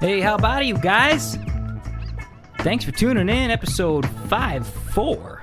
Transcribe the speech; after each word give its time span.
Hey, 0.00 0.20
how 0.22 0.34
about 0.34 0.64
you 0.64 0.78
guys? 0.78 1.36
Thanks 2.60 2.86
for 2.86 2.90
tuning 2.90 3.28
in, 3.28 3.50
episode 3.50 4.08
5 4.30 4.66
4. 4.66 5.42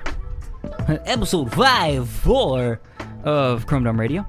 Episode 0.88 1.54
5 1.54 2.08
4 2.08 2.80
of 3.22 3.66
Chrome 3.66 3.84
Dome 3.84 4.00
Radio. 4.00 4.26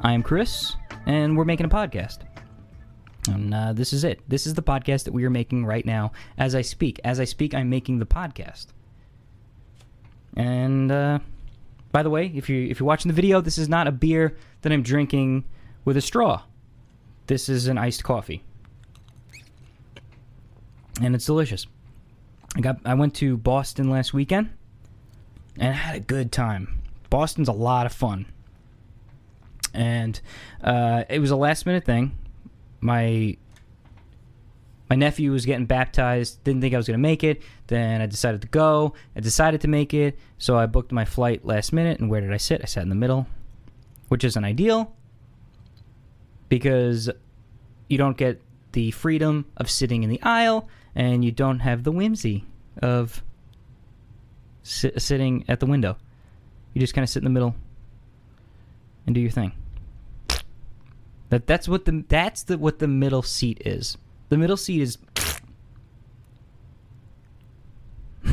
I 0.00 0.14
am 0.14 0.22
Chris, 0.22 0.76
and 1.04 1.36
we're 1.36 1.44
making 1.44 1.66
a 1.66 1.68
podcast. 1.68 2.20
And 3.28 3.52
uh, 3.52 3.74
this 3.74 3.92
is 3.92 4.02
it. 4.02 4.22
This 4.26 4.46
is 4.46 4.54
the 4.54 4.62
podcast 4.62 5.04
that 5.04 5.12
we 5.12 5.26
are 5.26 5.30
making 5.30 5.66
right 5.66 5.84
now 5.84 6.12
as 6.38 6.54
I 6.54 6.62
speak. 6.62 6.98
As 7.04 7.20
I 7.20 7.24
speak, 7.24 7.52
I'm 7.52 7.68
making 7.68 7.98
the 7.98 8.06
podcast. 8.06 8.68
And 10.38 10.90
uh, 10.90 11.18
by 11.92 12.02
the 12.02 12.08
way, 12.08 12.32
if 12.34 12.48
you 12.48 12.66
if 12.68 12.80
you're 12.80 12.86
watching 12.86 13.10
the 13.10 13.14
video, 13.14 13.42
this 13.42 13.58
is 13.58 13.68
not 13.68 13.86
a 13.86 13.92
beer 13.92 14.38
that 14.62 14.72
I'm 14.72 14.82
drinking 14.82 15.44
with 15.84 15.98
a 15.98 16.00
straw. 16.00 16.44
This 17.26 17.50
is 17.50 17.66
an 17.66 17.76
iced 17.76 18.02
coffee, 18.04 18.42
and 21.02 21.14
it's 21.14 21.26
delicious. 21.26 21.66
I 22.56 22.60
got 22.60 22.78
I 22.84 22.94
went 22.94 23.14
to 23.16 23.36
Boston 23.36 23.90
last 23.90 24.12
weekend, 24.12 24.50
and 25.56 25.68
I 25.68 25.76
had 25.76 25.96
a 25.96 26.00
good 26.00 26.32
time. 26.32 26.80
Boston's 27.08 27.48
a 27.48 27.52
lot 27.52 27.86
of 27.86 27.92
fun, 27.92 28.26
and 29.72 30.20
uh, 30.62 31.04
it 31.08 31.20
was 31.20 31.30
a 31.30 31.36
last 31.36 31.66
minute 31.66 31.84
thing. 31.84 32.16
My 32.80 33.36
my 34.90 34.96
nephew 34.96 35.30
was 35.30 35.46
getting 35.46 35.66
baptized 35.66 36.42
didn't 36.42 36.60
think 36.60 36.74
i 36.74 36.76
was 36.76 36.86
going 36.86 36.98
to 36.98 37.00
make 37.00 37.22
it 37.22 37.40
then 37.68 38.00
i 38.02 38.06
decided 38.06 38.42
to 38.42 38.48
go 38.48 38.92
i 39.14 39.20
decided 39.20 39.60
to 39.60 39.68
make 39.68 39.94
it 39.94 40.18
so 40.36 40.58
i 40.58 40.66
booked 40.66 40.90
my 40.90 41.04
flight 41.04 41.46
last 41.46 41.72
minute 41.72 42.00
and 42.00 42.10
where 42.10 42.20
did 42.20 42.32
i 42.32 42.36
sit 42.36 42.60
i 42.60 42.66
sat 42.66 42.82
in 42.82 42.88
the 42.88 42.94
middle 42.94 43.26
which 44.08 44.24
isn't 44.24 44.44
ideal 44.44 44.92
because 46.48 47.08
you 47.88 47.96
don't 47.96 48.16
get 48.16 48.42
the 48.72 48.90
freedom 48.90 49.46
of 49.56 49.70
sitting 49.70 50.02
in 50.02 50.10
the 50.10 50.20
aisle 50.22 50.68
and 50.94 51.24
you 51.24 51.32
don't 51.32 51.60
have 51.60 51.84
the 51.84 51.92
whimsy 51.92 52.44
of 52.82 53.22
si- 54.62 54.98
sitting 54.98 55.44
at 55.48 55.60
the 55.60 55.66
window 55.66 55.96
you 56.74 56.80
just 56.80 56.94
kind 56.94 57.02
of 57.02 57.08
sit 57.08 57.20
in 57.20 57.24
the 57.24 57.30
middle 57.30 57.54
and 59.06 59.14
do 59.14 59.20
your 59.20 59.30
thing 59.30 59.52
that 61.28 61.46
that's 61.46 61.68
what 61.68 61.84
the 61.84 62.04
that's 62.08 62.44
the 62.44 62.58
what 62.58 62.78
the 62.78 62.88
middle 62.88 63.22
seat 63.22 63.62
is 63.64 63.96
the 64.30 64.38
middle 64.38 64.56
seat 64.56 64.80
is. 64.80 64.96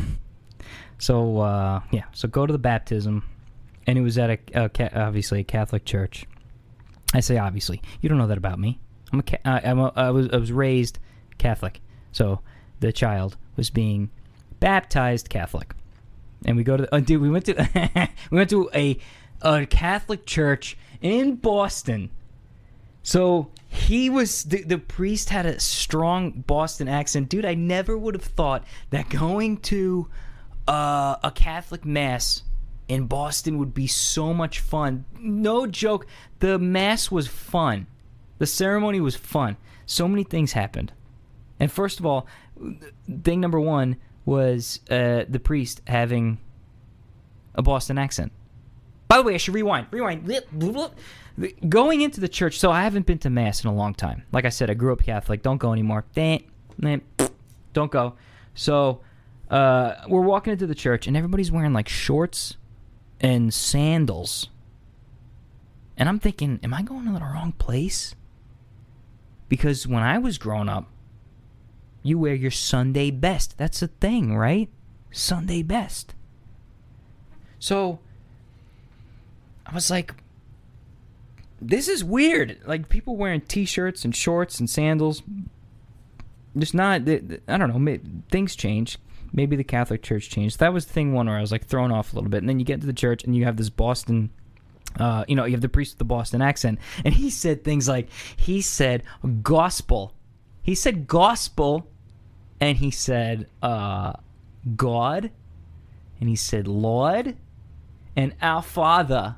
so 1.00 1.40
uh, 1.40 1.82
yeah, 1.92 2.06
so 2.14 2.30
go 2.30 2.46
to 2.46 2.54
the 2.54 2.60
baptism, 2.60 3.24
and 3.86 3.98
it 3.98 4.02
was 4.02 4.18
at 4.18 4.30
a, 4.30 4.38
a 4.54 4.70
ca- 4.70 4.92
obviously 4.96 5.42
a 5.42 5.44
Catholic 5.44 5.84
church. 5.84 6.26
I 7.14 7.20
say 7.20 7.38
obviously, 7.38 7.82
you 8.00 8.10
don't 8.10 8.18
know 8.18 8.28
that 8.28 8.38
about 8.38 8.60
me. 8.60 8.80
I'm 9.12 9.20
a, 9.20 9.24
ca- 9.24 9.42
I, 9.44 9.62
I'm 9.66 9.80
a 9.80 9.92
I 9.96 10.12
was 10.12 10.30
I 10.32 10.38
was 10.38 10.52
raised 10.52 11.00
Catholic, 11.40 11.82
so 12.12 12.42
the 12.80 12.92
child 12.92 13.38
was 13.56 13.70
being 13.70 14.10
baptized 14.60 15.30
Catholic, 15.30 15.74
and 16.46 16.58
we 16.58 16.64
go 16.64 16.78
to 16.78 16.96
uh, 16.96 17.00
dude. 17.00 17.22
We 17.22 17.30
went 17.30 17.46
to 17.46 18.10
we 18.32 18.38
went 18.38 18.50
to 18.52 18.70
a 18.74 18.98
a 19.42 19.66
Catholic 19.66 20.26
church 20.26 20.78
in 21.02 21.36
Boston. 21.36 22.10
So 23.04 23.52
he 23.70 24.10
was 24.10 24.44
the, 24.44 24.64
the 24.64 24.78
priest 24.78 25.30
had 25.30 25.46
a 25.46 25.60
strong 25.60 26.32
Boston 26.32 26.88
accent, 26.88 27.30
dude. 27.30 27.46
I 27.46 27.54
never 27.54 27.98
would 27.98 28.16
have 28.16 28.24
thought 28.24 28.66
that 28.90 29.10
going 29.10 29.58
to 29.58 30.10
uh, 30.68 31.16
a 31.24 31.32
Catholic 31.32 31.86
mass 31.86 32.44
in 32.88 33.06
Boston 33.06 33.58
would 33.58 33.74
be 33.74 33.88
so 33.88 34.34
much 34.34 34.60
fun. 34.60 35.06
No 35.20 35.68
joke, 35.68 36.06
the 36.40 36.60
mass 36.60 37.12
was 37.12 37.28
fun. 37.28 37.88
The 38.40 38.46
ceremony 38.46 39.00
was 39.00 39.16
fun. 39.16 39.58
So 39.86 40.08
many 40.08 40.24
things 40.24 40.54
happened, 40.54 40.92
and 41.60 41.72
first 41.72 42.00
of 42.00 42.06
all, 42.06 42.28
thing 43.24 43.40
number 43.40 43.60
one 43.60 43.98
was 44.26 44.82
uh, 44.90 45.24
the 45.28 45.40
priest 45.40 45.82
having 45.88 46.38
a 47.56 47.62
Boston 47.62 47.98
accent. 47.98 48.32
By 49.08 49.18
the 49.18 49.24
way, 49.24 49.36
I 49.36 49.38
should 49.38 49.54
rewind. 49.54 49.88
Rewind. 49.92 50.30
Going 51.70 52.02
into 52.02 52.20
the 52.20 52.28
church, 52.28 52.60
so 52.60 52.72
I 52.72 52.84
haven't 52.84 53.06
been 53.06 53.20
to 53.20 53.30
mass 53.30 53.64
in 53.64 53.70
a 53.70 53.74
long 53.74 53.94
time. 53.94 54.24
Like 54.32 54.46
I 54.46 54.50
said, 54.50 54.70
I 54.70 54.74
grew 54.74 54.92
up 54.92 55.04
Catholic. 55.04 55.42
Don't 55.42 55.58
go 55.58 55.72
anymore. 55.72 56.06
Don't 57.74 57.92
go. 57.92 58.16
So 58.54 59.02
uh, 59.50 59.94
we're 60.08 60.22
walking 60.22 60.54
into 60.54 60.68
the 60.68 60.76
church, 60.76 61.08
and 61.08 61.16
everybody's 61.16 61.52
wearing 61.52 61.74
like 61.74 61.88
shorts 61.88 62.58
and 63.22 63.54
sandals. 63.54 64.50
And 65.96 66.10
I'm 66.10 66.20
thinking, 66.20 66.60
am 66.64 66.74
I 66.74 66.82
going 66.82 67.06
to 67.06 67.14
the 67.14 67.20
wrong 67.20 67.54
place? 67.58 68.14
Because 69.48 69.88
when 69.88 70.04
I 70.04 70.18
was 70.18 70.38
growing 70.38 70.70
up, 70.70 70.90
you 72.08 72.18
wear 72.18 72.34
your 72.34 72.52
Sunday 72.52 73.12
best. 73.12 73.58
That's 73.58 73.82
a 73.82 73.88
thing, 73.88 74.36
right? 74.38 74.70
Sunday 75.12 75.64
best. 75.64 76.14
So 77.60 78.00
I 79.66 79.74
was 79.74 79.90
like, 79.90 80.14
this 81.62 81.88
is 81.88 82.04
weird. 82.04 82.60
Like 82.66 82.90
people 82.90 83.16
wearing 83.16 83.42
t-shirts 83.42 84.06
and 84.06 84.16
shorts 84.16 84.60
and 84.60 84.70
sandals. 84.70 85.24
Just 86.58 86.74
not. 86.74 87.02
I 87.08 87.58
don't 87.58 87.86
know. 87.86 87.98
Things 88.32 88.56
change. 88.56 88.98
Maybe 89.34 89.56
the 89.56 89.64
Catholic 89.64 90.02
Church 90.02 90.30
changed. 90.30 90.60
That 90.60 90.74
was 90.74 90.86
thing 90.86 91.14
one 91.14 91.28
where 91.28 91.38
I 91.38 91.42
was 91.42 91.52
like 91.52 91.66
thrown 91.66 91.92
off 91.92 92.14
a 92.14 92.16
little 92.16 92.30
bit. 92.30 92.38
And 92.38 92.50
then 92.50 92.60
you 92.60 92.66
get 92.66 92.80
to 92.82 92.88
the 92.88 92.94
church 92.94 93.24
and 93.24 93.36
you 93.36 93.44
have 93.46 93.58
this 93.58 93.70
Boston. 93.70 94.30
Uh, 94.98 95.26
you 95.28 95.36
know, 95.36 95.46
you 95.46 95.52
have 95.52 95.62
the 95.62 95.70
priest 95.70 95.94
with 95.94 96.00
the 96.00 96.06
Boston 96.06 96.42
accent, 96.42 96.80
and 97.06 97.14
he 97.14 97.30
said 97.30 97.64
things 97.64 97.88
like 97.88 98.10
he 98.36 98.62
said 98.62 99.04
gospel. 99.44 100.16
He 100.64 100.74
said 100.74 101.08
gospel, 101.08 101.88
and 102.60 102.78
he 102.78 102.92
said 102.92 103.48
uh, 103.62 104.14
God, 104.76 105.32
and 106.20 106.30
he 106.30 106.36
said 106.36 106.68
Lord, 106.68 107.38
and 108.16 108.34
our 108.42 108.62
Father 108.62 109.38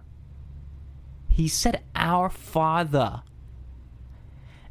he 1.39 1.47
said, 1.47 1.81
Our 1.95 2.29
Father. 2.29 3.21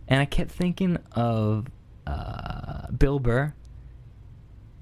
And 0.07 0.21
I 0.21 0.27
kept 0.27 0.51
thinking 0.51 0.99
of 1.13 1.67
uh, 2.07 2.91
Bill 2.91 3.19
Burr. 3.19 3.55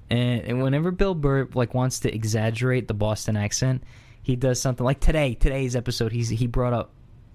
And, 0.09 0.41
and 0.41 0.61
whenever 0.61 0.91
Bill 0.91 1.15
Burr 1.15 1.47
like 1.53 1.73
wants 1.73 2.01
to 2.01 2.13
exaggerate 2.13 2.89
the 2.89 2.93
Boston 2.93 3.37
accent, 3.37 3.83
he 4.21 4.35
does 4.35 4.59
something 4.59 4.85
like 4.85 4.99
today, 4.99 5.35
today's 5.35 5.77
episode, 5.77 6.11
he's 6.11 6.27
he 6.27 6.45
brought 6.45 6.73
up 6.73 6.91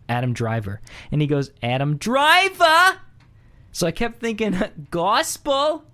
Adam 0.06 0.34
Driver. 0.34 0.82
And 1.10 1.22
he 1.22 1.26
goes, 1.26 1.50
Adam 1.62 1.96
Driver! 1.96 2.98
So 3.72 3.86
I 3.86 3.90
kept 3.90 4.20
thinking, 4.20 4.60
gospel. 4.90 5.84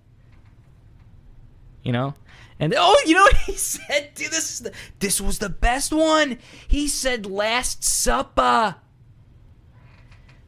You 1.88 1.93
know? 1.93 2.15
And 2.60 2.75
oh, 2.76 3.03
you 3.06 3.15
know 3.15 3.22
what 3.22 3.37
he 3.38 3.53
said? 3.56 4.10
Dude, 4.15 4.31
this 4.31 4.53
is 4.53 4.59
the, 4.60 4.72
this 4.99 5.22
was 5.22 5.38
the 5.38 5.49
best 5.49 5.91
one. 5.91 6.37
He 6.69 6.87
said 6.87 7.25
Last 7.25 7.82
Supper. 7.82 8.75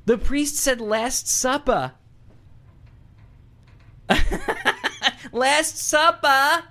The 0.04 0.18
priest 0.18 0.56
said 0.56 0.82
Last 0.82 1.28
Supper. 1.28 1.92
last 5.32 5.78
Supper. 5.78 6.64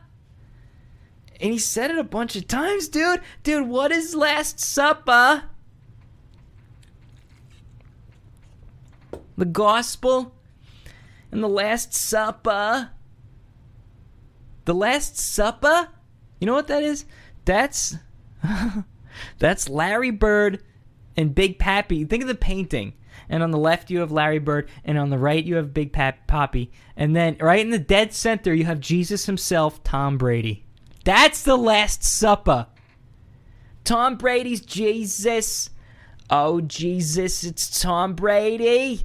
And 1.41 1.51
he 1.51 1.57
said 1.57 1.89
it 1.89 1.97
a 1.97 2.03
bunch 2.03 2.35
of 2.35 2.47
times, 2.47 2.89
dude. 2.89 3.21
Dude, 3.41 3.67
what 3.67 3.91
is 3.91 4.13
Last 4.13 4.59
Supper? 4.59 5.45
The 9.35 9.45
gospel 9.45 10.35
and 11.31 11.41
the 11.41 11.49
Last 11.49 11.95
Supper. 11.95 12.91
The 14.69 14.75
Last 14.75 15.17
Supper? 15.17 15.87
You 16.39 16.45
know 16.45 16.53
what 16.53 16.67
that 16.67 16.83
is? 16.83 17.05
That's 17.43 17.95
that's 19.39 19.67
Larry 19.67 20.11
Bird 20.11 20.61
and 21.17 21.33
Big 21.33 21.57
Papi. 21.57 22.07
Think 22.07 22.21
of 22.21 22.27
the 22.27 22.35
painting. 22.35 22.93
And 23.29 23.41
on 23.41 23.49
the 23.49 23.57
left 23.57 23.89
you 23.89 24.01
have 24.01 24.11
Larry 24.11 24.37
Bird, 24.37 24.69
and 24.85 24.99
on 24.99 25.09
the 25.09 25.17
right 25.17 25.43
you 25.43 25.55
have 25.55 25.73
Big 25.73 25.91
Pap 25.91 26.27
Poppy, 26.27 26.71
and 26.95 27.15
then 27.15 27.37
right 27.39 27.61
in 27.61 27.71
the 27.71 27.79
dead 27.79 28.13
center 28.13 28.53
you 28.53 28.65
have 28.65 28.79
Jesus 28.79 29.25
himself, 29.25 29.83
Tom 29.83 30.19
Brady. 30.19 30.63
That's 31.03 31.41
the 31.41 31.57
Last 31.57 32.03
Supper. 32.03 32.67
Tom 33.83 34.17
Brady's 34.17 34.61
Jesus. 34.61 35.71
Oh 36.29 36.61
Jesus, 36.61 37.43
it's 37.43 37.81
Tom 37.81 38.13
Brady. 38.13 39.03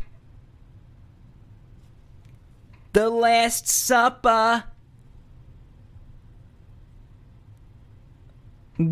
The 2.93 3.09
Last 3.09 3.67
Supper. 3.67 4.65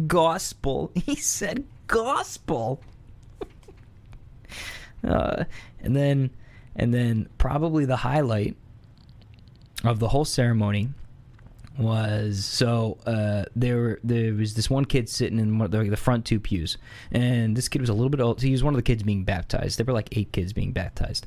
Gospel. 0.07 0.93
He 1.07 1.17
said 1.17 1.65
gospel. 1.87 2.81
uh, 5.07 5.45
and 5.81 5.97
then, 5.97 6.31
and 6.77 6.93
then 6.93 7.29
probably 7.39 7.85
the 7.85 7.97
highlight 7.97 8.57
of 9.85 9.99
the 9.99 10.09
whole 10.09 10.25
ceremony 10.25 10.91
was 11.79 12.45
so 12.45 12.99
uh, 13.07 13.45
there 13.57 13.99
there 14.05 14.35
was 14.35 14.55
this 14.55 14.69
one 14.69 14.85
kid 14.85 15.09
sitting 15.09 15.39
in 15.39 15.59
one, 15.59 15.71
the, 15.71 15.85
the 15.85 15.97
front 15.97 16.25
two 16.25 16.39
pews, 16.39 16.77
and 17.11 17.57
this 17.57 17.69
kid 17.69 17.81
was 17.81 17.91
a 17.91 17.95
little 17.95 18.11
bit 18.11 18.21
old. 18.21 18.43
He 18.43 18.53
was 18.53 18.63
one 18.63 18.75
of 18.75 18.79
the 18.79 18.83
kids 18.83 19.03
being 19.03 19.25
baptized. 19.25 19.79
There 19.79 19.87
were 19.87 19.93
like 19.93 20.17
eight 20.17 20.33
kids 20.33 20.53
being 20.53 20.73
baptized, 20.73 21.27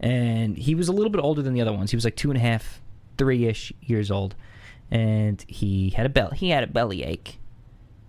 and 0.00 0.56
he 0.56 0.74
was 0.74 0.88
a 0.88 0.92
little 0.92 1.10
bit 1.10 1.20
older 1.20 1.42
than 1.42 1.54
the 1.54 1.60
other 1.60 1.72
ones. 1.72 1.90
He 1.90 1.96
was 1.96 2.04
like 2.04 2.16
two 2.16 2.30
and 2.30 2.36
a 2.36 2.40
half, 2.40 2.80
three 3.16 3.46
ish 3.46 3.72
years 3.80 4.10
old, 4.10 4.34
and 4.90 5.44
he 5.48 5.90
had 5.90 6.06
a 6.06 6.10
bell. 6.10 6.30
He 6.30 6.50
had 6.50 6.64
a 6.64 6.68
belly 6.68 7.02
ache, 7.02 7.38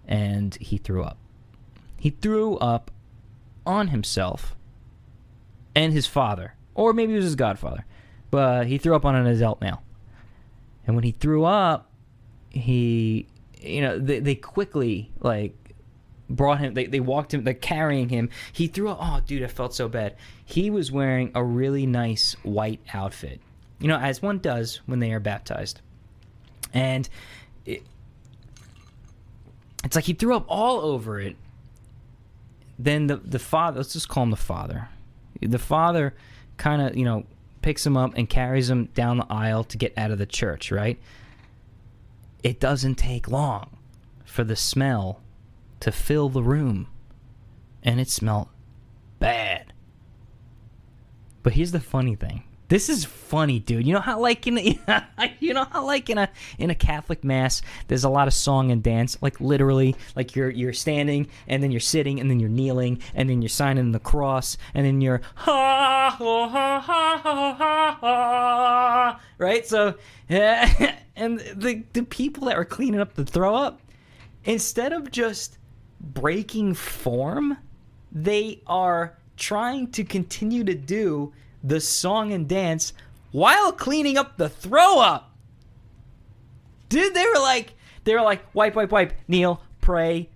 and 0.08 0.56
he 0.56 0.78
threw 0.78 1.04
up. 1.04 1.18
He 2.00 2.12
threw 2.12 2.58
up 2.58 2.92
on 3.66 3.90
himself 3.90 4.56
and 5.76 5.94
his 5.94 6.08
father, 6.08 6.56
or 6.74 6.94
maybe 6.94 7.14
it 7.14 7.18
was 7.18 7.26
his 7.26 7.36
godfather, 7.36 7.86
but 8.32 8.68
he 8.68 8.78
threw 8.78 8.96
up 8.96 9.06
on 9.06 9.16
an 9.16 9.28
adult 9.28 9.62
male. 9.62 9.84
And 10.86 10.96
when 10.96 11.04
he 11.04 11.12
threw 11.12 11.44
up, 11.44 11.92
he, 12.50 13.28
you 13.62 13.82
know, 13.82 14.00
they, 14.00 14.20
they 14.20 14.36
quickly 14.36 15.12
like 15.20 15.54
brought 16.30 16.60
him. 16.60 16.74
They, 16.74 16.86
they 16.86 17.00
walked 17.02 17.34
him. 17.34 17.44
They're 17.44 17.54
carrying 17.54 18.10
him. 18.10 18.30
He 18.54 18.68
threw 18.68 18.90
up. 18.90 18.98
Oh, 19.02 19.22
dude, 19.26 19.44
I 19.44 19.48
felt 19.48 19.76
so 19.76 19.90
bad. 19.90 20.16
He 20.46 20.70
was 20.70 20.92
wearing 20.92 21.32
a 21.36 21.44
really 21.44 21.86
nice 21.86 22.36
white 22.44 22.80
outfit, 22.94 23.42
you 23.80 23.88
know, 23.88 23.98
as 23.98 24.22
one 24.22 24.40
does 24.40 24.78
when 24.86 25.00
they 25.00 25.12
are 25.12 25.20
baptized, 25.20 25.82
and 26.74 27.10
it, 27.66 27.84
it's 29.88 29.96
like 29.96 30.06
he 30.06 30.14
threw 30.14 30.36
up 30.36 30.46
all 30.50 30.82
over 30.82 31.18
it. 31.18 31.38
Then 32.78 33.08
the 33.08 33.16
the 33.16 33.40
father, 33.40 33.78
let's 33.78 33.94
just 33.94 34.10
call 34.10 34.24
him 34.24 34.32
the 34.32 34.36
father. 34.36 34.90
The 35.42 35.58
father 35.58 36.14
kind 36.58 36.82
of, 36.82 36.98
you 36.98 37.06
know, 37.06 37.26
picks 37.62 37.86
him 37.86 37.96
up 37.96 38.12
and 38.16 38.30
carries 38.30 38.70
him 38.70 38.86
down 38.94 39.18
the 39.18 39.26
aisle 39.30 39.64
to 39.64 39.78
get 39.78 39.98
out 39.98 40.12
of 40.12 40.18
the 40.18 40.26
church, 40.26 40.72
right? 40.72 41.00
It 42.44 42.60
doesn't 42.60 42.96
take 42.96 43.30
long 43.30 43.78
for 44.26 44.44
the 44.44 44.58
smell 44.58 45.22
to 45.80 45.92
fill 45.92 46.28
the 46.28 46.44
room. 46.44 46.88
And 47.82 48.02
it 48.02 48.10
smelled 48.10 48.50
bad. 49.20 49.72
But 51.44 51.54
here's 51.54 51.72
the 51.72 51.80
funny 51.80 52.16
thing. 52.16 52.44
This 52.70 52.90
is 52.90 53.06
funny, 53.06 53.60
dude. 53.60 53.88
You 53.88 53.94
know 53.94 54.02
how 54.02 54.20
like 54.20 54.46
in 54.46 54.58
a, 54.58 55.08
you 55.40 55.54
know 55.54 55.66
how 55.72 55.86
like 55.86 56.10
in 56.10 56.18
a 56.18 56.30
in 56.58 56.70
a 56.70 56.76
Catholic 56.76 57.24
mass, 57.24 57.62
there's 57.88 58.04
a 58.04 58.10
lot 58.10 58.28
of 58.28 58.34
song 58.34 58.72
and 58.72 58.84
dance. 58.84 59.18
Like 59.22 59.40
literally, 59.40 59.96
like 60.18 60.36
you're 60.36 60.50
you're 60.50 60.74
standing 60.74 61.28
and 61.48 61.64
then 61.64 61.72
you're 61.72 61.80
sitting 61.80 62.20
and 62.20 62.30
then 62.30 62.42
you're 62.42 62.50
kneeling 62.50 63.02
and 63.16 63.30
then 63.30 63.42
you're 63.42 63.48
signing 63.48 63.94
the 63.94 64.00
cross 64.00 64.58
and 64.74 64.86
then 64.86 65.00
you're 65.00 65.22
ha 65.36 66.10
ha 66.10 66.50
ha 66.50 66.80
ha 66.80 67.18
ha 67.24 67.56
ha, 67.58 67.98
ha 68.02 69.22
right. 69.38 69.66
So 69.66 69.96
yeah, 70.28 70.96
and 71.16 71.40
the 71.40 71.84
the 71.94 72.04
people 72.04 72.48
that 72.48 72.58
were 72.58 72.66
cleaning 72.66 73.00
up 73.00 73.14
the 73.14 73.24
throw 73.24 73.56
up, 73.56 73.80
instead 74.44 74.92
of 74.92 75.10
just 75.10 75.58
breaking 76.02 76.74
form, 76.74 77.58
they 78.12 78.62
are 78.68 79.18
trying 79.38 79.90
to 79.92 80.04
continue 80.04 80.66
to 80.66 80.76
do 80.76 81.32
the 81.68 81.82
song 81.82 82.32
and 82.32 82.48
dance 82.48 82.94
while 83.32 83.72
cleaning 83.72 84.18
up 84.18 84.38
the 84.38 84.50
throw 84.50 85.00
up. 85.00 85.36
Dude, 86.90 87.14
they 87.14 87.26
were 87.26 87.40
like, 87.40 87.74
they 88.06 88.14
were 88.14 88.22
like, 88.22 88.44
wipe, 88.54 88.76
wipe, 88.76 88.92
wipe, 88.92 89.14
kneel, 89.28 89.62
pray. 89.82 90.30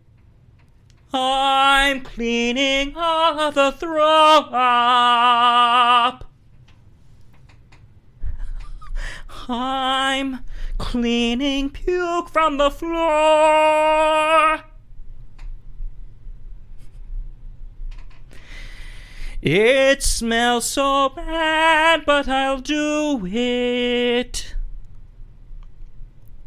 I'm 1.13 2.01
cleaning 2.01 2.93
up 2.95 3.53
the 3.53 3.71
throw 3.71 4.47
up. 4.51 6.25
I'm 9.47 10.39
cleaning 10.77 11.69
puke 11.69 12.29
from 12.29 12.57
the 12.57 12.71
floor. 12.71 14.63
It 19.41 20.03
smells 20.03 20.65
so 20.65 21.09
bad, 21.09 22.03
but 22.05 22.27
I'll 22.27 22.59
do 22.59 23.25
it. 23.25 24.55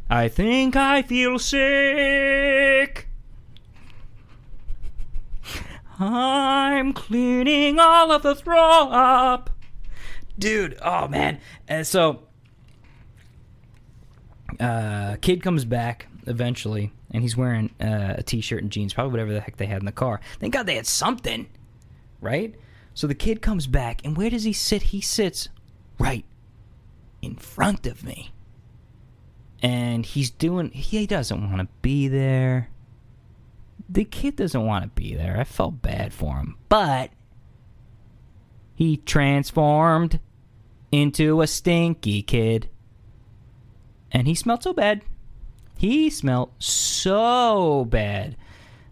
I 0.09 0.29
think 0.29 0.77
I 0.77 1.03
feel 1.03 1.41
sick. 1.41 3.09
I'm 5.99 6.93
cleaning 6.93 7.81
all 7.81 8.13
of 8.13 8.23
the 8.23 8.35
throw 8.35 8.91
up. 8.91 9.51
Dude, 10.39 10.79
oh 10.83 11.09
man. 11.09 11.41
And 11.67 11.87
so 11.87 12.21
uh 14.61 15.17
kid 15.21 15.43
comes 15.43 15.65
back 15.65 16.07
eventually 16.27 16.93
and 17.11 17.23
he's 17.23 17.37
wearing 17.37 17.71
uh, 17.81 18.15
a 18.19 18.23
t-shirt 18.23 18.63
and 18.63 18.71
jeans, 18.71 18.93
probably 18.95 19.13
whatever 19.13 19.33
the 19.33 19.41
heck 19.41 19.57
they 19.57 19.67
had 19.67 19.79
in 19.79 19.87
the 19.87 19.93
car. 19.93 20.21
Thank 20.39 20.53
God 20.53 20.67
they 20.67 20.77
had 20.77 20.87
something, 20.87 21.47
right? 22.21 22.55
So 22.95 23.09
the 23.09 23.15
kid 23.15 23.43
comes 23.43 23.67
back, 23.67 24.05
and 24.05 24.17
where 24.17 24.31
does 24.31 24.45
he 24.45 24.53
sit? 24.53 24.83
He 24.85 25.01
sits 25.01 25.49
right 25.99 26.25
in 27.21 27.35
front 27.37 27.87
of 27.87 28.05
me. 28.05 28.33
And 29.63 30.07
he's 30.07 30.31
doing, 30.31 30.71
he 30.71 31.07
doesn't 31.07 31.51
want 31.51 31.63
to 31.63 31.69
be 31.83 32.07
there. 32.07 32.71
The 33.89 34.05
kid 34.05 34.37
doesn't 34.37 34.65
want 34.65 34.85
to 34.85 34.89
be 34.91 35.15
there. 35.15 35.39
I 35.39 35.45
felt 35.45 35.83
bad 35.83 36.13
for 36.13 36.37
him. 36.37 36.57
But 36.69 37.11
he 38.75 38.99
transformed 38.99 40.21
into 40.93 41.41
a 41.41 41.47
stinky 41.47 42.23
kid. 42.23 42.69
And 44.13 44.29
he 44.29 44.35
smelled 44.35 44.63
so 44.63 44.73
bad. 44.73 45.03
He 45.77 46.11
smelled 46.11 46.53
so 46.59 47.85
bad 47.87 48.37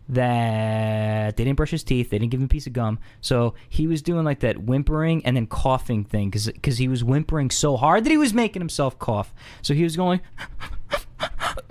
that 0.09 1.37
they 1.37 1.45
didn't 1.45 1.57
brush 1.57 1.71
his 1.71 1.85
teeth. 1.85 2.11
They 2.11 2.19
didn't 2.19 2.31
give 2.31 2.41
him 2.41 2.47
a 2.47 2.49
piece 2.49 2.67
of 2.67 2.73
gum. 2.73 2.99
So 3.21 3.55
he 3.69 3.87
was 3.87 4.03
doing 4.03 4.25
like 4.25 4.41
that 4.41 4.59
whimpering 4.59 5.25
and 5.25 5.37
then 5.37 5.47
coughing 5.47 6.05
thing 6.05 6.31
because 6.31 6.79
he 6.79 6.89
was 6.89 7.05
whimpering 7.05 7.51
so 7.51 7.77
hard 7.77 8.05
that 8.05 8.11
he 8.11 8.17
was 8.17 8.35
making 8.35 8.61
himself 8.61 8.99
cough. 8.99 9.33
So 9.63 9.75
he 9.75 9.85
was 9.85 9.97
going. 9.97 10.21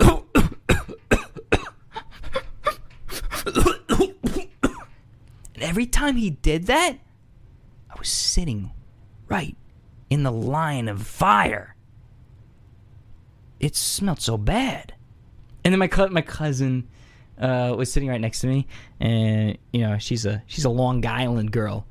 and 0.00 0.22
every 5.60 5.86
time 5.86 6.16
he 6.16 6.30
did 6.30 6.66
that, 6.66 6.98
I 7.90 7.98
was 7.98 8.08
sitting 8.08 8.72
right 9.28 9.56
in 10.10 10.22
the 10.22 10.32
line 10.32 10.88
of 10.88 11.06
fire. 11.06 11.76
It 13.60 13.76
smelled 13.76 14.20
so 14.20 14.36
bad. 14.36 14.94
And 15.64 15.72
then 15.72 15.78
my 15.78 15.86
co- 15.86 16.08
my 16.08 16.22
cousin 16.22 16.88
uh, 17.42 17.74
was 17.76 17.92
sitting 17.92 18.08
right 18.08 18.20
next 18.20 18.40
to 18.40 18.46
me, 18.46 18.66
and 19.00 19.58
you 19.72 19.80
know 19.80 19.98
she's 19.98 20.24
a 20.24 20.42
she's 20.46 20.64
a 20.64 20.70
Long 20.70 21.04
Island 21.04 21.50
girl, 21.50 21.84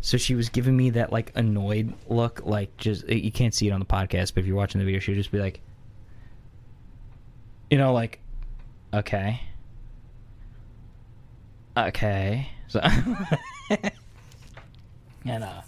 so 0.00 0.16
she 0.16 0.34
was 0.34 0.48
giving 0.48 0.76
me 0.76 0.90
that 0.90 1.12
like 1.12 1.30
annoyed 1.34 1.92
look, 2.08 2.40
like 2.44 2.74
just 2.78 3.06
you 3.08 3.30
can't 3.30 3.54
see 3.54 3.68
it 3.68 3.70
on 3.70 3.80
the 3.80 3.86
podcast, 3.86 4.34
but 4.34 4.40
if 4.40 4.46
you're 4.46 4.56
watching 4.56 4.78
the 4.78 4.84
video, 4.84 4.98
she'll 5.00 5.14
just 5.14 5.30
be 5.30 5.38
like, 5.38 5.60
you 7.70 7.76
know, 7.76 7.92
like, 7.92 8.18
okay, 8.94 9.42
okay, 11.76 12.48
so 12.66 12.80
and 15.24 15.44
uh. 15.44 15.60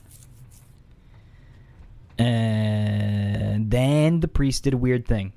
And 2.18 3.70
then 3.70 4.20
the 4.20 4.28
priest 4.28 4.64
did 4.64 4.72
a 4.72 4.78
weird 4.78 5.06
thing. 5.06 5.34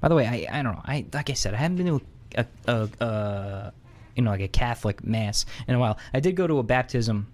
By 0.00 0.08
the 0.08 0.16
way, 0.16 0.26
I 0.26 0.58
I 0.58 0.62
don't 0.64 0.74
know. 0.74 0.82
I 0.84 1.06
like 1.12 1.30
I 1.30 1.34
said, 1.34 1.54
I 1.54 1.58
haven't 1.58 1.76
been 1.76 1.86
able 1.86 2.02
a, 2.36 2.46
a, 2.66 2.88
a 3.00 3.72
you 4.16 4.22
know 4.22 4.30
like 4.30 4.40
a 4.40 4.48
Catholic 4.48 5.04
mass 5.04 5.46
in 5.66 5.74
a 5.74 5.78
while. 5.78 5.98
I 6.12 6.20
did 6.20 6.36
go 6.36 6.46
to 6.46 6.58
a 6.58 6.62
baptism 6.62 7.32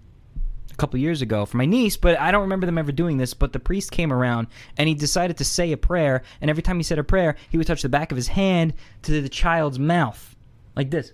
a 0.71 0.75
couple 0.75 0.99
years 0.99 1.21
ago 1.21 1.45
for 1.45 1.57
my 1.57 1.65
niece, 1.65 1.97
but 1.97 2.19
I 2.19 2.31
don't 2.31 2.41
remember 2.41 2.65
them 2.65 2.77
ever 2.77 2.91
doing 2.91 3.17
this. 3.17 3.33
But 3.33 3.53
the 3.53 3.59
priest 3.59 3.91
came 3.91 4.13
around 4.13 4.47
and 4.77 4.87
he 4.87 4.95
decided 4.95 5.37
to 5.37 5.45
say 5.45 5.71
a 5.71 5.77
prayer, 5.77 6.23
and 6.41 6.49
every 6.49 6.63
time 6.63 6.77
he 6.77 6.83
said 6.83 6.99
a 6.99 7.03
prayer, 7.03 7.35
he 7.49 7.57
would 7.57 7.67
touch 7.67 7.81
the 7.81 7.89
back 7.89 8.11
of 8.11 8.15
his 8.15 8.27
hand 8.27 8.73
to 9.03 9.21
the 9.21 9.29
child's 9.29 9.79
mouth, 9.79 10.35
like 10.75 10.89
this. 10.91 11.13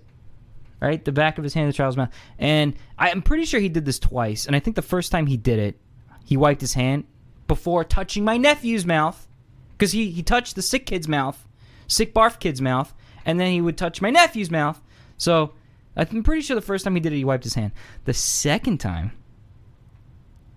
Right, 0.78 1.02
the 1.02 1.10
back 1.10 1.38
of 1.38 1.44
his 1.44 1.54
hand 1.54 1.68
to 1.68 1.72
the 1.72 1.76
child's 1.76 1.96
mouth, 1.96 2.12
and 2.38 2.74
I'm 2.98 3.22
pretty 3.22 3.46
sure 3.46 3.58
he 3.58 3.70
did 3.70 3.86
this 3.86 3.98
twice. 3.98 4.46
And 4.46 4.54
I 4.54 4.60
think 4.60 4.76
the 4.76 4.82
first 4.82 5.10
time 5.10 5.26
he 5.26 5.38
did 5.38 5.58
it, 5.58 5.80
he 6.26 6.36
wiped 6.36 6.60
his 6.60 6.74
hand 6.74 7.04
before 7.48 7.82
touching 7.82 8.26
my 8.26 8.36
nephew's 8.36 8.84
mouth, 8.84 9.26
because 9.72 9.92
he 9.92 10.10
he 10.10 10.22
touched 10.22 10.54
the 10.54 10.60
sick 10.60 10.84
kid's 10.84 11.08
mouth, 11.08 11.48
sick 11.86 12.12
barf 12.12 12.38
kid's 12.38 12.60
mouth, 12.60 12.92
and 13.26 13.38
then 13.40 13.52
he 13.52 13.60
would 13.60 13.76
touch 13.76 14.00
my 14.00 14.08
nephew's 14.08 14.50
mouth. 14.50 14.80
So 15.18 15.52
I'm 15.96 16.22
pretty 16.22 16.40
sure 16.40 16.54
the 16.54 16.62
first 16.62 16.84
time 16.84 16.94
he 16.94 17.00
did 17.00 17.12
it, 17.12 17.16
he 17.16 17.24
wiped 17.24 17.44
his 17.44 17.54
hand. 17.54 17.72
The 18.04 18.14
second 18.14 18.78
time, 18.78 19.12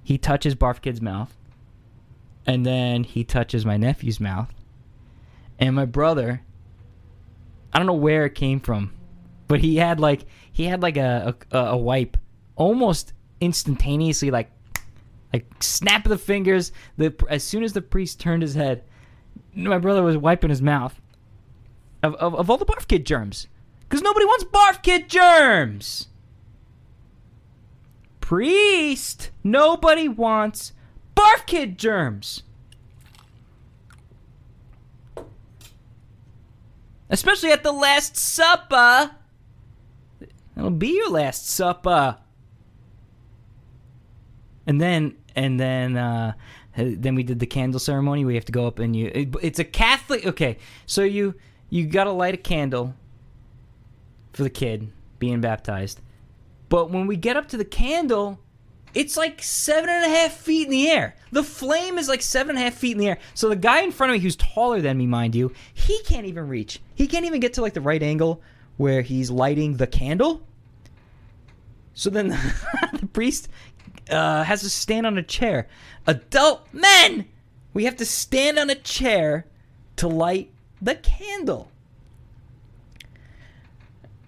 he 0.04 0.18
touches 0.18 0.56
Barf 0.56 0.82
Kid's 0.82 1.02
mouth, 1.02 1.36
and 2.46 2.66
then 2.66 3.04
he 3.04 3.24
touches 3.24 3.66
my 3.66 3.76
nephew's 3.76 4.20
mouth. 4.20 4.54
And 5.58 5.76
my 5.76 5.86
brother, 5.86 6.44
I 7.74 7.80
don't 7.80 7.88
know 7.88 7.94
where 7.94 8.26
it 8.26 8.36
came 8.36 8.60
from, 8.60 8.94
but 9.48 9.60
he 9.60 9.78
had 9.78 10.00
like 10.00 10.26
he 10.52 10.66
had 10.66 10.82
like 10.82 10.96
a 10.96 11.36
a, 11.52 11.58
a 11.58 11.78
wipe 11.78 12.18
almost 12.56 13.14
instantaneously, 13.42 14.30
like 14.30 14.52
like 15.34 15.46
snap 15.62 16.06
of 16.06 16.10
the 16.10 16.18
fingers. 16.18 16.72
The 16.98 17.14
as 17.30 17.44
soon 17.44 17.64
as 17.64 17.74
the 17.74 17.82
priest 17.82 18.20
turned 18.20 18.42
his 18.44 18.56
head, 18.56 18.84
my 19.54 19.80
brother 19.80 20.04
was 20.04 20.18
wiping 20.18 20.50
his 20.50 20.62
mouth 20.62 21.00
of, 22.04 22.16
of, 22.16 22.36
of 22.36 22.50
all 22.50 22.58
the 22.58 22.66
barf 22.66 22.88
kid 22.88 23.06
germs. 23.06 23.48
Because 23.82 24.02
nobody 24.02 24.26
wants 24.26 24.44
barf 24.46 24.82
kid 24.84 25.10
germs. 25.10 26.08
priest. 28.30 29.32
Nobody 29.44 30.08
wants 30.08 30.74
barf 31.16 31.48
kid 31.48 31.80
germs. 31.80 32.44
Especially 37.10 37.52
at 37.52 37.64
the 37.64 37.72
Last 37.72 38.16
Supper. 38.16 39.16
It'll 40.56 40.70
be 40.70 40.90
your 40.90 41.10
Last 41.10 41.48
Supper. 41.50 42.18
And 44.68 44.80
then, 44.80 45.16
and 45.36 45.60
then, 45.60 45.98
uh, 45.98 46.34
then 46.78 47.16
we 47.16 47.24
did 47.24 47.40
the 47.40 47.48
candle 47.48 47.80
ceremony. 47.80 48.26
We 48.26 48.36
have 48.36 48.46
to 48.46 48.52
go 48.52 48.68
up 48.68 48.78
and 48.78 48.96
you. 48.96 49.08
It, 49.08 49.36
it's 49.42 49.58
a 49.58 49.64
Catholic. 49.64 50.24
Okay, 50.28 50.60
so 50.86 51.02
you 51.02 51.34
you 51.70 51.86
gotta 51.86 52.12
light 52.12 52.34
a 52.34 52.38
candle 52.38 52.94
for 54.34 54.44
the 54.44 54.50
kid 54.50 54.92
being 55.20 55.42
baptized, 55.42 56.02
but 56.70 56.92
when 56.92 57.08
we 57.08 57.16
get 57.16 57.38
up 57.38 57.48
to 57.50 57.58
the 57.58 57.66
candle, 57.66 58.40
it's 58.94 59.18
like 59.18 59.42
seven 59.42 59.90
and 59.90 60.06
a 60.06 60.10
half 60.10 60.34
feet 60.34 60.66
in 60.66 60.72
the 60.72 60.90
air. 60.90 61.16
The 61.32 61.44
flame 61.44 61.98
is 61.98 62.08
like 62.08 62.22
seven 62.22 62.56
and 62.56 62.60
a 62.60 62.62
half 62.64 62.74
feet 62.74 62.94
in 62.94 62.98
the 62.98 63.08
air. 63.08 63.20
So 63.34 63.50
the 63.50 63.56
guy 63.56 63.82
in 63.82 63.92
front 63.92 64.12
of 64.12 64.16
me, 64.16 64.20
who's 64.20 64.36
taller 64.36 64.82
than 64.82 64.98
me, 64.98 65.06
mind 65.06 65.36
you, 65.36 65.52
he 65.74 66.02
can't 66.04 66.26
even 66.26 66.48
reach. 66.48 66.80
He 66.96 67.08
can't 67.08 67.26
even 67.26 67.40
get 67.40 67.54
to 67.54 67.62
like 67.62 67.74
the 67.74 67.82
right 67.82 68.02
angle 68.02 68.42
where 68.78 69.02
he's 69.02 69.30
lighting 69.30 69.78
the 69.78 69.88
candle. 69.88 70.42
So 71.94 72.10
then 72.10 72.30
the 72.94 73.08
priest 73.08 73.50
uh, 74.10 74.44
has 74.44 74.62
to 74.62 74.70
stand 74.70 75.06
on 75.06 75.18
a 75.18 75.24
chair. 75.24 75.68
Adult 76.08 76.68
men, 76.74 77.28
we 77.74 77.86
have 77.86 77.98
to 77.98 78.06
stand 78.06 78.58
on 78.58 78.70
a 78.70 78.76
chair 78.76 79.46
to 79.98 80.08
light 80.08 80.52
the 80.82 80.96
candle. 80.96 81.72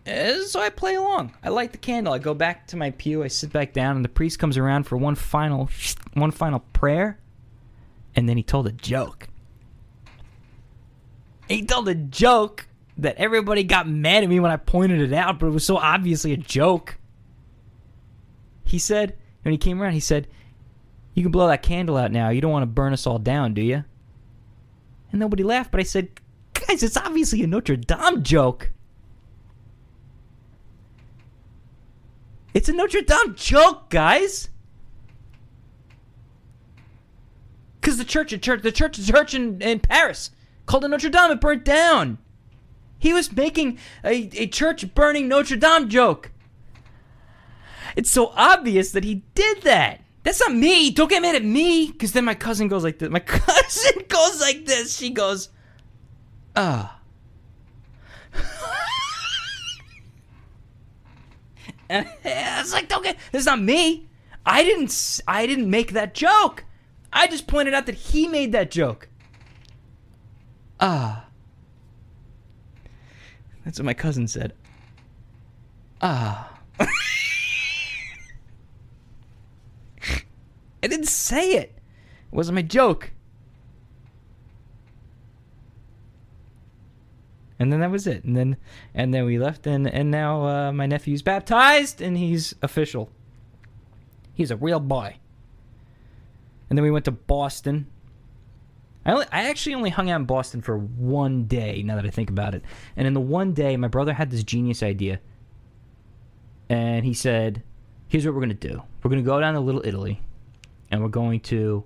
Uh, 0.05 0.43
so 0.43 0.59
I 0.59 0.69
play 0.69 0.95
along. 0.95 1.33
I 1.43 1.49
light 1.49 1.71
the 1.71 1.77
candle. 1.77 2.13
I 2.13 2.17
go 2.17 2.33
back 2.33 2.67
to 2.67 2.77
my 2.77 2.91
pew. 2.91 3.23
I 3.23 3.27
sit 3.27 3.53
back 3.53 3.73
down, 3.73 3.95
and 3.95 4.03
the 4.03 4.09
priest 4.09 4.39
comes 4.39 4.57
around 4.57 4.83
for 4.83 4.97
one 4.97 5.15
final, 5.15 5.69
one 6.13 6.31
final 6.31 6.59
prayer, 6.73 7.19
and 8.15 8.27
then 8.27 8.37
he 8.37 8.43
told 8.43 8.67
a 8.67 8.71
joke. 8.71 9.27
He 11.47 11.65
told 11.65 11.87
a 11.87 11.95
joke 11.95 12.67
that 12.97 13.17
everybody 13.17 13.63
got 13.63 13.87
mad 13.87 14.23
at 14.23 14.29
me 14.29 14.39
when 14.39 14.51
I 14.51 14.57
pointed 14.57 15.01
it 15.01 15.13
out, 15.13 15.39
but 15.39 15.47
it 15.47 15.51
was 15.51 15.65
so 15.65 15.77
obviously 15.77 16.33
a 16.33 16.37
joke. 16.37 16.97
He 18.63 18.79
said, 18.79 19.17
when 19.43 19.51
he 19.51 19.57
came 19.57 19.81
around, 19.81 19.93
he 19.93 19.99
said, 19.99 20.27
You 21.13 21.23
can 21.23 21.31
blow 21.31 21.47
that 21.47 21.61
candle 21.61 21.97
out 21.97 22.11
now. 22.11 22.29
You 22.29 22.41
don't 22.41 22.51
want 22.51 22.63
to 22.63 22.67
burn 22.67 22.93
us 22.93 23.05
all 23.05 23.19
down, 23.19 23.53
do 23.53 23.61
you? 23.61 23.83
And 25.11 25.19
nobody 25.19 25.43
laughed, 25.43 25.71
but 25.71 25.79
I 25.79 25.83
said, 25.83 26.09
Guys, 26.67 26.83
it's 26.83 26.97
obviously 26.97 27.43
a 27.43 27.47
Notre 27.47 27.75
Dame 27.75 28.23
joke. 28.23 28.71
It's 32.53 32.69
a 32.69 32.73
Notre 32.73 33.01
Dame 33.01 33.35
joke, 33.35 33.89
guys. 33.89 34.49
Because 37.79 37.97
the 37.97 38.05
church, 38.05 38.39
church, 38.41 38.61
the 38.61 38.71
church, 38.71 39.03
church 39.05 39.33
in, 39.33 39.61
in 39.61 39.79
Paris 39.79 40.31
called 40.65 40.85
it 40.85 40.89
Notre 40.89 41.09
Dame. 41.09 41.31
It 41.31 41.41
burnt 41.41 41.65
down. 41.65 42.19
He 42.99 43.13
was 43.13 43.35
making 43.35 43.79
a, 44.03 44.29
a 44.33 44.47
church 44.47 44.93
burning 44.93 45.27
Notre 45.27 45.55
Dame 45.55 45.89
joke. 45.89 46.31
It's 47.95 48.11
so 48.11 48.31
obvious 48.35 48.91
that 48.91 49.03
he 49.03 49.23
did 49.33 49.63
that. 49.63 50.01
That's 50.23 50.39
not 50.39 50.53
me. 50.53 50.91
Don't 50.91 51.09
get 51.09 51.21
mad 51.21 51.35
at 51.35 51.43
me. 51.43 51.91
Because 51.91 52.11
then 52.11 52.25
my 52.25 52.35
cousin 52.35 52.67
goes 52.67 52.83
like 52.83 52.99
this. 52.99 53.09
My 53.09 53.19
cousin 53.19 54.03
goes 54.07 54.39
like 54.39 54.65
this. 54.65 54.95
She 54.95 55.09
goes, 55.09 55.49
ah. 56.55 56.99
and 61.89 62.07
it's 62.23 62.73
like, 62.73 62.87
don't 62.87 63.03
get. 63.03 63.17
This 63.31 63.41
is 63.41 63.45
not 63.45 63.61
me. 63.61 64.07
I 64.45 64.63
didn't. 64.63 65.21
I 65.27 65.45
didn't 65.45 65.69
make 65.69 65.91
that 65.91 66.13
joke. 66.13 66.65
I 67.13 67.27
just 67.27 67.47
pointed 67.47 67.73
out 67.73 67.85
that 67.87 67.95
he 67.95 68.27
made 68.27 68.51
that 68.53 68.71
joke. 68.71 69.09
Ah. 70.79 71.25
That's 73.65 73.77
what 73.77 73.85
my 73.85 73.93
cousin 73.93 74.27
said. 74.27 74.53
Ah. 76.01 76.59
I 80.83 80.87
didn't 80.87 81.07
say 81.07 81.51
it. 81.53 81.77
It 82.31 82.35
wasn't 82.35 82.55
my 82.55 82.63
joke. 82.63 83.11
And 87.61 87.71
then 87.71 87.79
that 87.81 87.91
was 87.91 88.07
it. 88.07 88.23
And 88.23 88.35
then 88.35 88.57
and 88.95 89.13
then 89.13 89.23
we 89.23 89.37
left 89.37 89.67
and 89.67 89.87
and 89.87 90.09
now 90.09 90.47
uh, 90.47 90.71
my 90.71 90.87
nephew's 90.87 91.21
baptized 91.21 92.01
and 92.01 92.17
he's 92.17 92.55
official. 92.63 93.11
He's 94.33 94.49
a 94.49 94.55
real 94.55 94.79
boy. 94.79 95.17
And 96.67 96.75
then 96.75 96.83
we 96.83 96.89
went 96.89 97.05
to 97.05 97.11
Boston. 97.11 97.85
I 99.05 99.11
only, 99.11 99.27
I 99.31 99.43
actually 99.43 99.75
only 99.75 99.91
hung 99.91 100.09
out 100.09 100.21
in 100.21 100.25
Boston 100.25 100.61
for 100.61 100.75
one 100.75 101.43
day. 101.43 101.83
Now 101.83 101.97
that 101.97 102.05
I 102.05 102.09
think 102.09 102.31
about 102.31 102.55
it, 102.55 102.63
and 102.95 103.05
in 103.05 103.13
the 103.13 103.21
one 103.21 103.53
day, 103.53 103.77
my 103.77 103.87
brother 103.87 104.13
had 104.13 104.31
this 104.31 104.43
genius 104.43 104.81
idea. 104.81 105.19
And 106.67 107.05
he 107.05 107.13
said, 107.13 107.61
"Here's 108.07 108.25
what 108.25 108.33
we're 108.33 108.41
gonna 108.41 108.55
do. 108.55 108.81
We're 109.03 109.11
gonna 109.11 109.21
go 109.21 109.39
down 109.39 109.53
to 109.53 109.59
Little 109.59 109.85
Italy, 109.85 110.19
and 110.89 111.03
we're 111.03 111.09
going 111.09 111.41
to 111.41 111.83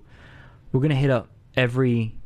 we're 0.72 0.80
gonna 0.80 0.94
hit 0.94 1.10
up 1.10 1.28
every 1.54 2.16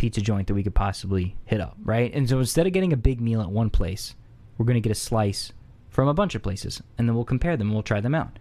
pizza 0.00 0.22
joint 0.22 0.46
that 0.46 0.54
we 0.54 0.62
could 0.62 0.74
possibly 0.74 1.36
hit 1.44 1.60
up, 1.60 1.76
right? 1.84 2.10
And 2.14 2.26
so 2.26 2.38
instead 2.38 2.66
of 2.66 2.72
getting 2.72 2.94
a 2.94 2.96
big 2.96 3.20
meal 3.20 3.42
at 3.42 3.50
one 3.50 3.68
place, 3.68 4.14
we're 4.56 4.64
gonna 4.64 4.80
get 4.80 4.90
a 4.90 4.94
slice 4.94 5.52
from 5.90 6.08
a 6.08 6.14
bunch 6.14 6.34
of 6.34 6.42
places, 6.42 6.80
and 6.96 7.06
then 7.06 7.14
we'll 7.14 7.26
compare 7.26 7.54
them 7.54 7.66
and 7.66 7.74
we'll 7.74 7.82
try 7.82 8.00
them 8.00 8.14
out. 8.14 8.38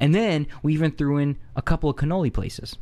And 0.00 0.14
then 0.14 0.46
we 0.62 0.72
even 0.72 0.90
threw 0.90 1.18
in 1.18 1.36
a 1.54 1.60
couple 1.60 1.90
of 1.90 1.96
cannoli 1.96 2.32
places. 2.32 2.78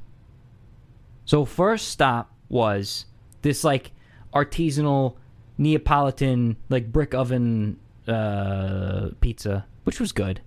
So 1.25 1.45
first 1.45 1.89
stop 1.89 2.33
was 2.49 3.07
this 3.43 3.65
like 3.65 3.91
artisanal 4.33 5.17
Neapolitan 5.59 6.57
like 6.69 6.93
brick 6.93 7.15
oven 7.15 7.81
uh, 8.07 9.09
pizza, 9.21 9.67
which 9.83 9.99
was 9.99 10.13
good. 10.13 10.41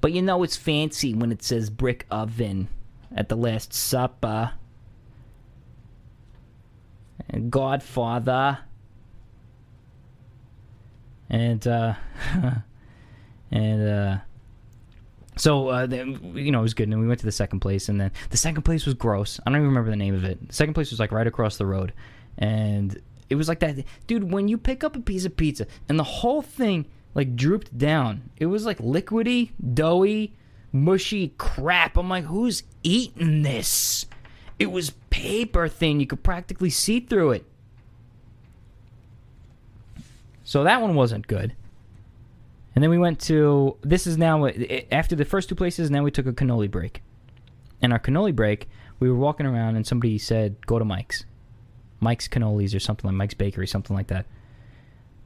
But 0.00 0.12
you 0.12 0.22
know 0.22 0.42
it's 0.42 0.56
fancy 0.56 1.12
when 1.12 1.32
it 1.32 1.42
says 1.42 1.68
brick 1.68 2.06
oven 2.10 2.68
at 3.14 3.28
the 3.28 3.36
Last 3.36 3.74
Supper. 3.74 4.52
Godfather. 7.48 8.58
And 11.28 11.66
uh 11.66 11.94
and 13.50 13.88
uh 13.88 14.18
so 15.36 15.68
uh, 15.68 15.86
then, 15.86 16.34
you 16.34 16.52
know, 16.52 16.58
it 16.58 16.62
was 16.62 16.74
good, 16.74 16.82
and 16.84 16.92
then 16.92 17.00
we 17.00 17.06
went 17.06 17.20
to 17.20 17.26
the 17.26 17.32
second 17.32 17.60
place, 17.60 17.88
and 17.88 17.98
then 17.98 18.12
the 18.28 18.36
second 18.36 18.62
place 18.62 18.84
was 18.84 18.92
gross. 18.92 19.40
I 19.40 19.50
don't 19.50 19.56
even 19.56 19.68
remember 19.68 19.88
the 19.88 19.96
name 19.96 20.14
of 20.14 20.22
it. 20.22 20.48
The 20.48 20.52
second 20.52 20.74
place 20.74 20.90
was 20.90 21.00
like 21.00 21.12
right 21.12 21.26
across 21.26 21.56
the 21.56 21.64
road, 21.64 21.94
and 22.36 23.00
it 23.30 23.36
was 23.36 23.48
like 23.48 23.60
that, 23.60 23.82
dude. 24.06 24.30
When 24.30 24.48
you 24.48 24.58
pick 24.58 24.84
up 24.84 24.96
a 24.96 25.00
piece 25.00 25.24
of 25.24 25.36
pizza 25.36 25.66
and 25.88 25.98
the 25.98 26.04
whole 26.04 26.42
thing 26.42 26.86
like 27.14 27.36
drooped 27.36 27.78
down, 27.78 28.30
it 28.36 28.46
was 28.46 28.66
like 28.66 28.78
liquidy, 28.78 29.52
doughy, 29.72 30.36
mushy 30.72 31.34
crap. 31.38 31.96
I'm 31.96 32.08
like, 32.08 32.24
who's 32.24 32.64
eating 32.82 33.42
this? 33.42 34.04
It 34.60 34.70
was 34.70 34.90
paper 35.08 35.68
thin. 35.68 36.00
You 36.00 36.06
could 36.06 36.22
practically 36.22 36.68
see 36.68 37.00
through 37.00 37.32
it. 37.32 37.46
So 40.44 40.64
that 40.64 40.82
one 40.82 40.94
wasn't 40.94 41.26
good. 41.26 41.54
And 42.74 42.82
then 42.82 42.90
we 42.90 42.98
went 42.98 43.20
to 43.22 43.78
this 43.80 44.06
is 44.06 44.18
now 44.18 44.46
after 44.92 45.16
the 45.16 45.24
first 45.24 45.48
two 45.48 45.54
places. 45.54 45.90
Now 45.90 46.02
we 46.02 46.10
took 46.10 46.26
a 46.26 46.32
cannoli 46.32 46.70
break, 46.70 47.02
and 47.80 47.92
our 47.92 47.98
cannoli 47.98 48.36
break, 48.36 48.68
we 49.00 49.08
were 49.08 49.16
walking 49.16 49.46
around 49.46 49.76
and 49.76 49.86
somebody 49.86 50.18
said, 50.18 50.64
"Go 50.66 50.78
to 50.78 50.84
Mike's, 50.84 51.24
Mike's 52.00 52.28
cannolis 52.28 52.74
or 52.74 52.80
something 52.80 53.08
like 53.08 53.16
Mike's 53.16 53.34
Bakery, 53.34 53.66
something 53.66 53.96
like 53.96 54.08
that." 54.08 54.26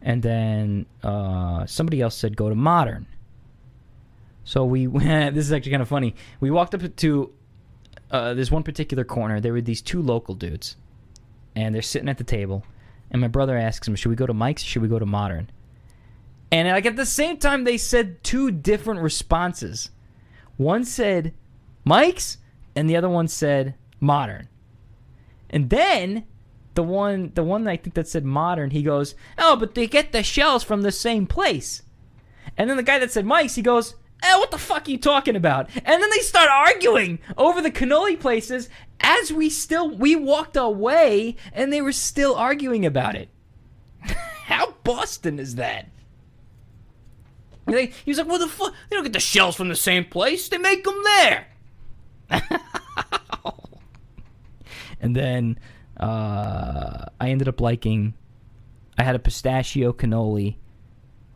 And 0.01 0.23
then 0.23 0.87
uh, 1.03 1.67
somebody 1.67 2.01
else 2.01 2.15
said, 2.15 2.37
"Go 2.37 2.49
to 2.49 2.55
Modern." 2.55 3.07
So 4.45 4.65
we 4.65 4.87
went, 4.87 5.35
this 5.37 5.45
is 5.45 5.53
actually 5.53 5.73
kind 5.73 5.83
of 5.83 5.89
funny. 5.89 6.15
We 6.39 6.51
walked 6.51 6.75
up 6.75 6.97
to 6.97 7.33
uh, 8.15 8.33
this 8.35 8.51
one 8.51 8.63
particular 8.63 9.03
corner. 9.03 9.41
There 9.41 9.53
were 9.53 9.61
these 9.61 9.83
two 9.83 10.01
local 10.01 10.37
dudes, 10.37 10.77
and 11.57 11.75
they're 11.75 11.83
sitting 11.83 12.09
at 12.09 12.19
the 12.19 12.25
table. 12.25 12.65
And 13.11 13.21
my 13.21 13.29
brother 13.29 13.59
asks 13.59 13.89
him, 13.89 13.97
"Should 13.97 14.11
we 14.11 14.17
go 14.17 14.27
to 14.27 14.33
Mike's? 14.33 14.63
or 14.63 14.67
Should 14.67 14.83
we 14.83 14.89
go 14.89 15.01
to 15.01 15.07
Modern?" 15.07 15.51
And 16.53 16.69
like 16.69 16.87
at 16.87 16.95
the 16.95 17.07
same 17.07 17.39
time, 17.39 17.65
they 17.65 17.77
said 17.77 18.23
two 18.23 18.53
different 18.53 19.01
responses. 19.01 19.91
One 20.57 20.85
said 20.85 21.35
Mike's, 21.85 22.39
and 22.77 22.89
the 22.89 22.97
other 22.97 23.09
one 23.09 23.27
said 23.27 23.75
modern. 23.99 24.49
And 25.51 25.71
then 25.71 26.25
the 26.75 26.85
one, 26.85 27.33
the 27.35 27.43
one 27.43 27.67
I 27.67 27.77
think 27.77 27.95
that 27.95 28.07
said 28.07 28.25
modern, 28.25 28.71
he 28.71 28.83
goes, 28.85 29.17
"Oh, 29.39 29.57
but 29.57 29.75
they 29.75 29.89
get 29.89 30.13
the 30.13 30.23
shells 30.23 30.63
from 30.63 30.83
the 30.83 30.93
same 30.93 31.27
place." 31.27 31.83
And 32.57 32.71
then 32.71 32.77
the 32.77 32.85
guy 32.85 33.01
that 33.01 33.11
said 33.11 33.27
Mike's, 33.27 33.57
he 33.57 33.63
goes, 33.63 33.97
eh, 34.23 34.39
what 34.39 34.51
the 34.51 34.59
fuck 34.59 34.89
are 34.89 34.91
you 34.91 34.99
talking 34.99 35.37
about? 35.37 35.69
And 35.75 36.03
then 36.03 36.11
they 36.11 36.19
start 36.21 36.49
arguing 36.49 37.19
over 37.37 37.61
the 37.61 37.71
cannoli 37.71 38.19
places 38.19 38.69
as 39.01 39.33
we 39.33 39.51
still 39.51 39.91
we 39.91 40.17
walked 40.17 40.57
away 40.57 41.37
and 41.53 41.73
they 41.73 41.83
were 41.83 41.93
still 41.93 42.35
arguing 42.35 42.87
about 42.87 43.15
it. 43.15 43.29
How 44.45 44.73
Boston 44.85 45.39
is 45.39 45.57
that? 45.57 45.89
They, 47.67 47.87
he 47.87 48.11
was 48.11 48.19
like, 48.19 48.27
"What 48.27 48.39
the 48.39 48.49
fuck? 48.49 48.75
They 48.89 48.97
don't 48.97 49.05
get 49.05 49.15
the 49.15 49.21
shells 49.21 49.57
from 49.57 49.69
the 49.69 49.77
same 49.77 50.05
place. 50.05 50.49
They 50.49 50.59
make 50.59 50.85
them 50.85 51.01
there." 51.05 51.47
and 55.01 55.17
then 55.17 55.59
uh, 55.99 57.07
I 57.21 57.31
ended 57.31 57.49
up 57.49 57.61
liking. 57.61 58.15
I 58.99 59.03
had 59.03 59.15
a 59.15 59.19
pistachio 59.19 59.93
cannoli 59.93 60.57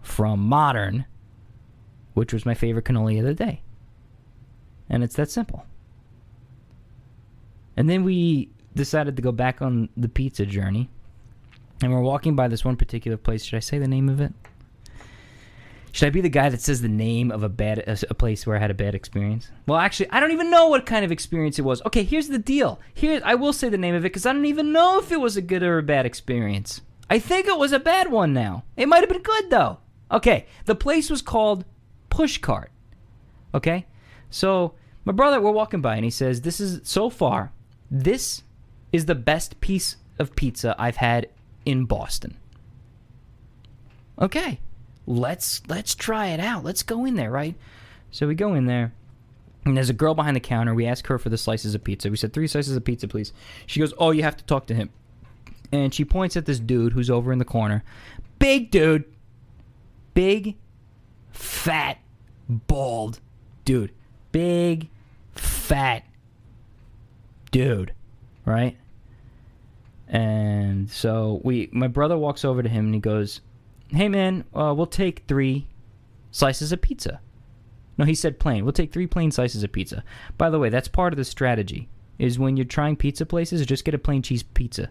from 0.03 0.41
Modern, 0.41 1.07
which 2.19 2.33
was 2.33 2.45
my 2.45 2.55
favorite 2.55 2.85
cannoli 2.85 3.21
of 3.21 3.25
the 3.25 3.33
day. 3.33 3.63
And 4.91 5.05
it's 5.05 5.15
that 5.15 5.31
simple. 5.31 5.65
And 7.77 7.89
then 7.89 8.03
we 8.03 8.51
decided 8.75 9.15
to 9.15 9.23
go 9.23 9.31
back 9.31 9.63
on 9.63 9.89
the 9.97 10.09
pizza 10.09 10.45
journey. 10.45 10.91
And 11.81 11.95
we're 11.95 12.01
walking 12.01 12.35
by 12.35 12.49
this 12.49 12.65
one 12.65 12.75
particular 12.75 13.17
place. 13.17 13.45
Should 13.45 13.57
I 13.57 13.61
say 13.61 13.79
the 13.79 13.87
name 13.87 14.09
of 14.09 14.21
it? 14.21 14.33
Should 15.93 16.09
I 16.09 16.11
be 16.11 16.21
the 16.21 16.29
guy 16.29 16.49
that 16.49 16.61
says 16.61 16.83
the 16.83 16.89
name 16.89 17.31
of 17.31 17.45
a 17.45 17.49
bad 17.49 17.79
a, 17.87 18.15
place 18.15 18.47
where 18.47 18.57
I 18.57 18.61
had 18.61 18.73
a 18.73 18.75
bad 18.75 18.97
experience? 18.97 19.53
Well, 19.69 19.79
actually, 19.79 20.11
I 20.11 20.19
don't 20.19 20.33
even 20.33 20.51
know 20.51 20.67
what 20.67 20.87
kind 20.87 21.05
of 21.05 21.13
experience 21.13 21.61
it 21.61 21.63
was. 21.63 21.81
Okay, 21.87 22.03
here's 22.03 22.29
the 22.29 22.39
deal. 22.39 22.81
Here, 22.95 23.21
I 23.25 23.37
will 23.37 23.53
say 23.53 23.69
the 23.69 23.79
name 23.79 23.95
of 23.95 24.03
it 24.05 24.11
because 24.11 24.27
I 24.27 24.33
don't 24.33 24.45
even 24.45 24.73
know 24.73 24.99
if 24.99 25.13
it 25.13 25.21
was 25.21 25.37
a 25.37 25.43
good 25.43 25.63
or 25.63 25.79
a 25.79 25.85
bad 25.85 26.05
experience. 26.05 26.81
I 27.09 27.21
think 27.21 27.47
it 27.47 27.59
was 27.59 27.71
a 27.71 27.79
bad 27.79 28.11
one. 28.11 28.33
Now 28.33 28.65
it 28.77 28.89
might 28.89 29.01
have 29.01 29.09
been 29.09 29.23
good 29.23 29.51
though. 29.51 29.79
Okay, 30.11 30.47
the 30.65 30.75
place 30.75 31.11
was 31.11 31.23
called 31.23 31.65
Pushcart. 32.19 32.67
Okay, 33.55 33.87
so 34.29 34.75
my 35.05 35.13
brother, 35.13 35.41
we're 35.41 35.53
walking 35.53 35.81
by 35.81 35.95
and 35.95 36.05
he 36.05 36.11
says, 36.11 36.41
"This 36.41 36.59
is 36.59 36.81
so 36.83 37.11
far, 37.11 37.53
this 37.91 38.43
is 38.93 39.07
the 39.07 39.15
best 39.15 39.61
piece 39.61 39.97
of 40.19 40.35
pizza 40.35 40.75
I've 40.81 40.97
had 40.97 41.29
in 41.65 41.85
Boston." 41.85 42.37
Okay, 44.21 44.59
let's 45.07 45.63
let's 45.69 45.95
try 45.95 46.29
it 46.29 46.41
out. 46.41 46.65
Let's 46.65 46.83
go 46.83 47.05
in 47.05 47.15
there, 47.15 47.31
right? 47.31 47.55
So 48.11 48.27
we 48.27 48.35
go 48.35 48.55
in 48.55 48.67
there. 48.67 48.93
And 49.65 49.77
there's 49.77 49.91
a 49.91 49.95
girl 49.95 50.15
behind 50.15 50.35
the 50.35 50.41
counter. 50.41 50.75
We 50.75 50.87
ask 50.87 51.07
her 51.09 51.19
for 51.19 51.29
the 51.29 51.37
slices 51.37 51.75
of 51.75 51.85
pizza. 51.85 52.11
We 52.11 52.17
said, 52.17 52.33
three 52.33 52.47
slices 52.47 52.75
of 52.75 52.85
pizza, 52.85 53.07
please. 53.07 53.35
She 53.67 53.81
goes, 53.81 53.93
Oh, 53.99 54.13
you 54.13 54.23
have 54.23 54.37
to 54.39 54.45
talk 54.45 54.67
to 54.69 54.75
him. 54.75 54.89
And 55.71 55.93
she 55.93 56.07
points 56.07 56.39
at 56.39 56.47
this 56.47 56.59
dude 56.59 56.95
who's 56.95 57.11
over 57.11 57.33
in 57.33 57.39
the 57.39 57.45
corner. 57.45 57.85
Big 58.39 58.71
dude. 58.71 59.05
Big, 60.15 60.57
fat, 61.33 61.99
bald 62.49 63.21
dude. 63.65 63.93
Big, 64.33 64.89
fat 65.35 66.05
dude. 67.51 67.93
Right? 68.45 68.77
And 70.07 70.91
so 70.91 71.41
we 71.45 71.69
my 71.73 71.89
brother 71.89 72.17
walks 72.17 72.45
over 72.45 72.63
to 72.63 72.69
him 72.69 72.87
and 72.87 72.95
he 72.95 73.01
goes, 73.01 73.43
hey 73.91 74.09
man, 74.09 74.45
uh, 74.55 74.73
we'll 74.77 74.87
take 74.87 75.25
three 75.29 75.67
slices 76.31 76.73
of 76.73 76.81
pizza. 76.81 77.21
No, 77.99 78.05
he 78.05 78.15
said 78.15 78.39
plain. 78.39 78.65
We'll 78.65 78.73
take 78.73 78.93
three 78.93 79.07
plain 79.07 79.31
slices 79.31 79.63
of 79.63 79.73
pizza. 79.73 80.05
By 80.37 80.51
the 80.51 80.59
way, 80.59 80.69
that's 80.69 80.89
part 80.89 81.13
of 81.13 81.17
the 81.17 81.25
strategy. 81.25 81.89
Is 82.19 82.39
when 82.39 82.57
you're 82.57 82.65
trying 82.65 82.97
pizza 82.97 83.25
places, 83.27 83.65
just 83.67 83.85
get 83.85 83.95
a 83.95 83.99
plain 83.99 84.23
cheese 84.23 84.43
pizza, 84.43 84.91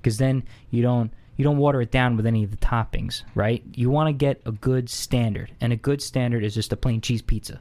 because 0.00 0.18
then 0.18 0.44
you 0.70 0.82
don't 0.82 1.12
you 1.36 1.44
don't 1.44 1.58
water 1.58 1.80
it 1.80 1.90
down 1.90 2.16
with 2.16 2.26
any 2.26 2.44
of 2.44 2.50
the 2.50 2.56
toppings, 2.56 3.22
right? 3.34 3.62
You 3.74 3.90
want 3.90 4.08
to 4.08 4.12
get 4.12 4.40
a 4.46 4.52
good 4.52 4.88
standard, 4.88 5.52
and 5.60 5.72
a 5.72 5.76
good 5.76 6.02
standard 6.02 6.44
is 6.44 6.54
just 6.54 6.72
a 6.72 6.76
plain 6.76 7.00
cheese 7.00 7.22
pizza, 7.22 7.60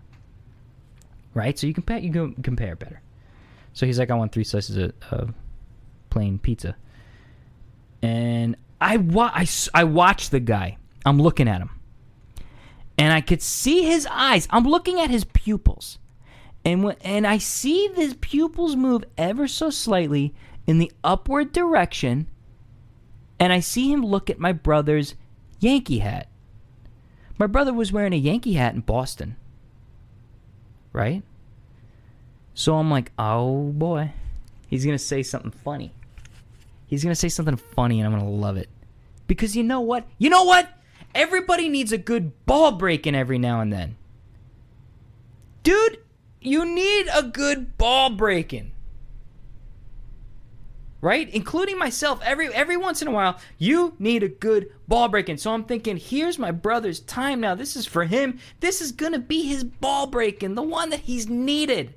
right? 1.33 1.57
So 1.57 1.67
you 1.67 1.73
compare 1.73 1.99
you 1.99 2.11
can 2.11 2.33
compare 2.35 2.75
better. 2.75 3.01
So 3.73 3.85
he's 3.85 3.99
like, 3.99 4.11
I 4.11 4.15
want 4.15 4.31
three 4.31 4.45
slices 4.45 4.77
of, 4.77 4.93
of 5.11 5.33
plain 6.09 6.39
pizza, 6.39 6.75
and 8.01 8.55
I, 8.79 8.97
wa- 8.97 9.31
I, 9.33 9.47
I 9.73 9.83
watched 9.83 10.31
the 10.31 10.39
guy. 10.39 10.77
I'm 11.05 11.21
looking 11.21 11.47
at 11.47 11.61
him. 11.61 11.69
And 12.97 13.11
I 13.11 13.21
could 13.21 13.41
see 13.41 13.83
his 13.83 14.07
eyes. 14.09 14.47
I'm 14.51 14.63
looking 14.63 14.99
at 14.99 15.09
his 15.09 15.25
pupils. 15.25 15.99
And 16.63 16.83
when, 16.83 16.95
and 17.01 17.27
I 17.27 17.37
see 17.37 17.89
his 17.95 18.13
pupils 18.15 18.75
move 18.75 19.03
ever 19.17 19.47
so 19.47 19.69
slightly 19.69 20.33
in 20.65 20.77
the 20.77 20.91
upward 21.03 21.51
direction. 21.51 22.27
And 23.39 23.51
I 23.51 23.59
see 23.59 23.91
him 23.91 24.05
look 24.05 24.29
at 24.29 24.39
my 24.39 24.53
brother's 24.53 25.15
Yankee 25.59 25.99
hat. 25.99 26.27
My 27.37 27.47
brother 27.47 27.73
was 27.73 27.91
wearing 27.91 28.13
a 28.13 28.17
Yankee 28.17 28.53
hat 28.53 28.75
in 28.75 28.81
Boston. 28.81 29.35
Right? 30.93 31.23
So 32.53 32.75
I'm 32.75 32.89
like, 32.89 33.11
oh 33.19 33.71
boy. 33.71 34.13
He's 34.67 34.85
going 34.85 34.97
to 34.97 35.03
say 35.03 35.21
something 35.21 35.51
funny. 35.51 35.91
He's 36.87 37.03
going 37.03 37.11
to 37.11 37.19
say 37.19 37.29
something 37.29 37.57
funny 37.57 37.99
and 37.99 38.07
I'm 38.07 38.17
going 38.17 38.23
to 38.25 38.37
love 38.37 38.57
it. 38.57 38.69
Because 39.27 39.55
you 39.55 39.63
know 39.63 39.81
what? 39.81 40.07
You 40.17 40.29
know 40.29 40.43
what? 40.43 40.69
Everybody 41.13 41.69
needs 41.69 41.91
a 41.91 41.97
good 41.97 42.45
ball 42.45 42.73
breaking 42.73 43.15
every 43.15 43.37
now 43.37 43.61
and 43.61 43.71
then. 43.71 43.95
Dude, 45.63 45.99
you 46.41 46.65
need 46.65 47.07
a 47.13 47.23
good 47.23 47.77
ball 47.77 48.09
breaking. 48.11 48.71
Right? 51.05 51.29
Including 51.29 51.77
myself 51.77 52.19
every 52.23 52.51
every 52.51 52.77
once 52.77 53.03
in 53.03 53.07
a 53.07 53.11
while, 53.11 53.37
you 53.59 53.93
need 53.99 54.23
a 54.23 54.27
good 54.27 54.71
ball 54.87 55.07
breaking. 55.07 55.37
So 55.37 55.53
I'm 55.53 55.63
thinking, 55.63 55.97
here's 55.97 56.39
my 56.39 56.49
brother's 56.49 56.99
time 56.99 57.39
now. 57.39 57.53
This 57.53 57.75
is 57.75 57.85
for 57.85 58.05
him. 58.05 58.39
This 58.59 58.81
is 58.81 58.91
to 58.91 59.19
be 59.19 59.43
his 59.43 59.63
ball 59.63 60.07
breaking, 60.07 60.55
the 60.55 60.63
one 60.63 60.89
that 60.89 61.01
he's 61.01 61.29
needed. 61.29 61.93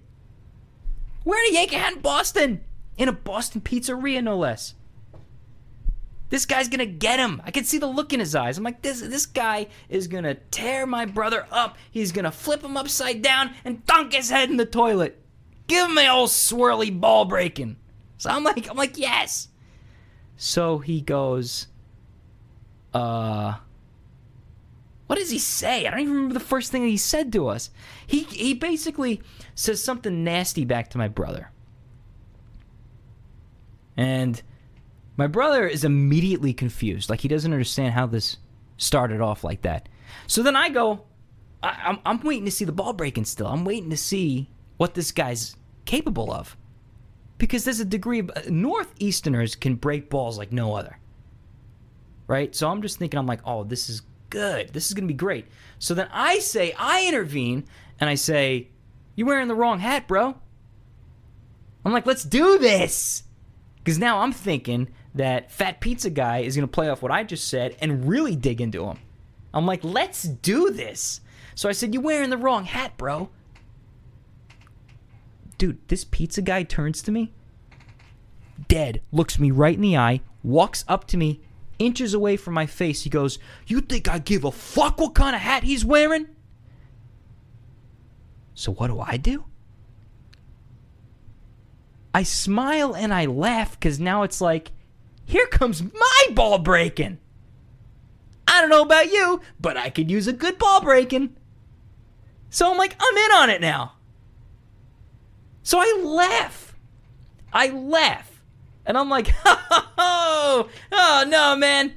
Wearing 1.25 1.53
a 1.53 1.55
Yankee 1.55 1.77
hat 1.77 1.95
in 1.95 2.01
Boston, 2.01 2.61
in 2.99 3.09
a 3.09 3.13
Boston 3.13 3.63
pizzeria 3.63 4.23
no 4.23 4.37
less. 4.37 4.75
This 6.29 6.45
guy's 6.45 6.69
gonna 6.69 6.85
get 6.85 7.19
him. 7.19 7.41
I 7.47 7.51
can 7.51 7.65
see 7.65 7.79
the 7.79 7.87
look 7.87 8.13
in 8.13 8.21
his 8.21 8.35
eyes. 8.35 8.59
I'm 8.59 8.65
like, 8.65 8.83
this 8.83 9.01
this 9.01 9.25
guy 9.25 9.69
is 9.89 10.07
gonna 10.07 10.35
tear 10.35 10.85
my 10.85 11.07
brother 11.07 11.47
up. 11.51 11.79
He's 11.91 12.13
gonna 12.13 12.31
flip 12.31 12.63
him 12.63 12.77
upside 12.77 13.23
down 13.23 13.55
and 13.65 13.87
dunk 13.87 14.13
his 14.13 14.29
head 14.29 14.51
in 14.51 14.59
the 14.59 14.67
toilet. 14.67 15.19
Give 15.67 15.87
him 15.89 15.95
the 15.95 16.09
old 16.09 16.29
swirly 16.29 17.01
ball 17.01 17.25
breaking. 17.25 17.77
So 18.19 18.31
I'm 18.31 18.45
like, 18.45 18.69
I'm 18.69 18.77
like, 18.77 18.99
yes. 18.99 19.49
So 20.37 20.79
he 20.79 21.01
goes, 21.01 21.69
uh, 22.93 23.55
what 25.07 25.17
does 25.17 25.31
he 25.31 25.39
say? 25.39 25.87
I 25.87 25.91
don't 25.91 26.01
even 26.01 26.15
remember 26.15 26.35
the 26.35 26.41
first 26.41 26.71
thing 26.71 26.83
that 26.83 26.89
he 26.89 26.97
said 26.97 27.33
to 27.33 27.49
us. 27.49 27.71
He 28.07 28.25
he 28.25 28.55
basically 28.55 29.23
says 29.55 29.83
something 29.83 30.23
nasty 30.23 30.65
back 30.65 30.91
to 30.91 30.99
my 30.99 31.09
brother. 31.09 31.51
And 33.97 34.41
my 35.17 35.27
brother 35.27 35.67
is 35.67 35.83
immediately 35.83 36.53
confused. 36.53 37.11
Like 37.11 37.21
he 37.21 37.29
doesn't 37.29 37.53
understand 37.53 37.95
how 37.95 38.07
this 38.07 38.37
started 38.77 39.21
off 39.21 39.43
like 39.43 39.63
that. 39.63 39.89
So 40.27 40.43
then 40.43 40.55
I 40.55 40.69
go, 40.69 41.05
I, 41.63 41.77
I'm, 41.85 41.99
I'm 42.07 42.21
waiting 42.21 42.45
to 42.45 42.51
see 42.51 42.65
the 42.65 42.73
ball 42.73 42.93
breaking 42.93 43.25
still. 43.25 43.49
I'm 43.49 43.65
waiting 43.65 43.91
to 43.91 43.97
see 43.97 44.51
what 44.77 44.95
this 44.95 45.11
guy's 45.11 45.57
capable 45.85 46.33
of. 46.33 46.57
Because 47.39 47.65
there's 47.65 47.81
a 47.81 47.85
degree 47.85 48.19
of. 48.19 48.31
Uh, 48.31 48.41
Northeasterners 48.43 49.59
can 49.59 49.77
break 49.77 50.11
balls 50.11 50.39
like 50.39 50.53
no 50.53 50.75
other. 50.75 50.99
Right? 52.27 52.55
So 52.55 52.69
I'm 52.69 52.83
just 52.83 52.99
thinking, 52.99 53.19
I'm 53.19 53.27
like, 53.27 53.41
oh, 53.45 53.65
this 53.65 53.89
is 53.89 54.03
good. 54.31 54.73
This 54.73 54.87
is 54.87 54.95
going 54.95 55.05
to 55.05 55.13
be 55.13 55.17
great. 55.17 55.47
So 55.79 55.95
then 55.95 56.09
I 56.13 56.41
say, 56.41 56.75
I 56.79 57.07
intervene, 57.07 57.65
and 58.01 58.11
I 58.11 58.15
say, 58.15 58.69
You're 59.15 59.27
wearing 59.27 59.49
the 59.49 59.55
wrong 59.55 59.79
hat, 59.79 60.07
bro. 60.07 60.37
I'm 61.85 61.93
like, 61.93 62.07
let's 62.07 62.25
do 62.25 62.59
this. 62.59 63.23
Because 63.79 63.99
now 63.99 64.21
I'm 64.21 64.33
thinking 64.33 64.89
that 65.15 65.51
Fat 65.51 65.81
Pizza 65.81 66.11
Guy 66.11 66.41
is 66.41 66.55
going 66.55 66.69
to 66.69 66.73
play 66.73 66.91
off 66.91 67.03
what 67.03 67.13
I 67.13 67.25
just 67.25 67.49
said 67.49 67.77
and 67.81 68.07
really 68.07 68.37
dig 68.37 68.61
into 68.61 68.85
him. 68.85 68.99
I'm 69.55 69.65
like, 69.65 69.83
let's 69.83 70.25
do 70.25 70.71
this. 70.71 71.21
So 71.55 71.69
I 71.69 71.73
said, 71.73 71.95
You're 71.95 72.03
wearing 72.03 72.31
the 72.31 72.37
wrong 72.37 72.65
hat, 72.65 72.97
bro. 72.97 73.31
Dude, 75.59 75.87
this 75.89 76.05
pizza 76.05 76.41
guy 76.41 76.63
turns 76.63 77.03
to 77.03 77.11
me, 77.11 77.33
dead, 78.69 79.03
looks 79.11 79.39
me 79.39 79.51
right 79.51 79.75
in 79.75 79.83
the 79.83 79.97
eye, 79.97 80.21
walks 80.43 80.85
up 80.87 81.07
to 81.09 81.17
me, 81.17 81.41
inches 81.79 82.15
away 82.15 82.37
from 82.37 82.55
my 82.55 82.67
face. 82.67 83.03
He 83.03 83.11
goes, 83.11 83.39
You 83.67 83.81
think 83.81 84.09
I 84.09 84.19
give 84.19 84.45
a 84.45 84.53
fuck 84.53 85.01
what 85.01 85.15
kind 85.15 85.35
of 85.35 85.43
hat 85.43 85.65
he's 85.65 85.85
wearing? 85.85 86.29
So 88.55 88.73
what 88.73 88.89
do 88.89 89.01
I 89.01 89.17
do? 89.17 89.45
I 92.15 92.23
smile 92.23 92.97
and 92.97 93.13
I 93.13 93.27
laugh 93.27 93.79
because 93.79 94.01
now 94.01 94.23
it's 94.23 94.41
like, 94.41 94.73
here 95.25 95.47
comes 95.47 95.83
my 95.83 96.27
ball 96.33 96.59
breaking. 96.59 97.19
I 98.47 98.61
don't 98.61 98.71
know 98.71 98.83
about 98.83 99.13
you, 99.13 99.41
but 99.61 99.77
I 99.77 99.91
could 99.91 100.11
use 100.11 100.27
a 100.27 100.33
good 100.33 100.59
ball 100.59 100.81
breaking. 100.81 101.37
So 102.51 102.71
I'm 102.71 102.79
like, 102.79 102.97
I'm 102.99 103.17
in 103.17 103.31
on 103.33 103.51
it 103.51 103.61
now. 103.61 103.93
So 105.69 105.79
I 105.79 106.01
laugh. 106.03 106.75
I 107.53 107.69
laugh. 107.69 108.43
And 108.87 108.97
I'm 108.97 109.11
like, 109.11 109.29
oh, 109.45 110.67
oh 110.91 111.25
no, 111.29 111.57
man. 111.57 111.93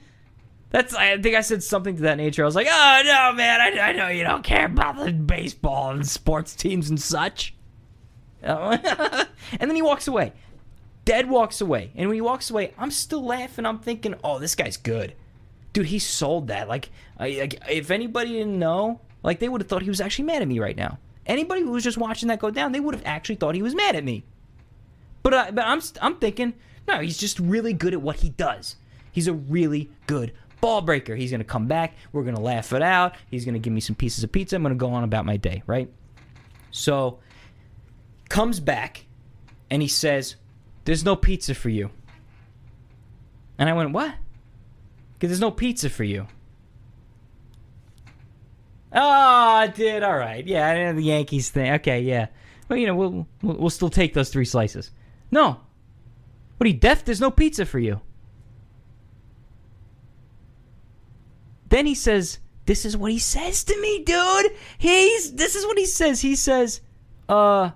That's, 0.72 0.94
I 0.94 1.18
think 1.22 1.38
I 1.38 1.40
said 1.40 1.64
something 1.64 1.96
to 1.96 2.02
that 2.02 2.18
nature. 2.18 2.44
I 2.44 2.46
was 2.48 2.56
like, 2.56 2.68
oh 2.70 3.02
no, 3.06 3.32
man, 3.32 3.62
I, 3.62 3.80
I 3.80 3.94
know 3.94 4.10
you 4.10 4.26
don't 4.26 4.44
care 4.44 4.66
about 4.66 4.98
the 4.98 5.14
baseball 5.14 5.92
and 5.92 6.06
sports 6.06 6.54
teams 6.54 6.90
and 6.90 7.02
such. 7.02 7.56
and 8.44 8.82
then 9.58 9.76
he 9.76 9.82
walks 9.82 10.06
away. 10.06 10.34
Dead 11.06 11.30
walks 11.30 11.62
away. 11.62 11.92
And 11.96 12.10
when 12.10 12.16
he 12.16 12.22
walks 12.22 12.50
away, 12.50 12.74
I'm 12.78 12.92
still 12.92 13.24
laughing. 13.24 13.66
I'm 13.66 13.80
thinking, 13.80 14.16
oh, 14.22 14.38
this 14.38 14.54
guy's 14.54 14.76
good. 14.76 15.16
dude, 15.72 15.86
he 15.86 16.00
sold 16.00 16.48
that. 16.48 16.68
Like, 16.68 16.90
I, 17.18 17.30
like 17.40 17.62
if 17.70 17.90
anybody 17.90 18.34
didn't 18.34 18.60
know, 18.60 19.00
like 19.24 19.40
they 19.40 19.48
would 19.48 19.62
have 19.62 19.70
thought 19.70 19.82
he 19.82 19.88
was 19.88 20.02
actually 20.02 20.26
mad 20.26 20.42
at 20.42 20.48
me 20.50 20.60
right 20.60 20.76
now. 20.76 21.00
Anybody 21.32 21.62
who 21.62 21.72
was 21.72 21.86
just 21.86 21.98
watching 21.98 22.28
that 22.28 22.40
go 22.40 22.52
down, 22.52 22.74
they 22.74 22.82
would 22.82 22.94
have 22.94 23.06
actually 23.06 23.36
thought 23.36 23.56
he 23.56 23.62
was 23.62 23.74
mad 23.74 23.96
at 23.96 24.04
me. 24.04 24.26
But 25.24 25.34
I, 25.34 25.52
but 25.52 25.66
I'm 25.66 25.80
I'm 26.02 26.18
thinking, 26.18 26.54
no, 26.90 27.00
he's 27.00 27.18
just 27.18 27.40
really 27.40 27.72
good 27.72 27.94
at 27.94 28.02
what 28.02 28.18
he 28.18 28.32
does. 28.32 28.76
He's 29.14 29.30
a 29.30 29.34
really 29.34 29.90
good 30.08 30.34
ball 30.60 30.82
breaker. 30.82 31.16
He's 31.16 31.32
gonna 31.32 31.46
come 31.46 31.68
back. 31.68 31.96
We're 32.12 32.24
gonna 32.24 32.42
laugh 32.42 32.74
it 32.74 32.82
out. 32.82 33.16
He's 33.30 33.46
gonna 33.46 33.60
give 33.60 33.72
me 33.72 33.80
some 33.80 33.96
pieces 33.96 34.26
of 34.26 34.32
pizza. 34.34 34.58
I'm 34.58 34.62
gonna 34.62 34.76
go 34.76 34.92
on 34.92 35.06
about 35.06 35.26
my 35.26 35.38
day, 35.38 35.64
right? 35.68 35.90
So 36.72 37.20
comes 38.28 38.60
back 38.60 39.06
and 39.70 39.82
he 39.82 39.88
says, 39.88 40.36
"There's 40.84 41.06
no 41.06 41.16
pizza 41.16 41.56
for 41.56 41.70
you." 41.70 41.92
And 43.58 43.70
I 43.70 43.74
went, 43.74 43.94
"What?" 43.94 44.16
Because 45.14 45.30
there's 45.30 45.40
no 45.40 45.52
pizza 45.52 45.90
for 45.90 46.04
you. 46.04 46.28
Oh, 48.94 49.00
I 49.00 49.68
did. 49.68 50.04
All 50.04 50.18
right. 50.18 50.46
Yeah, 50.46 50.92
the 50.92 51.02
Yankees 51.02 51.50
thing. 51.50 51.72
Okay, 51.74 52.02
yeah. 52.02 52.28
Well, 52.68 52.78
you 52.78 52.88
know, 52.88 52.96
we'll, 52.96 53.28
we'll 53.42 53.58
we'll 53.58 53.70
still 53.70 53.90
take 53.90 54.14
those 54.14 54.30
three 54.30 54.46
slices. 54.46 54.92
No. 55.30 55.62
What 56.58 56.66
are 56.66 56.70
you 56.70 56.78
deaf? 56.78 57.06
There's 57.06 57.22
no 57.22 57.32
pizza 57.32 57.66
for 57.66 57.80
you. 57.80 58.02
Then 61.70 61.86
he 61.86 61.96
says, 61.96 62.40
"This 62.66 62.86
is 62.86 62.98
what 62.98 63.12
he 63.12 63.20
says 63.20 63.64
to 63.64 63.82
me, 63.82 64.04
dude. 64.04 64.52
He's 64.78 65.34
this 65.34 65.56
is 65.56 65.66
what 65.66 65.78
he 65.78 65.86
says. 65.86 66.22
He 66.22 66.36
says, 66.36 66.82
uh, 67.30 67.72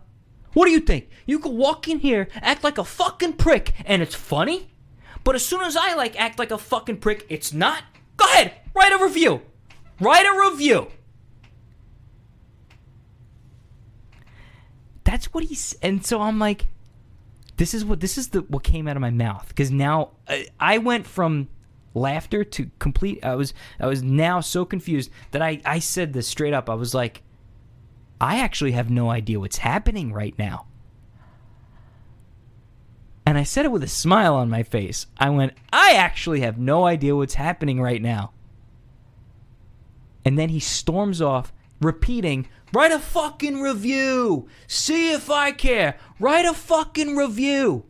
what 0.53 0.65
do 0.65 0.71
you 0.71 0.81
think? 0.81 1.09
You 1.25 1.39
could 1.39 1.53
walk 1.53 1.87
in 1.87 1.99
here, 1.99 2.27
act 2.35 2.63
like 2.63 2.77
a 2.77 2.83
fucking 2.83 3.33
prick, 3.33 3.73
and 3.85 4.01
it's 4.01 4.15
funny. 4.15 4.69
But 5.23 5.35
as 5.35 5.45
soon 5.45 5.61
as 5.61 5.77
I 5.77 5.95
like 5.95 6.19
act 6.19 6.39
like 6.39 6.51
a 6.51 6.57
fucking 6.57 6.97
prick, 6.97 7.25
it's 7.29 7.53
not. 7.53 7.83
Go 8.17 8.25
ahead, 8.25 8.53
write 8.73 8.91
a 8.93 9.03
review. 9.03 9.41
Write 9.99 10.25
a 10.25 10.51
review." 10.51 10.87
That's 15.15 15.33
what 15.33 15.45
he's, 15.45 15.73
and 15.81 16.05
so 16.05 16.21
I'm 16.21 16.39
like, 16.39 16.67
this 17.55 17.73
is 17.73 17.85
what 17.85 18.01
this 18.01 18.17
is 18.17 18.27
the 18.31 18.41
what 18.41 18.63
came 18.63 18.85
out 18.85 18.97
of 18.97 19.01
my 19.01 19.11
mouth 19.11 19.47
because 19.47 19.71
now 19.71 20.09
I, 20.27 20.47
I 20.59 20.77
went 20.77 21.07
from 21.07 21.47
laughter 21.93 22.43
to 22.43 22.69
complete. 22.79 23.23
I 23.23 23.35
was 23.35 23.53
I 23.79 23.87
was 23.87 24.03
now 24.03 24.41
so 24.41 24.65
confused 24.65 25.09
that 25.31 25.41
I 25.41 25.61
I 25.63 25.79
said 25.79 26.11
this 26.11 26.27
straight 26.27 26.53
up. 26.53 26.69
I 26.69 26.73
was 26.73 26.93
like, 26.93 27.21
I 28.19 28.39
actually 28.39 28.73
have 28.73 28.89
no 28.89 29.09
idea 29.09 29.39
what's 29.39 29.59
happening 29.59 30.11
right 30.11 30.37
now. 30.37 30.65
And 33.25 33.37
I 33.37 33.43
said 33.43 33.63
it 33.63 33.71
with 33.71 33.83
a 33.83 33.87
smile 33.87 34.35
on 34.35 34.49
my 34.49 34.63
face. 34.63 35.07
I 35.17 35.29
went, 35.29 35.53
I 35.71 35.93
actually 35.93 36.41
have 36.41 36.57
no 36.57 36.85
idea 36.85 37.15
what's 37.15 37.35
happening 37.35 37.79
right 37.79 38.01
now. 38.01 38.33
And 40.25 40.37
then 40.37 40.49
he 40.49 40.59
storms 40.59 41.21
off, 41.21 41.53
repeating, 41.81 42.47
Write 42.73 42.91
a 42.91 42.99
fucking 42.99 43.61
review! 43.61 44.47
See 44.67 45.13
if 45.13 45.29
I 45.29 45.51
care! 45.51 45.97
Write 46.19 46.45
a 46.45 46.53
fucking 46.53 47.15
review! 47.15 47.85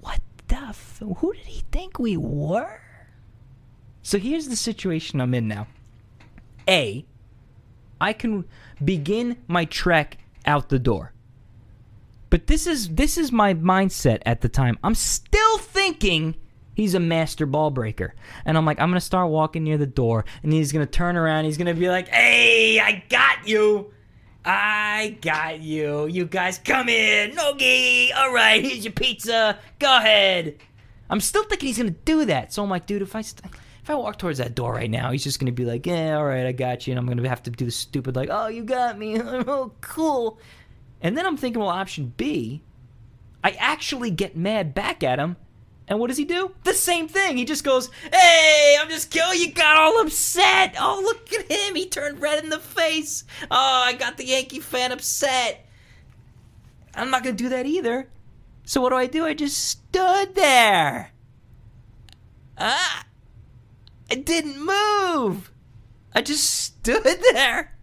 What 0.00 0.20
the 0.48 0.56
f- 0.56 1.02
Who 1.18 1.32
did 1.32 1.46
he 1.46 1.64
think 1.70 1.98
we 1.98 2.16
were? 2.16 2.80
So 4.02 4.18
here's 4.18 4.48
the 4.48 4.56
situation 4.56 5.20
I'm 5.20 5.34
in 5.34 5.48
now. 5.48 5.66
A, 6.68 7.04
I 8.00 8.12
can 8.12 8.44
begin 8.84 9.38
my 9.48 9.64
trek 9.64 10.18
out 10.46 10.68
the 10.68 10.78
door. 10.78 11.12
But 12.30 12.46
this 12.46 12.66
is 12.66 12.88
this 12.90 13.16
is 13.16 13.32
my 13.32 13.54
mindset 13.54 14.20
at 14.26 14.40
the 14.40 14.48
time. 14.48 14.78
I'm 14.82 14.94
still 14.94 15.58
thinking 15.58 16.36
he's 16.76 16.94
a 16.94 17.00
master 17.00 17.46
ball 17.46 17.72
breaker. 17.72 18.14
And 18.44 18.56
I'm 18.56 18.64
like, 18.64 18.78
I'm 18.78 18.90
gonna 18.90 19.00
start 19.00 19.30
walking 19.30 19.64
near 19.64 19.78
the 19.78 19.86
door, 19.86 20.24
and 20.44 20.52
he's 20.52 20.70
gonna 20.70 20.86
turn 20.86 21.16
around, 21.16 21.46
he's 21.46 21.58
gonna 21.58 21.74
be 21.74 21.88
like, 21.88 22.06
Hey, 22.06 22.78
I 22.78 23.02
got 23.08 23.48
you. 23.48 23.92
I 24.44 25.18
got 25.22 25.60
you. 25.60 26.06
You 26.06 26.26
guys 26.26 26.58
come 26.58 26.88
in. 26.88 27.34
Nogi. 27.34 28.12
All 28.12 28.32
right, 28.32 28.62
here's 28.64 28.84
your 28.84 28.92
pizza. 28.92 29.58
Go 29.80 29.96
ahead. 29.96 30.58
I'm 31.10 31.20
still 31.20 31.42
thinking 31.44 31.66
he's 31.66 31.78
gonna 31.78 31.90
do 31.90 32.24
that. 32.26 32.52
So 32.52 32.62
I'm 32.62 32.70
like, 32.70 32.86
dude, 32.86 33.02
if 33.02 33.16
I 33.16 33.22
st- 33.22 33.50
if 33.82 33.90
I 33.90 33.94
walk 33.94 34.18
towards 34.18 34.38
that 34.38 34.54
door 34.54 34.72
right 34.72 34.90
now, 34.90 35.10
he's 35.10 35.24
just 35.24 35.40
gonna 35.40 35.52
be 35.52 35.64
like, 35.64 35.86
yeah, 35.86 36.16
all 36.16 36.24
right, 36.24 36.46
I 36.46 36.52
got 36.52 36.86
you, 36.86 36.92
and 36.92 36.98
I'm 36.98 37.06
gonna 37.06 37.28
have 37.28 37.42
to 37.44 37.50
do 37.50 37.64
the 37.64 37.70
stupid 37.70 38.14
like, 38.14 38.28
oh, 38.30 38.48
you 38.48 38.62
got 38.62 38.98
me, 38.98 39.20
oh, 39.20 39.72
cool. 39.80 40.38
And 41.00 41.16
then 41.16 41.26
I'm 41.26 41.36
thinking, 41.36 41.60
well, 41.60 41.68
option 41.68 42.12
B, 42.16 42.62
I 43.44 43.50
actually 43.52 44.10
get 44.10 44.36
mad 44.36 44.74
back 44.74 45.04
at 45.04 45.18
him, 45.18 45.36
and 45.88 46.00
what 46.00 46.08
does 46.08 46.16
he 46.16 46.24
do? 46.24 46.52
The 46.64 46.74
same 46.74 47.06
thing. 47.08 47.36
He 47.36 47.44
just 47.44 47.64
goes, 47.64 47.90
hey, 48.12 48.76
I'm 48.80 48.88
just 48.88 49.10
kidding. 49.10 49.40
You 49.40 49.52
got 49.52 49.76
all 49.76 50.00
upset. 50.00 50.74
Oh, 50.80 51.00
look 51.02 51.32
at 51.32 51.50
him. 51.50 51.76
He 51.76 51.86
turned 51.86 52.20
red 52.20 52.42
in 52.42 52.50
the 52.50 52.58
face. 52.58 53.24
Oh, 53.50 53.82
I 53.84 53.92
got 53.92 54.16
the 54.16 54.26
Yankee 54.26 54.60
fan 54.60 54.90
upset. 54.92 55.64
I'm 56.94 57.10
not 57.10 57.22
gonna 57.22 57.36
do 57.36 57.50
that 57.50 57.66
either. 57.66 58.08
So 58.64 58.80
what 58.80 58.90
do 58.90 58.96
I 58.96 59.06
do? 59.06 59.24
I 59.24 59.34
just 59.34 59.62
stood 59.62 60.34
there. 60.34 61.12
Ah. 62.58 63.04
I 64.10 64.14
didn't 64.14 64.58
move. 64.58 65.50
I 66.14 66.22
just 66.22 66.44
stood 66.54 67.04
there. 67.32 67.75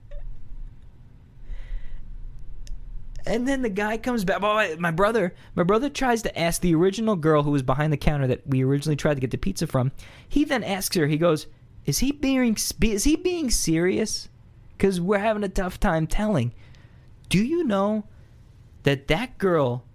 And 3.25 3.47
then 3.47 3.61
the 3.61 3.69
guy 3.69 3.97
comes 3.97 4.25
back. 4.25 4.41
My, 4.41 4.75
my 4.77 4.91
brother, 4.91 5.33
my 5.55 5.63
brother 5.63 5.89
tries 5.89 6.21
to 6.23 6.39
ask 6.39 6.61
the 6.61 6.75
original 6.75 7.15
girl 7.15 7.43
who 7.43 7.51
was 7.51 7.63
behind 7.63 7.93
the 7.93 7.97
counter 7.97 8.27
that 8.27 8.45
we 8.45 8.63
originally 8.63 8.95
tried 8.95 9.13
to 9.15 9.21
get 9.21 9.31
the 9.31 9.37
pizza 9.37 9.65
from. 9.65 9.91
He 10.27 10.43
then 10.43 10.63
asks 10.63 10.95
her. 10.97 11.07
He 11.07 11.17
goes, 11.17 11.47
"Is 11.85 11.99
he 11.99 12.11
being 12.11 12.57
is 12.81 13.03
he 13.05 13.15
being 13.15 13.49
serious? 13.49 14.27
Because 14.77 14.99
we're 14.99 15.19
having 15.19 15.43
a 15.43 15.49
tough 15.49 15.79
time 15.79 16.07
telling. 16.07 16.53
Do 17.29 17.43
you 17.43 17.63
know 17.63 18.03
that 18.83 19.07
that 19.07 19.37
girl 19.37 19.85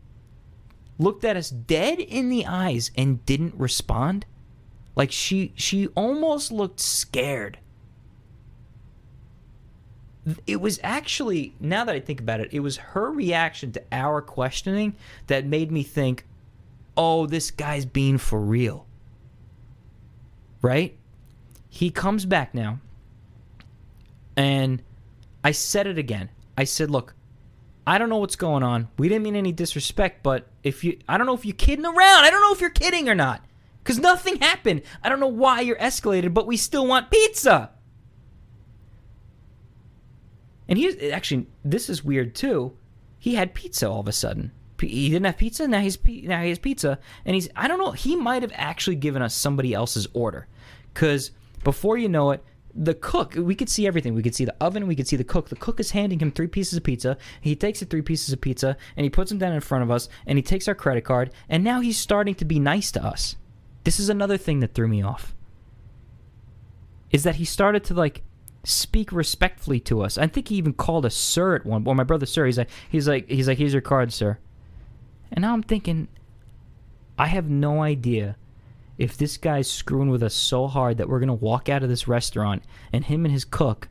looked 0.99 1.25
at 1.25 1.37
us 1.37 1.51
dead 1.51 2.01
in 2.01 2.31
the 2.31 2.47
eyes 2.47 2.91
and 2.97 3.25
didn't 3.27 3.55
respond? 3.57 4.25
Like 4.97 5.12
she 5.12 5.53
she 5.55 5.88
almost 5.88 6.51
looked 6.51 6.81
scared." 6.81 7.59
It 10.47 10.61
was 10.61 10.81
actually 10.83 11.55
now 11.61 11.85
that 11.85 11.95
I 11.95 12.01
think 12.01 12.21
about 12.21 12.41
it, 12.41 12.49
it 12.53 12.61
was 12.61 12.77
her 12.77 13.11
reaction 13.11 13.73
to 13.73 13.83
our 13.93 14.21
questioning 14.21 14.97
that 15.27 15.47
made 15.47 15.71
me 15.71 15.83
think, 15.83 16.27
"Oh, 16.97 17.27
this 17.27 17.51
guy's 17.51 17.85
being 17.85 18.19
for 18.19 18.41
real." 18.41 18.87
Right? 20.62 20.97
He 21.69 21.91
comes 21.91 22.25
back 22.25 22.55
now. 22.55 22.81
And 24.37 24.83
I 25.45 25.53
said 25.53 25.87
it 25.87 25.99
again. 25.99 26.31
I 26.57 26.64
said, 26.64 26.91
"Look, 26.91 27.14
I 27.87 27.99
don't 27.99 28.09
know 28.09 28.19
what's 28.19 28.37
going 28.37 28.62
on. 28.62 28.88
We 28.99 29.09
didn't 29.09 29.25
mean 29.25 29.37
any 29.37 29.53
disrespect, 29.53 30.23
but 30.23 30.49
if 30.62 30.85
you 30.85 30.99
I 31.09 31.17
don't 31.17 31.27
know 31.27 31.35
if 31.35 31.45
you're 31.45 31.55
kidding 31.55 31.87
around. 31.87 32.25
I 32.25 32.31
don't 32.31 32.41
know 32.41 32.53
if 32.53 32.61
you're 32.61 32.71
kidding 32.71 33.09
or 33.09 33.14
not." 33.14 33.45
Cuz 33.85 33.99
nothing 33.99 34.37
happened. 34.41 34.83
I 35.03 35.09
don't 35.09 35.21
know 35.21 35.27
why 35.29 35.62
you're 35.62 35.79
escalated, 35.79 36.35
but 36.35 36.47
we 36.47 36.57
still 36.57 36.87
want 36.87 37.11
pizza. 37.11 37.71
And 40.69 40.79
he 40.79 41.11
actually, 41.11 41.47
this 41.65 41.89
is 41.89 42.05
weird 42.05 42.35
too. 42.35 42.77
He 43.19 43.35
had 43.35 43.55
pizza 43.55 43.89
all 43.89 44.01
of 44.01 44.09
a 44.09 44.13
sudden. 44.13 44.53
He 44.81 45.09
didn't 45.09 45.27
have 45.27 45.39
pizza. 45.39 45.67
Now 45.67 45.81
he's 45.81 45.99
now 46.07 46.43
he 46.43 46.51
has 46.51 46.59
pizza, 46.59 47.01
and 47.25 47.35
he's 47.35 47.49
I 47.57 47.67
don't 47.67 47.79
know. 47.79 47.93
He 47.93 48.15
might 48.15 48.43
have 48.43 48.53
actually 48.55 48.97
given 48.97 49.23
us 49.23 49.35
somebody 49.35 49.75
else's 49.75 50.07
order, 50.13 50.47
because 50.95 51.33
before 51.65 51.99
you 51.99 52.09
know 52.09 52.31
it, 52.31 52.45
the 52.75 52.95
cook 52.95 53.35
we 53.35 53.57
could 53.57 53.69
see 53.69 53.89
everything. 53.89 54.15
We 54.15 54.23
could 54.23 54.37
see 54.37 54.45
the 54.45 54.55
oven. 54.61 54.87
We 54.87 54.95
could 54.95 55.09
see 55.09 55.17
the 55.17 55.25
cook. 55.25 55.49
The 55.49 55.57
cook 55.57 55.81
is 55.81 55.91
handing 55.91 56.21
him 56.21 56.31
three 56.31 56.47
pieces 56.47 56.77
of 56.77 56.85
pizza. 56.85 57.19
He 57.41 57.57
takes 57.57 57.81
the 57.81 57.87
three 57.87 58.03
pieces 58.03 58.33
of 58.33 58.41
pizza 58.41 58.77
and 58.97 59.03
he 59.03 59.11
puts 59.11 59.31
them 59.31 59.39
down 59.39 59.53
in 59.53 59.61
front 59.61 59.83
of 59.83 59.91
us, 59.91 60.09
and 60.27 60.39
he 60.39 60.43
takes 60.43 60.69
our 60.69 60.77
credit 60.77 61.03
card, 61.03 61.33
and 61.49 61.65
now 61.65 61.81
he's 61.81 61.99
starting 61.99 62.37
to 62.37 62.45
be 62.45 62.61
nice 62.61 62.93
to 62.93 63.05
us. 63.05 63.35
This 63.83 63.99
is 63.99 64.09
another 64.09 64.37
thing 64.37 64.61
that 64.61 64.75
threw 64.75 64.87
me 64.87 65.03
off. 65.03 65.35
Is 67.11 67.25
that 67.25 67.37
he 67.37 67.45
started 67.45 67.83
to 67.85 67.95
like 67.95 68.23
speak 68.69 69.13
respectfully 69.13 69.81
to 69.81 70.03
us. 70.03 70.19
I 70.19 70.27
think 70.27 70.49
he 70.49 70.57
even 70.57 70.73
called 70.73 71.07
us 71.07 71.15
sir 71.15 71.55
at 71.55 71.67
one. 71.67 71.85
Well, 71.85 71.95
my 71.95 72.05
brother 72.05 72.27
sir. 72.27 72.47
He's 72.47 72.59
like 72.59 72.69
he's 72.89 73.09
like 73.09 73.29
he's 73.29 73.49
like 73.49 73.59
here's 73.59 73.73
your 73.73 73.83
card, 73.83 74.13
sir. 74.13 74.39
And 75.33 75.43
now 75.43 75.53
I'm 75.53 75.63
thinking, 75.63 76.09
I 77.19 77.27
have 77.27 77.49
no 77.49 77.83
idea 77.83 78.37
if 78.97 79.17
this 79.17 79.37
guy's 79.37 79.71
screwing 79.71 80.11
with 80.11 80.23
us 80.23 80.35
so 80.35 80.67
hard 80.67 80.99
that 80.99 81.09
we're 81.09 81.21
gonna 81.21 81.35
walk 81.35 81.69
out 81.69 81.83
of 81.83 81.89
this 81.89 82.09
restaurant 82.09 82.63
and 82.93 83.05
him 83.05 83.25
and 83.25 83.33
his 83.33 83.45
cook, 83.45 83.89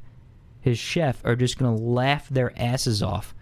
his 0.62 0.78
chef, 0.78 1.24
are 1.26 1.36
just 1.36 1.58
gonna 1.58 1.76
laugh 1.76 2.28
their 2.30 2.54
asses 2.60 3.02
off 3.02 3.34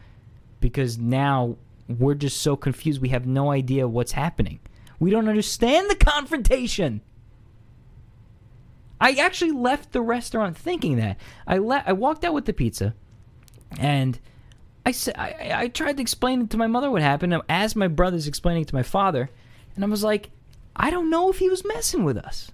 because 0.60 0.98
now 0.98 1.58
we're 1.88 2.16
just 2.16 2.42
so 2.42 2.56
confused. 2.56 3.02
We 3.02 3.10
have 3.10 3.28
no 3.28 3.52
idea 3.52 3.88
what's 3.88 4.14
happening. 4.14 4.60
We 5.00 5.12
don't 5.12 5.30
understand 5.30 5.90
the 5.90 5.96
confrontation. 5.96 7.02
I 9.00 9.14
actually 9.14 9.52
left 9.52 9.92
the 9.92 10.02
restaurant 10.02 10.58
thinking 10.58 10.98
that. 10.98 11.18
I 11.46 11.58
le- 11.58 11.84
I 11.86 11.94
walked 11.94 12.24
out 12.24 12.34
with 12.34 12.46
the 12.46 12.54
pizza, 12.54 12.94
and 13.80 14.20
I 14.86 14.92
said 14.92 15.16
I, 15.18 15.68
tried 15.68 15.98
to 15.98 16.02
explain 16.02 16.48
to 16.48 16.58
my 16.58 16.68
mother 16.68 16.92
what 16.92 17.02
happened 17.02 17.36
as 17.50 17.76
my 17.76 17.88
brother's 17.88 18.28
explaining 18.28 18.66
to 18.66 18.76
my 18.76 18.84
father, 18.84 19.30
and 19.76 19.84
I 19.84 19.88
was 19.88 20.04
like, 20.04 20.30
I 20.76 20.92
don't 20.92 21.10
know 21.10 21.30
if 21.30 21.40
he 21.40 21.50
was 21.50 21.66
messing 21.66 22.04
with 22.04 22.18
us. 22.18 22.52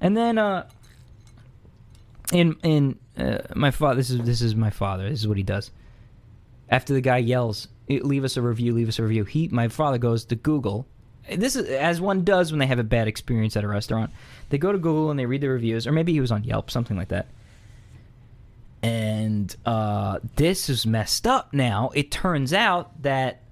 And 0.00 0.16
then 0.16 0.38
uh 0.38 0.68
in 2.32 2.56
in 2.62 2.98
uh, 3.16 3.38
my 3.54 3.70
father 3.70 3.96
this 3.96 4.10
is 4.10 4.20
this 4.22 4.42
is 4.42 4.54
my 4.54 4.70
father. 4.70 5.08
This 5.08 5.20
is 5.20 5.28
what 5.28 5.36
he 5.36 5.42
does. 5.42 5.70
After 6.68 6.92
the 6.92 7.00
guy 7.00 7.18
yells, 7.18 7.68
"Leave 7.88 8.24
us 8.24 8.36
a 8.36 8.42
review, 8.42 8.72
leave 8.72 8.88
us 8.88 8.98
a 8.98 9.02
review." 9.02 9.24
He 9.24 9.48
my 9.48 9.68
father 9.68 9.98
goes 9.98 10.24
to 10.26 10.36
Google. 10.36 10.86
This 11.34 11.56
is 11.56 11.68
as 11.68 12.00
one 12.00 12.24
does 12.24 12.52
when 12.52 12.58
they 12.58 12.66
have 12.66 12.78
a 12.78 12.84
bad 12.84 13.08
experience 13.08 13.56
at 13.56 13.64
a 13.64 13.68
restaurant. 13.68 14.10
They 14.50 14.58
go 14.58 14.72
to 14.72 14.78
Google 14.78 15.10
and 15.10 15.18
they 15.18 15.26
read 15.26 15.40
the 15.40 15.48
reviews 15.48 15.86
or 15.86 15.92
maybe 15.92 16.12
he 16.12 16.20
was 16.20 16.32
on 16.32 16.44
Yelp, 16.44 16.70
something 16.70 16.96
like 16.96 17.08
that. 17.08 17.26
And 18.82 19.54
uh, 19.64 20.20
this 20.36 20.68
is 20.68 20.86
messed 20.86 21.26
up 21.26 21.52
now. 21.52 21.90
It 21.94 22.10
turns 22.10 22.52
out 22.52 23.02
that 23.02 23.42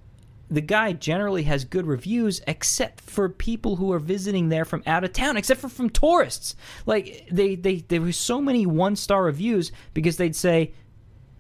the 0.50 0.60
guy 0.60 0.92
generally 0.92 1.44
has 1.44 1.64
good 1.64 1.86
reviews 1.86 2.40
except 2.46 3.00
for 3.00 3.28
people 3.28 3.76
who 3.76 3.92
are 3.92 3.98
visiting 3.98 4.48
there 4.48 4.64
from 4.64 4.82
out 4.86 5.02
of 5.02 5.12
town 5.12 5.36
except 5.36 5.60
for 5.60 5.68
from 5.68 5.88
tourists 5.88 6.54
like 6.86 7.26
they 7.30 7.54
they 7.54 7.76
there 7.88 8.00
were 8.00 8.12
so 8.12 8.40
many 8.40 8.66
one 8.66 8.94
star 8.94 9.24
reviews 9.24 9.72
because 9.94 10.16
they'd 10.18 10.36
say 10.36 10.72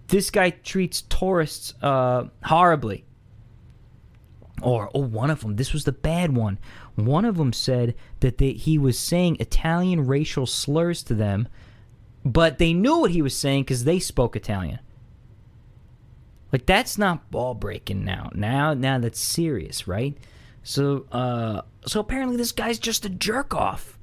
this 0.08 0.30
guy 0.30 0.50
treats 0.50 1.02
tourists 1.02 1.74
uh, 1.82 2.24
horribly 2.42 3.04
or 4.62 4.90
oh 4.94 5.00
one 5.00 5.30
of 5.30 5.40
them 5.40 5.56
this 5.56 5.72
was 5.72 5.84
the 5.84 5.92
bad 5.92 6.34
one 6.36 6.58
one 6.94 7.24
of 7.24 7.36
them 7.36 7.52
said 7.52 7.94
that 8.20 8.38
they, 8.38 8.52
he 8.52 8.78
was 8.78 8.98
saying 8.98 9.36
italian 9.40 10.06
racial 10.06 10.46
slurs 10.46 11.02
to 11.02 11.14
them 11.14 11.48
but 12.24 12.58
they 12.58 12.72
knew 12.72 12.98
what 12.98 13.10
he 13.10 13.20
was 13.20 13.36
saying 13.36 13.62
because 13.62 13.84
they 13.84 13.98
spoke 13.98 14.36
italian 14.36 14.78
like 16.54 16.66
that's 16.66 16.96
not 16.96 17.32
ball 17.32 17.54
breaking 17.54 18.04
now. 18.04 18.30
Now 18.32 18.74
now 18.74 19.00
that's 19.00 19.18
serious, 19.18 19.88
right? 19.88 20.16
So 20.62 21.04
uh 21.10 21.62
so 21.84 21.98
apparently 21.98 22.36
this 22.36 22.52
guy's 22.52 22.78
just 22.78 23.04
a 23.04 23.08
jerk 23.08 23.52
off. 23.52 23.98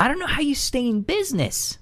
I 0.00 0.08
don't 0.08 0.18
know 0.18 0.26
how 0.26 0.40
you 0.40 0.54
stay 0.54 0.88
in 0.88 1.02
business. 1.02 1.76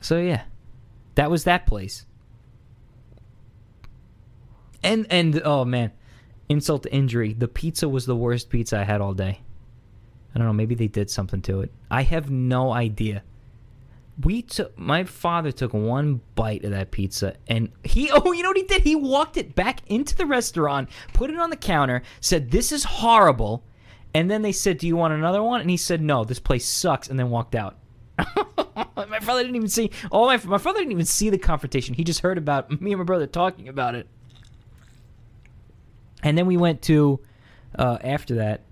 So 0.00 0.18
yeah. 0.18 0.42
That 1.14 1.30
was 1.30 1.44
that 1.44 1.66
place. 1.66 2.06
And 4.82 5.06
and 5.10 5.42
oh 5.44 5.64
man, 5.64 5.92
insult 6.48 6.84
to 6.84 6.92
injury. 6.92 7.34
The 7.34 7.48
pizza 7.48 7.88
was 7.88 8.06
the 8.06 8.16
worst 8.16 8.48
pizza 8.48 8.78
I 8.78 8.84
had 8.84 9.00
all 9.00 9.14
day. 9.14 9.40
I 10.34 10.38
don't 10.38 10.46
know. 10.46 10.52
Maybe 10.52 10.74
they 10.74 10.86
did 10.86 11.10
something 11.10 11.42
to 11.42 11.60
it. 11.60 11.72
I 11.90 12.02
have 12.02 12.30
no 12.30 12.72
idea. 12.72 13.22
We 14.22 14.42
took 14.42 14.78
my 14.78 15.04
father 15.04 15.52
took 15.52 15.72
one 15.72 16.20
bite 16.34 16.64
of 16.64 16.70
that 16.70 16.90
pizza 16.90 17.34
and 17.46 17.70
he 17.84 18.10
oh 18.14 18.32
you 18.32 18.42
know 18.42 18.50
what 18.50 18.56
he 18.56 18.64
did 18.64 18.82
he 18.82 18.96
walked 18.96 19.36
it 19.36 19.54
back 19.54 19.80
into 19.86 20.14
the 20.16 20.26
restaurant 20.26 20.90
put 21.14 21.30
it 21.30 21.38
on 21.38 21.48
the 21.48 21.56
counter 21.56 22.02
said 22.20 22.50
this 22.50 22.70
is 22.70 22.84
horrible 22.84 23.64
and 24.12 24.30
then 24.30 24.42
they 24.42 24.52
said 24.52 24.76
do 24.76 24.86
you 24.86 24.94
want 24.94 25.14
another 25.14 25.42
one 25.42 25.62
and 25.62 25.70
he 25.70 25.76
said 25.78 26.02
no 26.02 26.22
this 26.22 26.38
place 26.38 26.68
sucks 26.68 27.08
and 27.08 27.18
then 27.18 27.30
walked 27.30 27.54
out 27.54 27.78
my 29.08 29.20
father 29.20 29.42
didn't 29.42 29.56
even 29.56 29.68
see 29.68 29.90
oh 30.12 30.26
my 30.26 30.36
my 30.44 30.58
father 30.58 30.78
didn't 30.78 30.92
even 30.92 31.06
see 31.06 31.30
the 31.30 31.38
confrontation 31.38 31.94
he 31.94 32.04
just 32.04 32.20
heard 32.20 32.38
about 32.38 32.70
me 32.80 32.92
and 32.92 32.98
my 32.98 33.04
brother 33.04 33.26
talking 33.26 33.68
about 33.68 33.94
it 33.94 34.06
and 36.22 36.36
then 36.36 36.46
we 36.46 36.56
went 36.56 36.82
to 36.82 37.20
uh, 37.76 37.98
after 38.02 38.34
that 38.34 38.62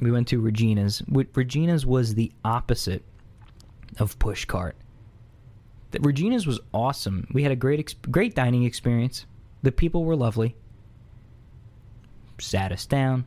we 0.00 0.10
went 0.10 0.28
to 0.28 0.40
Regina's. 0.40 1.02
Regina's 1.08 1.86
was 1.86 2.14
the 2.14 2.32
opposite 2.44 3.04
of 3.98 4.18
Pushcart. 4.18 4.72
Regina's 6.00 6.46
was 6.46 6.60
awesome. 6.72 7.28
We 7.32 7.42
had 7.42 7.52
a 7.52 7.56
great 7.56 7.94
great 8.10 8.34
dining 8.34 8.64
experience. 8.64 9.26
The 9.62 9.72
people 9.72 10.04
were 10.04 10.16
lovely. 10.16 10.56
Sat 12.38 12.72
us 12.72 12.84
down. 12.84 13.24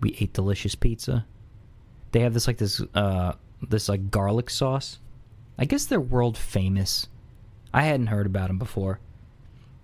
We 0.00 0.16
ate 0.20 0.34
delicious 0.34 0.74
pizza. 0.74 1.26
They 2.12 2.20
have 2.20 2.34
this 2.34 2.46
like 2.46 2.58
this 2.58 2.82
uh 2.94 3.32
this 3.66 3.88
like 3.88 4.10
garlic 4.10 4.50
sauce. 4.50 4.98
I 5.58 5.64
guess 5.64 5.86
they're 5.86 6.00
world 6.00 6.36
famous. 6.36 7.08
I 7.72 7.82
hadn't 7.82 8.08
heard 8.08 8.26
about 8.26 8.48
them 8.48 8.58
before. 8.58 9.00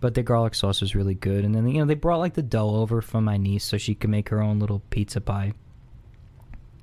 But 0.00 0.14
the 0.14 0.22
garlic 0.22 0.54
sauce 0.54 0.80
was 0.80 0.94
really 0.94 1.14
good. 1.14 1.44
And 1.44 1.54
then 1.54 1.68
you 1.68 1.78
know 1.78 1.84
they 1.84 1.94
brought 1.94 2.18
like 2.18 2.34
the 2.34 2.42
dough 2.42 2.76
over 2.76 3.02
from 3.02 3.24
my 3.24 3.36
niece 3.36 3.64
so 3.64 3.76
she 3.76 3.94
could 3.94 4.10
make 4.10 4.30
her 4.30 4.40
own 4.40 4.58
little 4.58 4.82
pizza 4.90 5.20
pie 5.20 5.52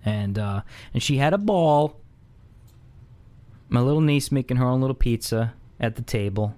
and 0.07 0.39
uh, 0.39 0.61
and 0.93 1.03
she 1.03 1.17
had 1.17 1.33
a 1.33 1.37
ball. 1.37 1.99
My 3.69 3.81
little 3.81 4.01
niece 4.01 4.31
making 4.31 4.57
her 4.57 4.65
own 4.65 4.79
little 4.79 4.95
pizza 4.95 5.53
at 5.79 5.97
the 5.97 6.01
table, 6.01 6.55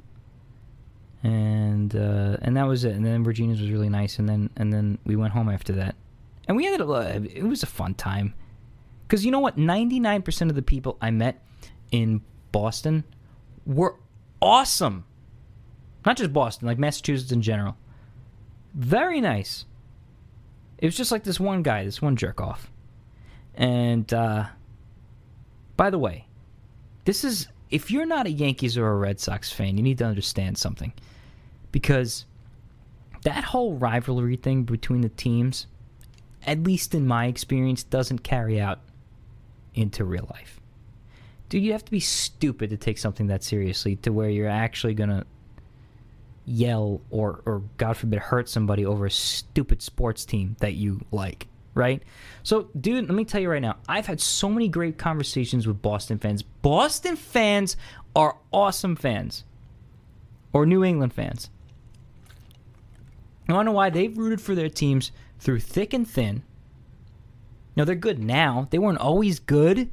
and 1.24 1.96
uh, 1.96 2.38
and 2.42 2.56
that 2.56 2.68
was 2.68 2.86
it. 2.86 2.96
And 2.96 3.04
then 3.04 3.24
Regina's 3.24 3.60
was 3.60 3.72
really 3.72 3.90
nice, 3.90 4.20
and 4.20 4.30
then 4.30 4.50
and 4.56 4.72
then 4.72 5.00
we 5.06 5.16
went 5.16 5.34
home 5.34 5.50
after 5.50 5.74
that, 5.74 5.96
and 6.48 6.56
we 6.56 6.68
ended 6.68 6.82
up. 6.82 6.90
Uh, 6.90 7.20
it 7.34 7.44
was 7.44 7.64
a 7.64 7.68
fun 7.68 7.96
time, 7.96 8.36
because 9.08 9.26
you 9.26 9.32
know 9.32 9.40
what? 9.40 9.58
Ninety 9.58 10.00
nine 10.00 10.22
percent 10.22 10.52
of 10.52 10.56
the 10.56 10.62
people 10.62 10.98
I 11.02 11.10
met 11.10 11.42
in 11.92 12.22
Boston 12.52 13.04
were 13.66 13.96
awesome. 14.42 15.06
Not 16.06 16.18
just 16.18 16.34
Boston, 16.34 16.68
like 16.68 16.78
Massachusetts 16.78 17.32
in 17.32 17.42
general. 17.42 17.78
Very 18.74 19.22
nice. 19.22 19.66
It 20.78 20.86
was 20.86 20.96
just 20.96 21.12
like 21.12 21.24
this 21.24 21.40
one 21.40 21.62
guy, 21.62 21.84
this 21.84 22.02
one 22.02 22.16
jerk 22.16 22.40
off. 22.40 22.72
And 23.56 24.12
uh, 24.14 24.46
by 25.76 25.90
the 25.90 26.00
way, 26.00 26.26
this 27.06 27.24
is 27.24 27.48
if 27.70 27.92
you're 27.92 28.06
not 28.06 28.26
a 28.26 28.32
Yankees 28.32 28.78
or 28.78 28.88
a 28.88 28.96
Red 28.96 29.20
Sox 29.20 29.52
fan, 29.52 29.78
you 29.78 29.84
need 29.84 29.98
to 30.00 30.06
understand 30.06 30.58
something. 30.58 30.94
Because 31.72 32.26
that 33.24 33.44
whole 33.44 33.76
rivalry 33.76 34.38
thing 34.38 34.64
between 34.64 35.02
the 35.02 35.10
teams, 35.10 35.68
at 36.48 36.64
least 36.64 36.96
in 36.96 37.06
my 37.06 37.28
experience, 37.28 37.84
doesn't 37.84 38.20
carry 38.20 38.60
out 38.60 38.80
into 39.76 40.04
real 40.04 40.28
life. 40.32 40.59
Dude, 41.50 41.64
you 41.64 41.72
have 41.72 41.86
to 41.86 41.92
be 41.92 42.00
stupid 42.00 42.70
to 42.70 42.78
take 42.78 42.98
something 42.98 43.28
that 43.28 43.44
seriously 43.44 43.96
to 43.98 44.12
where 44.12 44.30
you're 44.30 44.48
actually 44.48 44.94
to 45.10 45.26
yell 46.46 47.02
or, 47.10 47.42
or, 47.46 47.64
God 47.78 47.98
forbid, 47.98 48.20
hurt 48.20 48.48
somebody 48.48 48.86
over 48.86 49.08
a 49.08 49.12
stupid 49.12 49.82
sports 49.82 50.26
team 50.26 50.56
that 50.60 50.74
you 50.74 51.02
like 51.12 51.48
right? 51.80 52.04
So, 52.44 52.70
dude, 52.80 53.08
let 53.08 53.16
me 53.16 53.26
tell 53.26 53.42
you 53.42 53.50
right 53.50 53.62
now, 53.62 53.78
I've 53.88 54.06
had 54.06 54.20
so 54.20 54.50
many 54.50 54.68
great 54.68 54.98
conversations 54.98 55.66
with 55.66 55.82
Boston 55.82 56.20
fans. 56.20 56.42
Boston 56.42 57.16
fans 57.16 57.78
are 58.16 58.38
awesome 58.52 58.96
fans, 58.96 59.44
or 60.52 60.66
New 60.66 60.84
England 60.84 61.14
fans. 61.14 61.50
I 63.48 63.54
to 63.54 63.66
know 63.66 63.72
why 63.72 63.90
they've 63.90 64.16
rooted 64.16 64.42
for 64.42 64.56
their 64.56 64.70
teams 64.70 65.12
through 65.40 65.62
thick 65.62 65.94
and 65.94 66.08
thin. 66.08 66.44
Now, 67.76 67.86
they're 67.86 67.96
good 67.96 68.20
now. 68.20 68.68
They 68.70 68.78
weren't 68.78 69.00
always 69.00 69.40
good, 69.40 69.90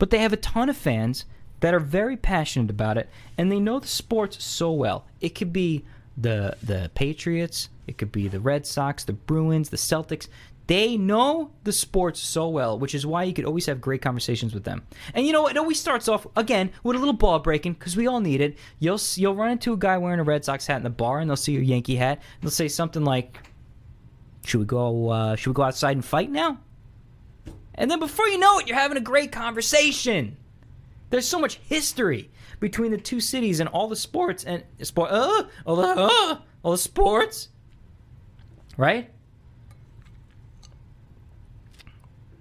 but 0.00 0.10
they 0.10 0.18
have 0.18 0.32
a 0.32 0.38
ton 0.38 0.68
of 0.68 0.76
fans 0.76 1.26
that 1.60 1.74
are 1.74 1.78
very 1.78 2.16
passionate 2.16 2.70
about 2.70 2.98
it, 2.98 3.08
and 3.38 3.52
they 3.52 3.60
know 3.60 3.78
the 3.78 3.86
sports 3.86 4.42
so 4.42 4.72
well. 4.72 5.04
It 5.20 5.36
could 5.36 5.52
be 5.52 5.84
the 6.16 6.56
the 6.62 6.90
Patriots, 6.94 7.68
it 7.86 7.98
could 7.98 8.10
be 8.10 8.26
the 8.26 8.40
Red 8.40 8.66
Sox, 8.66 9.04
the 9.04 9.12
Bruins, 9.12 9.68
the 9.68 9.76
Celtics. 9.76 10.26
They 10.66 10.96
know 10.96 11.50
the 11.64 11.72
sports 11.72 12.20
so 12.20 12.48
well, 12.48 12.78
which 12.78 12.94
is 12.94 13.04
why 13.04 13.24
you 13.24 13.34
could 13.34 13.44
always 13.44 13.66
have 13.66 13.80
great 13.80 14.00
conversations 14.00 14.54
with 14.54 14.64
them. 14.64 14.82
And 15.14 15.26
you 15.26 15.32
know, 15.32 15.48
it 15.48 15.56
always 15.56 15.78
starts 15.78 16.08
off 16.08 16.26
again 16.36 16.70
with 16.82 16.96
a 16.96 16.98
little 16.98 17.12
ball 17.12 17.40
breaking 17.40 17.74
because 17.74 17.96
we 17.96 18.06
all 18.06 18.20
need 18.20 18.40
it. 18.40 18.56
You'll 18.78 19.00
you'll 19.16 19.34
run 19.34 19.50
into 19.50 19.72
a 19.72 19.76
guy 19.76 19.98
wearing 19.98 20.20
a 20.20 20.24
Red 20.24 20.44
Sox 20.44 20.66
hat 20.66 20.78
in 20.78 20.84
the 20.84 20.90
bar, 20.90 21.18
and 21.18 21.28
they'll 21.28 21.36
see 21.36 21.52
your 21.52 21.62
Yankee 21.62 21.96
hat. 21.96 22.18
And 22.40 22.42
they'll 22.42 22.50
say 22.50 22.68
something 22.68 23.04
like, 23.04 23.38
"Should 24.46 24.60
we 24.60 24.66
go? 24.66 25.10
Uh, 25.10 25.36
should 25.36 25.50
we 25.50 25.54
go 25.54 25.62
outside 25.62 25.96
and 25.96 26.04
fight 26.04 26.30
now?" 26.30 26.58
And 27.74 27.90
then 27.90 27.98
before 27.98 28.28
you 28.28 28.38
know 28.38 28.58
it, 28.58 28.66
you're 28.66 28.76
having 28.76 28.96
a 28.96 29.02
great 29.02 29.32
conversation. 29.32 30.36
There's 31.10 31.26
so 31.26 31.38
much 31.38 31.56
history 31.56 32.30
between 32.60 32.90
the 32.90 32.98
two 32.98 33.20
cities 33.20 33.60
and 33.60 33.68
all 33.68 33.88
the 33.88 33.96
sports 33.96 34.44
and 34.44 34.62
sport. 34.82 35.10
Uh, 35.10 35.44
all 35.64 35.76
the 35.76 35.82
uh, 35.82 36.38
all 36.62 36.72
the 36.72 36.78
sports, 36.78 37.48
right? 38.76 39.10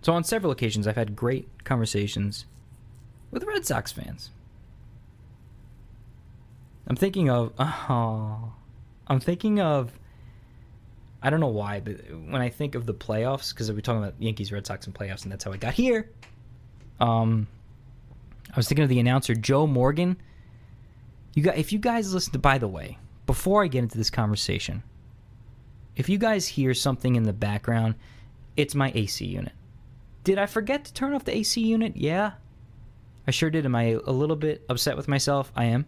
So 0.02 0.14
on 0.14 0.24
several 0.24 0.52
occasions, 0.52 0.88
I've 0.88 0.96
had 0.96 1.16
great 1.16 1.48
conversations 1.64 2.46
with 3.32 3.44
Red 3.44 3.66
Sox 3.66 3.92
fans. 3.92 4.32
I'm 6.88 6.96
thinking 6.96 7.30
of 7.30 7.54
oh, 7.60 8.54
I'm 9.08 9.20
thinking 9.20 9.60
of 9.60 9.99
I 11.22 11.30
don't 11.30 11.40
know 11.40 11.48
why, 11.48 11.82
but 11.82 11.96
when 12.12 12.42
I 12.42 12.50
think 12.50 12.76
of 12.76 12.86
the 12.86 12.94
playoffs, 12.94 13.54
because 13.54 13.72
we're 13.72 13.82
talking 13.82 14.02
about 14.02 14.16
Yankees, 14.20 14.52
Red 14.52 14.66
Sox, 14.66 14.86
and 14.86 14.96
playoffs, 14.96 15.24
and 15.24 15.32
that's 15.32 15.44
how 15.44 15.52
I 15.52 15.58
got 15.58 15.74
here. 15.74 16.10
Um, 17.00 17.48
I 18.52 18.56
was 18.56 18.68
thinking 18.68 18.84
of 18.84 18.90
the 18.90 19.00
announcer 19.00 19.36
Joe 19.36 19.68
Morgan. 19.68 20.18
You 21.34 21.44
got 21.44 21.58
if 21.58 21.72
you 21.74 21.80
guys 21.80 22.14
listen 22.14 22.34
to. 22.34 22.40
By 22.40 22.58
the 22.58 22.68
way, 22.68 22.98
before 23.26 23.64
I 23.64 23.68
get 23.68 23.80
into 23.80 23.98
this 23.98 24.10
conversation, 24.10 24.84
if 25.96 26.08
you 26.08 26.18
guys 26.18 26.48
hear 26.48 26.74
something 26.74 27.16
in 27.16 27.24
the 27.24 27.34
background, 27.34 27.96
it's 28.56 28.76
my 28.76 28.92
AC 28.96 29.26
unit. 29.26 29.54
Did 30.24 30.38
I 30.38 30.46
forget 30.46 30.86
to 30.86 30.94
turn 30.94 31.14
off 31.14 31.26
the 31.26 31.36
AC 31.36 31.62
unit? 31.62 31.98
Yeah. 31.98 32.34
I 33.28 33.32
sure 33.32 33.50
did. 33.50 33.66
Am 33.66 33.76
I 33.76 33.98
a 34.06 34.12
little 34.12 34.36
bit 34.36 34.66
upset 34.70 34.98
with 34.98 35.08
myself? 35.08 35.52
I 35.56 35.66
am. 35.66 35.86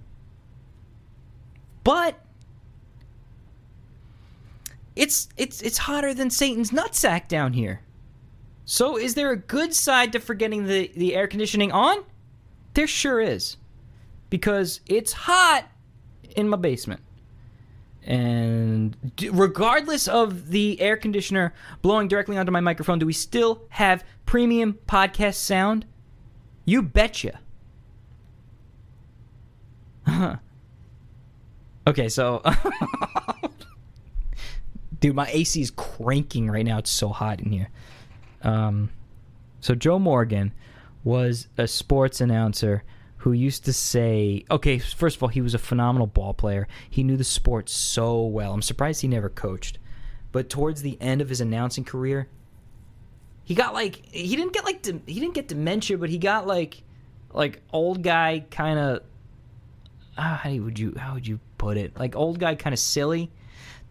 But 1.84 2.20
it's 4.96 5.30
it's 5.38 5.62
it's 5.62 5.78
hotter 5.80 6.14
than 6.14 6.30
Satan's 6.30 6.72
nutsack 6.72 7.28
down 7.28 7.54
here. 7.54 7.82
So 8.66 8.98
is 8.98 9.16
there 9.16 9.32
a 9.32 9.38
good 9.38 9.74
side 9.74 10.12
to 10.14 10.20
forgetting 10.20 10.68
the, 10.68 10.92
the 10.96 11.16
air 11.16 11.28
conditioning 11.28 11.72
on? 11.72 12.04
There 12.74 12.88
sure 12.88 13.20
is. 13.20 13.58
Because 14.30 14.80
it's 14.86 15.12
hot 15.12 15.66
in 16.36 16.48
my 16.48 16.58
basement. 16.58 17.02
And 18.04 18.96
regardless 19.30 20.08
of 20.08 20.50
the 20.52 20.80
air 20.80 20.98
conditioner 20.98 21.54
blowing 21.82 22.08
directly 22.08 22.38
onto 22.38 22.52
my 22.52 22.62
microphone, 22.62 22.98
do 22.98 23.06
we 23.06 23.14
still 23.14 23.64
have 23.70 24.04
premium 24.26 24.80
podcast 24.88 25.36
sound? 25.36 25.86
You 26.66 26.82
betcha. 26.82 27.40
okay, 31.88 32.10
so. 32.10 32.42
Dude, 35.02 35.16
my 35.16 35.28
AC 35.30 35.60
is 35.60 35.72
cranking 35.72 36.50
right 36.50 36.66
now. 36.66 36.78
It's 36.78 36.92
so 36.92 37.10
hot 37.10 37.42
in 37.42 37.52
here. 37.52 37.70
Um, 38.44 38.92
so 39.60 39.76
Joe 39.76 40.00
Morgan 40.00 40.54
was 41.04 41.48
a 41.58 41.68
sports 41.68 42.22
announcer 42.22 42.84
who 43.18 43.34
used 43.34 43.66
to 43.66 43.74
say, 43.74 44.46
okay, 44.50 44.80
first 44.80 45.18
of 45.18 45.24
all, 45.24 45.30
he 45.30 45.42
was 45.42 45.54
a 45.54 45.60
phenomenal 45.60 46.08
ball 46.08 46.34
player. 46.34 46.68
He 46.90 47.04
knew 47.04 47.18
the 47.18 47.24
sport 47.24 47.68
so 47.68 48.24
well. 48.24 48.54
I'm 48.54 48.62
surprised 48.62 49.02
he 49.02 49.08
never 49.08 49.30
coached. 49.30 49.80
But 50.32 50.50
towards 50.50 50.82
the 50.82 50.98
end 51.02 51.22
of 51.22 51.30
his 51.30 51.42
announcing 51.42 51.84
career, 51.84 52.28
he 53.44 53.56
got 53.56 53.74
like 53.74 54.06
he 54.12 54.36
didn't 54.36 54.54
get 54.54 54.64
like 54.64 54.86
he 54.86 55.20
didn't 55.20 55.34
get 55.34 55.48
dementia, 55.48 55.98
but 55.98 56.10
he 56.10 56.18
got 56.18 56.48
like 56.48 56.84
like 57.34 57.62
old 57.74 58.02
guy 58.02 58.46
kind 58.50 58.80
of 58.80 59.02
ah, 60.18 60.40
how 60.44 60.52
would 60.52 60.80
you 60.80 60.96
how 60.98 61.16
would 61.16 61.28
you 61.28 61.40
put 61.58 61.78
it? 61.78 61.98
Like 62.00 62.16
old 62.16 62.40
guy 62.40 62.56
kind 62.56 62.74
of 62.74 62.80
silly 62.80 63.32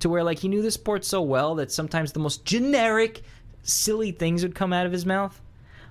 to 0.01 0.09
where 0.09 0.25
like 0.25 0.39
he 0.39 0.49
knew 0.49 0.63
the 0.63 0.71
sport 0.71 1.05
so 1.05 1.23
well 1.23 1.55
that 1.57 1.71
sometimes 1.71 2.13
the 2.13 2.21
most 2.21 2.45
generic 2.45 3.23
silly 3.63 4.13
things 4.13 4.43
would 4.43 4.55
come 4.55 4.73
out 4.73 4.87
of 4.87 4.93
his 4.93 5.07
mouth. 5.07 5.41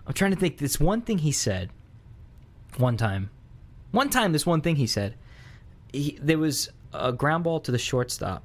I'm 0.05 0.13
trying 0.13 0.31
to 0.31 0.37
think 0.37 0.57
this 0.57 0.79
one 0.79 1.01
thing 1.01 1.19
he 1.19 1.31
said 1.31 1.69
one 2.77 2.97
time. 2.97 3.29
One 3.91 4.09
time 4.09 4.31
this 4.31 4.45
one 4.45 4.61
thing 4.61 4.75
he 4.75 4.87
said. 4.87 5.15
He, 5.93 6.17
there 6.21 6.37
was 6.37 6.69
a 6.93 7.11
ground 7.11 7.43
ball 7.43 7.59
to 7.61 7.71
the 7.71 7.77
shortstop 7.77 8.43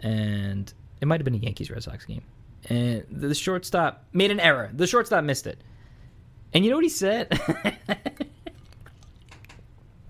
and 0.00 0.72
it 1.00 1.06
might 1.06 1.20
have 1.20 1.24
been 1.24 1.34
a 1.34 1.38
Yankees 1.38 1.70
Red 1.70 1.82
Sox 1.82 2.04
game. 2.04 2.22
And 2.68 3.04
the 3.10 3.34
shortstop 3.34 4.04
made 4.12 4.30
an 4.30 4.40
error. 4.40 4.70
The 4.72 4.86
shortstop 4.86 5.24
missed 5.24 5.46
it. 5.46 5.58
And 6.52 6.64
you 6.64 6.70
know 6.70 6.76
what 6.76 6.84
he 6.84 6.90
said? 6.90 7.32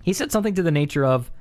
he 0.03 0.13
said 0.13 0.31
something 0.31 0.53
to 0.55 0.63
the 0.63 0.71
nature 0.71 1.03
of 1.03 1.31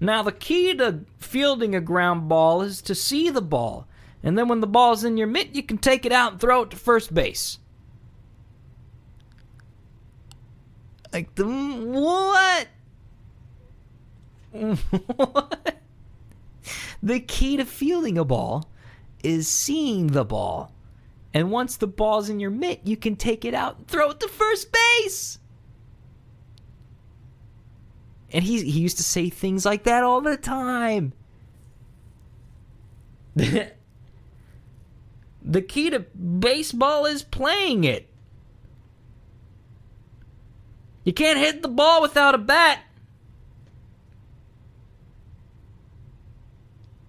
Now, 0.00 0.22
the 0.22 0.32
key 0.32 0.74
to 0.74 1.00
fielding 1.34 1.74
a 1.74 1.80
ground 1.80 2.28
ball 2.28 2.62
is 2.62 2.80
to 2.80 2.94
see 2.94 3.28
the 3.28 3.42
ball. 3.42 3.88
And 4.22 4.38
then 4.38 4.46
when 4.46 4.60
the 4.60 4.68
ball's 4.68 5.02
in 5.02 5.16
your 5.16 5.26
mitt, 5.26 5.52
you 5.52 5.64
can 5.64 5.78
take 5.78 6.06
it 6.06 6.12
out 6.12 6.30
and 6.30 6.40
throw 6.40 6.62
it 6.62 6.70
to 6.70 6.76
first 6.76 7.12
base. 7.12 7.58
Like, 11.12 11.34
the, 11.34 11.44
what? 11.44 12.68
what? 15.16 15.76
The 17.02 17.18
key 17.18 17.56
to 17.56 17.64
fielding 17.64 18.16
a 18.16 18.24
ball 18.24 18.70
is 19.24 19.48
seeing 19.48 20.06
the 20.06 20.24
ball. 20.24 20.72
And 21.34 21.50
once 21.50 21.76
the 21.76 21.88
ball's 21.88 22.28
in 22.28 22.38
your 22.38 22.50
mitt, 22.52 22.82
you 22.84 22.96
can 22.96 23.16
take 23.16 23.44
it 23.44 23.54
out 23.54 23.78
and 23.78 23.88
throw 23.88 24.10
it 24.10 24.20
to 24.20 24.28
first 24.28 24.68
base. 24.70 25.40
And 28.32 28.44
he, 28.44 28.62
he 28.62 28.78
used 28.78 28.98
to 28.98 29.02
say 29.02 29.30
things 29.30 29.64
like 29.64 29.82
that 29.82 30.04
all 30.04 30.20
the 30.20 30.36
time. 30.36 31.12
The 35.44 35.60
key 35.60 35.90
to 35.90 36.00
baseball 36.00 37.04
is 37.04 37.22
playing 37.22 37.84
it. 37.84 38.08
You 41.04 41.12
can't 41.12 41.38
hit 41.38 41.60
the 41.60 41.68
ball 41.68 42.00
without 42.00 42.34
a 42.34 42.38
bat. 42.38 42.80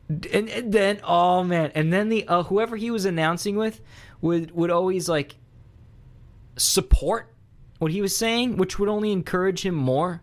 And, 0.10 0.50
and 0.50 0.74
then, 0.74 1.00
oh 1.04 1.44
man, 1.44 1.72
and 1.74 1.92
then 1.92 2.10
the 2.10 2.28
uh, 2.28 2.44
whoever 2.44 2.76
he 2.76 2.92
was 2.92 3.06
announcing 3.06 3.56
with 3.56 3.82
would 4.22 4.52
would 4.52 4.70
always 4.70 5.10
like 5.10 5.36
support 6.58 7.34
what 7.80 7.92
he 7.92 8.02
was 8.02 8.16
saying, 8.16 8.58
which 8.58 8.78
would 8.78 8.90
only 8.90 9.12
encourage 9.12 9.66
him 9.66 9.76
more. 9.76 10.22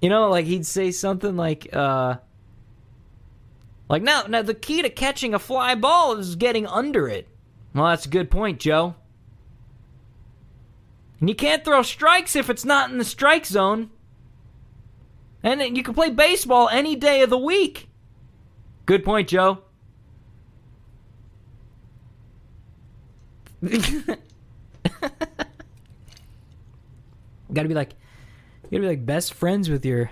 You 0.00 0.10
know, 0.10 0.28
like 0.28 0.46
he'd 0.46 0.66
say 0.66 0.90
something 0.90 1.36
like, 1.36 1.74
uh, 1.74 2.16
like 3.88 4.02
now, 4.02 4.24
now 4.28 4.42
the 4.42 4.54
key 4.54 4.82
to 4.82 4.90
catching 4.90 5.34
a 5.34 5.38
fly 5.38 5.74
ball 5.74 6.16
is 6.16 6.36
getting 6.36 6.66
under 6.66 7.08
it. 7.08 7.28
Well, 7.74 7.86
that's 7.86 8.06
a 8.06 8.10
good 8.10 8.30
point, 8.30 8.60
Joe. 8.60 8.94
And 11.20 11.28
you 11.28 11.34
can't 11.34 11.64
throw 11.64 11.82
strikes 11.82 12.36
if 12.36 12.50
it's 12.50 12.64
not 12.64 12.90
in 12.90 12.98
the 12.98 13.04
strike 13.04 13.46
zone. 13.46 13.90
And 15.42 15.76
you 15.76 15.82
can 15.82 15.94
play 15.94 16.10
baseball 16.10 16.68
any 16.68 16.96
day 16.96 17.22
of 17.22 17.30
the 17.30 17.38
week. 17.38 17.88
Good 18.84 19.04
point, 19.04 19.28
Joe. 19.28 19.62
gotta 27.52 27.68
be 27.68 27.74
like, 27.74 27.94
you 28.70 28.78
gotta 28.78 28.82
be 28.82 28.88
like 28.88 29.06
best 29.06 29.34
friends 29.34 29.68
with 29.68 29.84
your 29.84 30.10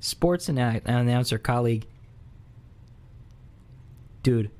sports 0.00 0.48
announcer 0.48 1.38
colleague. 1.38 1.86
Dude 4.22 4.50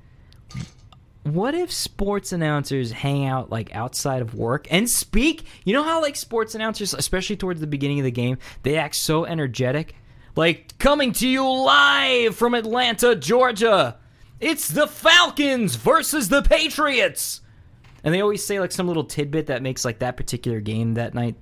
what 1.32 1.54
if 1.54 1.72
sports 1.72 2.32
announcers 2.32 2.92
hang 2.92 3.26
out 3.26 3.50
like 3.50 3.74
outside 3.74 4.22
of 4.22 4.34
work 4.34 4.66
and 4.70 4.88
speak? 4.88 5.44
You 5.64 5.74
know 5.74 5.82
how 5.82 6.00
like 6.00 6.16
sports 6.16 6.54
announcers 6.54 6.94
especially 6.94 7.36
towards 7.36 7.60
the 7.60 7.66
beginning 7.66 7.98
of 7.98 8.04
the 8.04 8.10
game 8.10 8.38
they 8.62 8.76
act 8.76 8.94
so 8.96 9.24
energetic? 9.24 9.94
Like 10.36 10.78
coming 10.78 11.12
to 11.14 11.28
you 11.28 11.46
live 11.46 12.36
from 12.36 12.54
atlanta 12.54 13.14
georgia. 13.14 13.98
It's 14.40 14.68
the 14.68 14.86
falcons 14.86 15.74
versus 15.76 16.28
the 16.28 16.42
patriots. 16.42 17.40
And 18.04 18.14
they 18.14 18.20
always 18.20 18.44
say 18.44 18.60
like 18.60 18.72
some 18.72 18.86
little 18.86 19.04
tidbit 19.04 19.46
that 19.46 19.62
makes 19.62 19.84
like 19.84 19.98
that 19.98 20.16
particular 20.16 20.60
game 20.60 20.94
that 20.94 21.14
night 21.14 21.34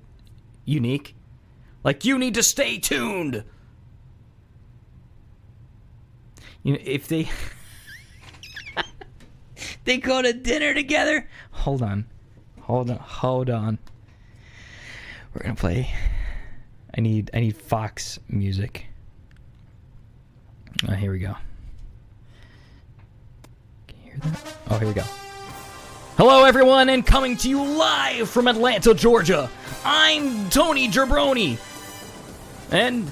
unique 0.65 1.15
like 1.87 2.03
you 2.03 2.19
need 2.19 2.33
to 2.33 2.43
stay 2.43 2.77
tuned 2.77 3.43
you 6.63 6.73
know 6.73 6.79
if 6.83 7.07
they 7.07 7.29
they 9.85 9.97
go 9.97 10.21
to 10.21 10.33
dinner 10.33 10.73
together. 10.73 11.29
Hold 11.51 11.81
on. 11.81 12.05
Hold 12.61 12.91
on. 12.91 12.97
Hold 12.97 13.49
on. 13.49 13.79
We're 15.33 15.43
going 15.43 15.55
to 15.55 15.59
play 15.59 15.89
I 16.95 16.99
need 16.99 17.31
I 17.33 17.39
need 17.39 17.55
Fox 17.55 18.19
music. 18.27 18.87
Oh, 20.89 20.93
here 20.93 21.11
we 21.13 21.19
go. 21.19 21.35
Can 23.87 23.97
you 24.03 24.11
hear 24.11 24.17
that? 24.19 24.55
Oh, 24.69 24.77
here 24.77 24.87
we 24.89 24.93
go. 24.93 25.03
Hello, 26.17 26.43
everyone, 26.43 26.89
and 26.89 27.05
coming 27.05 27.37
to 27.37 27.49
you 27.49 27.63
live 27.63 28.29
from 28.29 28.47
Atlanta, 28.47 28.93
Georgia. 28.93 29.49
I'm 29.85 30.49
Tony 30.49 30.87
Gerbroni, 30.87 31.57
and 32.71 33.11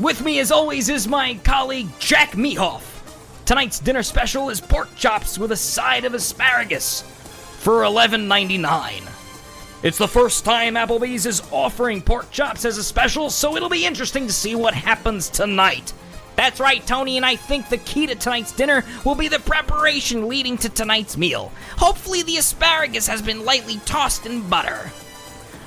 with 0.00 0.22
me, 0.22 0.38
as 0.38 0.52
always, 0.52 0.88
is 0.88 1.08
my 1.08 1.34
colleague 1.44 1.88
Jack 1.98 2.32
Mehoff. 2.32 2.82
Tonight's 3.44 3.78
dinner 3.78 4.02
special 4.02 4.50
is 4.50 4.60
pork 4.60 4.94
chops 4.96 5.38
with 5.38 5.52
a 5.52 5.56
side 5.56 6.04
of 6.04 6.14
asparagus 6.14 7.02
for 7.60 7.82
$11.99. 7.82 9.12
It's 9.82 9.98
the 9.98 10.08
first 10.08 10.44
time 10.44 10.74
Applebee's 10.74 11.26
is 11.26 11.42
offering 11.52 12.02
pork 12.02 12.30
chops 12.30 12.64
as 12.64 12.76
a 12.76 12.82
special, 12.82 13.30
so 13.30 13.56
it'll 13.56 13.68
be 13.68 13.86
interesting 13.86 14.26
to 14.26 14.32
see 14.32 14.54
what 14.54 14.74
happens 14.74 15.28
tonight. 15.28 15.92
That's 16.34 16.60
right, 16.60 16.86
Tony, 16.86 17.16
and 17.16 17.24
I 17.24 17.36
think 17.36 17.68
the 17.68 17.78
key 17.78 18.06
to 18.06 18.14
tonight's 18.14 18.52
dinner 18.52 18.84
will 19.04 19.14
be 19.14 19.28
the 19.28 19.38
preparation 19.38 20.28
leading 20.28 20.58
to 20.58 20.68
tonight's 20.68 21.16
meal. 21.16 21.50
Hopefully, 21.78 22.22
the 22.22 22.36
asparagus 22.36 23.06
has 23.06 23.22
been 23.22 23.44
lightly 23.44 23.80
tossed 23.86 24.26
in 24.26 24.46
butter. 24.48 24.90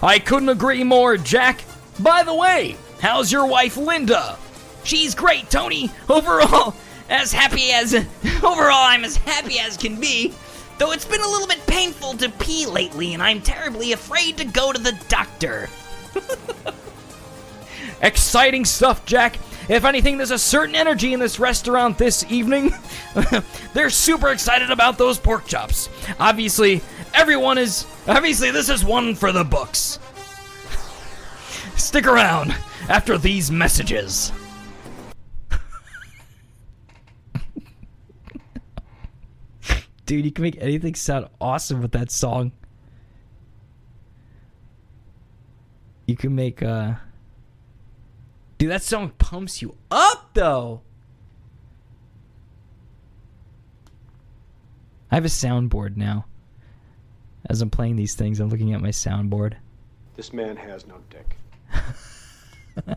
I 0.03 0.19
couldn't 0.19 0.49
agree 0.49 0.83
more, 0.83 1.17
Jack. 1.17 1.63
By 1.99 2.23
the 2.23 2.33
way, 2.35 2.77
how's 2.99 3.31
your 3.31 3.45
wife, 3.45 3.77
Linda? 3.77 4.37
She's 4.83 5.15
great, 5.15 5.49
Tony. 5.49 5.91
Overall, 6.09 6.75
as 7.09 7.31
happy 7.31 7.71
as. 7.71 7.93
Overall, 7.93 8.85
I'm 8.85 9.03
as 9.03 9.17
happy 9.17 9.59
as 9.59 9.77
can 9.77 9.99
be. 9.99 10.33
Though 10.77 10.91
it's 10.91 11.05
been 11.05 11.21
a 11.21 11.27
little 11.27 11.47
bit 11.47 11.65
painful 11.67 12.13
to 12.17 12.29
pee 12.29 12.65
lately, 12.65 13.13
and 13.13 13.21
I'm 13.21 13.41
terribly 13.41 13.91
afraid 13.91 14.37
to 14.37 14.45
go 14.45 14.71
to 14.71 14.81
the 14.81 14.97
doctor. 15.09 15.69
Exciting 18.01 18.63
stuff, 18.63 19.05
Jack. 19.05 19.37
If 19.67 19.85
anything, 19.85 20.17
there's 20.17 20.31
a 20.31 20.39
certain 20.39 20.75
energy 20.75 21.13
in 21.13 21.19
this 21.19 21.37
restaurant 21.37 21.97
this 21.97 22.25
evening. 22.31 22.71
They're 23.73 23.89
super 23.89 24.29
excited 24.29 24.71
about 24.71 24.97
those 24.97 25.19
pork 25.19 25.45
chops. 25.45 25.89
Obviously, 26.19 26.81
everyone 27.13 27.57
is. 27.57 27.85
Obviously, 28.07 28.49
this 28.49 28.69
is 28.69 28.83
one 28.83 29.13
for 29.13 29.31
the 29.31 29.43
books. 29.43 29.99
Stick 31.75 32.07
around 32.07 32.55
after 32.89 33.17
these 33.17 33.51
messages. 33.51 34.33
Dude, 40.05 40.25
you 40.25 40.31
can 40.31 40.41
make 40.41 40.57
anything 40.59 40.95
sound 40.95 41.27
awesome 41.39 41.81
with 41.83 41.91
that 41.91 42.09
song. 42.09 42.51
You 46.07 46.15
can 46.15 46.33
make 46.33 46.63
uh 46.63 46.95
Dude, 48.57 48.71
that 48.71 48.81
song 48.81 49.11
pumps 49.19 49.61
you 49.61 49.77
up 49.91 50.31
though. 50.33 50.81
I 55.11 55.15
have 55.15 55.25
a 55.25 55.29
soundboard 55.29 55.95
now. 55.95 56.25
As 57.47 57.61
I'm 57.61 57.69
playing 57.69 57.95
these 57.95 58.15
things, 58.15 58.39
I'm 58.39 58.49
looking 58.49 58.73
at 58.73 58.81
my 58.81 58.89
soundboard. 58.89 59.55
This 60.15 60.33
man 60.33 60.57
has 60.57 60.85
no 60.87 60.95
dick. 61.09 61.37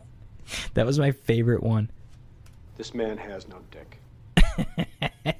That 0.73 0.85
was 0.85 0.99
my 0.99 1.11
favorite 1.11 1.63
one. 1.63 1.89
This 2.77 2.93
man 2.93 3.17
has 3.17 3.47
no 3.47 3.59
dick. 3.71 3.99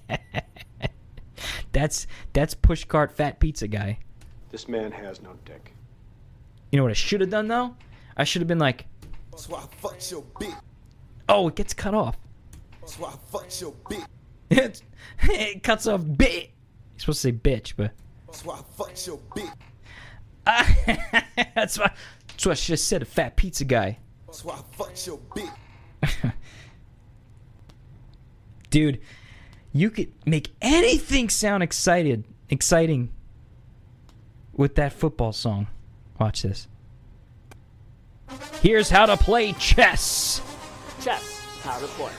That's 1.71 2.07
that's 2.34 2.53
pushcart 2.55 3.11
fat 3.11 3.39
pizza 3.39 3.67
guy. 3.67 3.99
This 4.51 4.67
man 4.67 4.91
has 4.91 5.21
no 5.21 5.31
dick. 5.43 5.73
You 6.71 6.77
know 6.77 6.84
what 6.84 6.91
I 6.91 6.95
should 6.95 7.19
have 7.21 7.31
done 7.31 7.47
though? 7.47 7.75
I 8.15 8.23
should 8.23 8.41
have 8.41 8.47
been 8.47 8.59
like, 8.59 8.86
That's 9.31 9.49
why 9.49 9.59
I 9.59 9.65
fucked 9.77 10.11
your 10.11 10.21
bitch. 10.39 10.55
oh, 11.27 11.47
it 11.47 11.55
gets 11.55 11.73
cut 11.73 11.95
off. 11.95 12.15
That's 12.79 12.99
why 12.99 13.09
I 13.09 13.15
fucked 13.31 13.59
your 13.59 13.73
bitch. 13.89 14.05
It, 14.51 14.84
it 15.23 15.63
cuts 15.63 15.88
off 15.88 16.03
bit. 16.15 16.51
You're 16.93 16.99
supposed 16.99 17.21
to 17.23 17.27
say 17.29 17.31
bitch, 17.31 17.73
but 17.75 17.91
That's 18.27 18.45
why 18.45 18.55
I 18.55 18.61
fucked 18.77 19.07
your 19.07 19.17
bitch. 19.36 19.53
that's 21.55 21.79
what 21.79 21.93
that's 22.27 22.45
what 22.45 22.51
I 22.51 22.55
should 22.55 22.73
have 22.73 22.79
said. 22.79 23.01
A 23.01 23.05
fat 23.05 23.36
pizza 23.36 23.65
guy, 23.65 23.97
That's 24.34 24.43
why 24.43 24.55
I 24.55 24.61
fucked 24.75 25.05
your 25.05 25.19
bitch. 25.36 26.34
dude. 28.71 28.99
You 29.71 29.91
could 29.91 30.11
make 30.25 30.49
anything 30.59 31.29
sound 31.29 31.61
excited, 31.61 32.23
exciting. 32.49 33.09
With 34.53 34.73
that 34.73 34.91
football 34.91 35.34
song, 35.34 35.67
watch 36.19 36.41
this. 36.41 36.67
Here's 38.63 38.89
how 38.89 39.05
to 39.05 39.17
play 39.17 39.53
chess. 39.53 40.41
Chess, 41.03 41.39
how 41.61 41.77
to 41.77 41.86
play. 41.86 42.11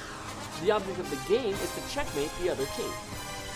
The 0.62 0.70
object 0.70 1.00
of 1.00 1.10
the 1.10 1.34
game 1.34 1.52
is 1.52 1.74
to 1.74 1.92
checkmate 1.92 2.30
the 2.40 2.50
other 2.50 2.66
king. 2.76 2.92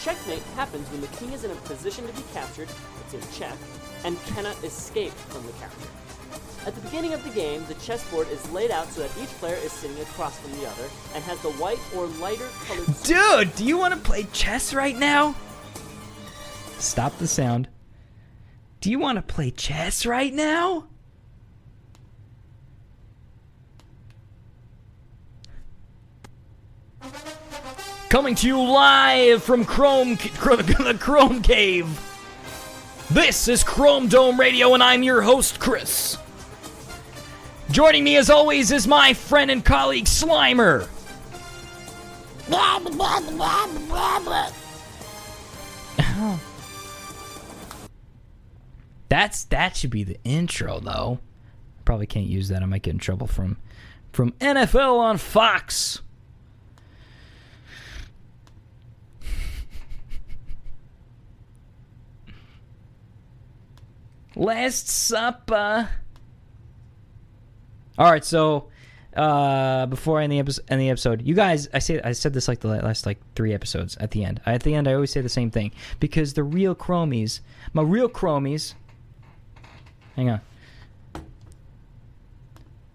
Checkmate 0.03 0.43
happens 0.57 0.89
when 0.91 1.01
the 1.01 1.17
king 1.19 1.31
is 1.33 1.45
in 1.45 1.53
a 1.53 1.55
position 1.55 2.05
to 2.09 2.13
be 2.13 2.25
captured, 2.33 2.69
it's 3.05 3.15
in 3.15 3.39
check, 3.39 3.57
and 4.05 4.21
cannot 4.25 4.57
escape 4.65 5.13
from 5.13 5.47
the 5.47 5.53
capture. 5.53 6.08
At 6.69 6.75
the 6.75 6.83
beginning 6.83 7.15
of 7.15 7.25
the 7.25 7.31
game, 7.31 7.65
the 7.67 7.73
chessboard 7.77 8.29
is 8.29 8.47
laid 8.51 8.71
out 8.71 8.89
so 8.89 9.01
that 9.01 9.11
each 9.23 9.31
player 9.39 9.57
is 9.65 9.73
sitting 9.73 9.99
across 10.03 10.39
from 10.39 10.53
the 10.61 10.69
other 10.69 10.85
and 11.15 11.25
has 11.25 11.41
the 11.41 11.53
white 11.53 11.79
or 11.97 12.05
lighter 12.21 12.47
colored 12.67 12.85
Dude, 13.05 13.57
do 13.57 13.65
you 13.65 13.79
want 13.79 13.95
to 13.95 14.01
play 14.01 14.27
chess 14.35 14.75
right 14.75 14.95
now? 14.95 15.35
Stop 16.79 17.17
the 17.17 17.27
sound. 17.27 17.69
Do 18.83 18.91
you 18.91 18.99
want 18.99 19.17
to 19.17 19.23
play 19.23 19.51
chess 19.51 20.05
right 20.05 20.35
now? 20.35 20.89
Coming 28.11 28.35
to 28.35 28.47
you 28.47 28.63
live 28.63 29.43
from 29.43 29.65
Chrome, 29.65 30.17
the 30.17 30.97
Chrome 31.01 31.41
Cave. 31.41 31.89
This 33.11 33.49
is 33.49 33.65
Chrome 33.65 34.09
Dome 34.09 34.39
Radio, 34.39 34.75
and 34.75 34.83
I'm 34.83 35.03
your 35.03 35.23
host, 35.23 35.61
Chris. 35.61 36.19
Joining 37.71 38.03
me, 38.03 38.17
as 38.17 38.31
always, 38.31 38.71
is 38.73 38.87
my 38.89 39.13
friend 39.13 39.51
and 39.51 39.63
colleague 39.65 40.07
Slimer. 40.07 40.89
That's 49.11 49.45
that 49.45 49.77
should 49.77 49.91
be 49.91 50.05
the 50.05 50.19
intro 50.25 50.81
though. 50.81 51.19
Probably 51.85 52.07
can't 52.07 52.27
use 52.27 52.49
that. 52.49 52.63
I 52.63 52.67
might 52.67 52.83
get 52.83 52.95
in 52.95 52.99
trouble 52.99 53.27
from 53.27 53.59
from 54.13 54.33
NFL 54.33 54.99
on 54.99 55.19
Fox. 55.19 56.01
Last 64.37 64.89
Supper. 64.89 65.91
All 67.99 68.09
right, 68.09 68.25
so 68.25 68.69
uh, 69.17 69.87
before 69.87 70.21
I 70.21 70.23
end 70.23 70.33
the, 70.33 70.39
episode, 70.39 70.65
end 70.69 70.81
the 70.81 70.89
episode, 70.89 71.23
you 71.23 71.35
guys, 71.35 71.69
I 71.75 71.81
say 71.81 72.01
I 72.01 72.13
said 72.13 72.33
this 72.33 72.47
like 72.47 72.61
the 72.61 72.69
last 72.69 73.07
like 73.07 73.19
three 73.35 73.53
episodes. 73.53 73.97
At 73.99 74.13
the 74.13 74.25
end, 74.25 74.41
at 74.47 74.63
the 74.63 74.75
end, 74.75 74.87
I 74.87 74.95
always 74.95 75.11
say 75.11 75.21
the 75.21 75.29
same 75.29 75.51
thing 75.51 75.73
because 75.99 76.35
the 76.35 76.45
real 76.45 76.77
chromies, 76.77 77.41
my 77.73 77.83
real 77.83 78.09
chromies. 78.09 78.75
Hang 80.15 80.31
on. 80.31 80.41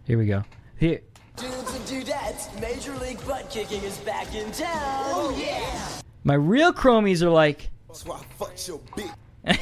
Here 0.05 0.17
we 0.17 0.25
go. 0.25 0.43
Here, 0.77 1.01
Dudes 1.35 1.75
and 1.75 1.85
dudettes, 1.85 2.59
Major 2.61 2.95
League 2.97 3.25
Butt 3.25 3.49
Kicking 3.49 3.83
is 3.83 3.97
back 3.99 4.33
in 4.33 4.51
town. 4.51 4.69
Oh 4.71 5.35
yeah! 5.37 6.01
my 6.23 6.35
real 6.35 6.71
chromies 6.71 7.21
are 7.21 7.29
like, 7.29 7.69
That's 7.87 8.05
why 8.05 8.17
I 8.17 8.23
fucked 8.37 8.67
your 8.67 8.79
bitch. 8.79 9.59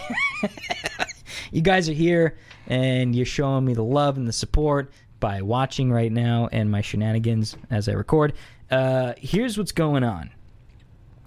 you 1.52 1.62
guys 1.62 1.89
are 1.89 1.94
here 1.94 2.38
and 2.68 3.16
you're 3.16 3.26
showing 3.26 3.66
me 3.66 3.74
the 3.74 3.84
love 3.84 4.18
and 4.18 4.28
the 4.28 4.34
support 4.34 4.92
by 5.22 5.42
watching 5.42 5.90
right 5.90 6.12
now 6.12 6.50
and 6.52 6.70
my 6.70 6.82
shenanigans 6.82 7.56
as 7.70 7.88
I 7.88 7.94
record. 7.94 8.34
Uh, 8.70 9.14
here's 9.18 9.58
what's 9.58 9.72
going 9.72 10.04
on. 10.04 10.32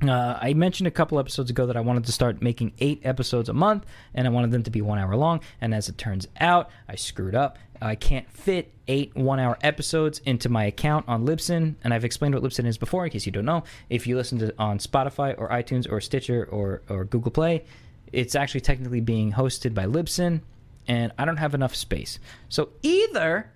Uh, 0.02 0.38
I 0.40 0.52
mentioned 0.52 0.86
a 0.86 0.90
couple 0.90 1.18
episodes 1.18 1.48
ago 1.48 1.66
that 1.66 1.76
I 1.76 1.80
wanted 1.80 2.04
to 2.04 2.12
start 2.12 2.42
making 2.42 2.72
eight 2.80 3.00
episodes 3.04 3.48
a 3.48 3.54
month, 3.54 3.86
and 4.12 4.26
I 4.26 4.30
wanted 4.30 4.50
them 4.50 4.64
to 4.64 4.70
be 4.70 4.82
one 4.82 4.98
hour 4.98 5.16
long. 5.16 5.40
And 5.60 5.72
as 5.72 5.88
it 5.88 5.96
turns 5.96 6.28
out, 6.40 6.68
I 6.88 6.96
screwed 6.96 7.34
up. 7.34 7.56
I 7.80 7.94
can't 7.94 8.30
fit 8.30 8.72
eight 8.88 9.14
one 9.14 9.38
hour 9.38 9.56
episodes 9.62 10.20
into 10.26 10.48
my 10.48 10.64
account 10.64 11.08
on 11.08 11.26
Libsyn, 11.26 11.76
and 11.82 11.94
I've 11.94 12.04
explained 12.04 12.34
what 12.34 12.42
Libsyn 12.42 12.66
is 12.66 12.76
before 12.76 13.04
in 13.04 13.10
case 13.10 13.24
you 13.24 13.32
don't 13.32 13.44
know. 13.44 13.64
If 13.88 14.06
you 14.06 14.16
listen 14.16 14.38
to 14.40 14.54
on 14.58 14.78
Spotify 14.78 15.34
or 15.38 15.48
iTunes 15.48 15.90
or 15.90 16.00
Stitcher 16.00 16.48
or, 16.50 16.82
or 16.88 17.04
Google 17.04 17.30
Play, 17.30 17.64
it's 18.12 18.34
actually 18.34 18.60
technically 18.60 19.00
being 19.00 19.32
hosted 19.32 19.74
by 19.74 19.86
Libsyn, 19.86 20.40
and 20.86 21.12
I 21.18 21.24
don't 21.24 21.36
have 21.36 21.54
enough 21.54 21.74
space. 21.74 22.18
So 22.48 22.70
either 22.82 23.50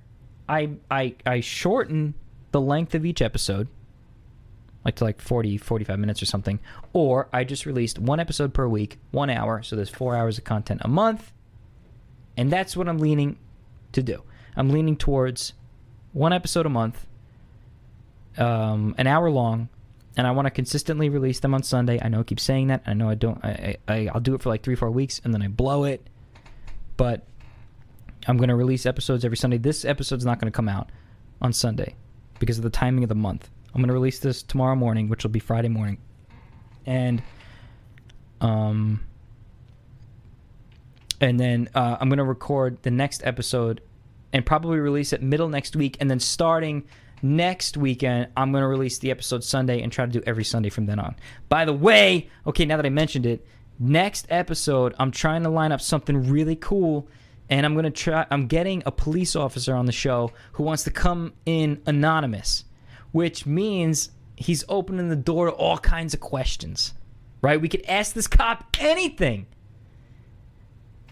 I 0.49 0.70
I 0.90 1.14
I 1.26 1.40
shorten 1.40 2.14
the 2.53 2.61
length 2.61 2.94
of 2.94 3.05
each 3.05 3.20
episode 3.22 3.68
like 4.84 4.94
to 4.96 5.05
like 5.05 5.20
40 5.20 5.59
45 5.59 5.99
minutes 5.99 6.22
or 6.22 6.26
something 6.26 6.61
or 6.94 7.28
i 7.32 7.44
just 7.44 7.66
released 7.66 7.99
one 7.99 8.20
episode 8.20 8.55
per 8.55 8.66
week 8.66 8.99
one 9.11 9.28
hour 9.28 9.62
so 9.62 9.76
there's 9.76 9.90
four 9.90 10.16
hours 10.16 10.38
of 10.38 10.44
content 10.44 10.80
a 10.82 10.88
month 10.88 11.32
and 12.38 12.51
that's 12.51 12.76
what 12.76 12.88
i'm 12.88 12.99
leaning 12.99 13.36
to 13.92 14.03
do. 14.03 14.22
I'm 14.57 14.70
leaning 14.70 14.96
towards 14.96 15.53
one 16.12 16.32
episode 16.32 16.66
a 16.66 16.70
month 16.70 17.07
um, 18.36 18.94
an 18.99 19.07
hour 19.07 19.30
long 19.30 19.68
and 20.16 20.26
i 20.26 20.30
want 20.30 20.46
to 20.46 20.51
consistently 20.51 21.09
release 21.09 21.40
them 21.40 21.55
on 21.55 21.62
sunday. 21.62 22.01
I 22.03 22.09
know 22.09 22.20
i 22.20 22.22
keep 22.22 22.40
saying 22.40 22.68
that 22.68 22.82
i 22.86 22.94
know 22.94 23.09
i 23.09 23.14
don't 23.14 23.44
I, 23.44 23.76
I 23.86 24.09
i'll 24.14 24.20
do 24.20 24.34
it 24.34 24.42
for 24.42 24.49
like 24.49 24.62
three 24.62 24.74
four 24.74 24.90
weeks 24.90 25.20
and 25.22 25.34
then 25.34 25.42
i 25.42 25.49
blow 25.49 25.84
it 25.84 26.07
but 26.96 27.24
i'm 28.28 28.36
going 28.36 28.48
to 28.48 28.56
release 28.56 28.86
episodes 28.86 29.24
every 29.24 29.36
sunday 29.36 29.58
this 29.58 29.84
episode's 29.84 30.24
not 30.24 30.38
going 30.38 30.50
to 30.50 30.56
come 30.56 30.68
out 30.68 30.90
on 31.42 31.52
sunday 31.52 31.94
because 32.38 32.58
of 32.58 32.64
the 32.64 32.70
timing 32.70 33.02
of 33.02 33.08
the 33.08 33.14
month 33.14 33.50
I'm 33.74 33.82
going 33.82 33.88
to 33.88 33.94
release 33.94 34.18
this 34.18 34.42
tomorrow 34.42 34.74
morning, 34.74 35.08
which 35.08 35.22
will 35.22 35.30
be 35.30 35.40
Friday 35.40 35.68
morning. 35.68 35.98
And 36.86 37.22
um 38.40 39.04
and 41.20 41.38
then 41.38 41.68
uh, 41.74 41.96
I'm 42.00 42.08
going 42.08 42.18
to 42.18 42.24
record 42.24 42.82
the 42.82 42.92
next 42.92 43.26
episode 43.26 43.80
and 44.32 44.46
probably 44.46 44.78
release 44.78 45.12
it 45.12 45.20
middle 45.20 45.48
next 45.48 45.74
week 45.74 45.96
and 46.00 46.08
then 46.08 46.20
starting 46.20 46.84
next 47.22 47.76
weekend 47.76 48.28
I'm 48.36 48.52
going 48.52 48.62
to 48.62 48.68
release 48.68 48.98
the 48.98 49.10
episode 49.10 49.42
Sunday 49.42 49.82
and 49.82 49.90
try 49.90 50.06
to 50.06 50.12
do 50.12 50.22
every 50.26 50.44
Sunday 50.44 50.70
from 50.70 50.86
then 50.86 51.00
on. 51.00 51.16
By 51.48 51.64
the 51.64 51.72
way, 51.72 52.30
okay, 52.46 52.64
now 52.64 52.76
that 52.76 52.86
I 52.86 52.90
mentioned 52.90 53.26
it, 53.26 53.44
next 53.78 54.26
episode 54.30 54.94
I'm 54.98 55.10
trying 55.10 55.42
to 55.42 55.48
line 55.48 55.72
up 55.72 55.80
something 55.80 56.30
really 56.30 56.56
cool 56.56 57.08
and 57.51 57.64
I'm 57.64 57.74
to 57.82 57.90
try 57.90 58.26
I'm 58.30 58.46
getting 58.46 58.82
a 58.86 58.92
police 58.92 59.34
officer 59.36 59.74
on 59.74 59.86
the 59.86 59.92
show 59.92 60.32
who 60.53 60.62
wants 60.62 60.84
to 60.84 60.90
come 60.90 61.32
in 61.46 61.82
anonymous 61.86 62.64
which 63.12 63.46
means 63.46 64.11
he's 64.36 64.64
opening 64.68 65.09
the 65.09 65.16
door 65.16 65.46
to 65.46 65.53
all 65.53 65.78
kinds 65.78 66.14
of 66.14 66.20
questions. 66.20 66.94
Right? 67.40 67.61
We 67.61 67.68
could 67.68 67.84
ask 67.86 68.14
this 68.14 68.26
cop 68.26 68.76
anything. 68.80 69.46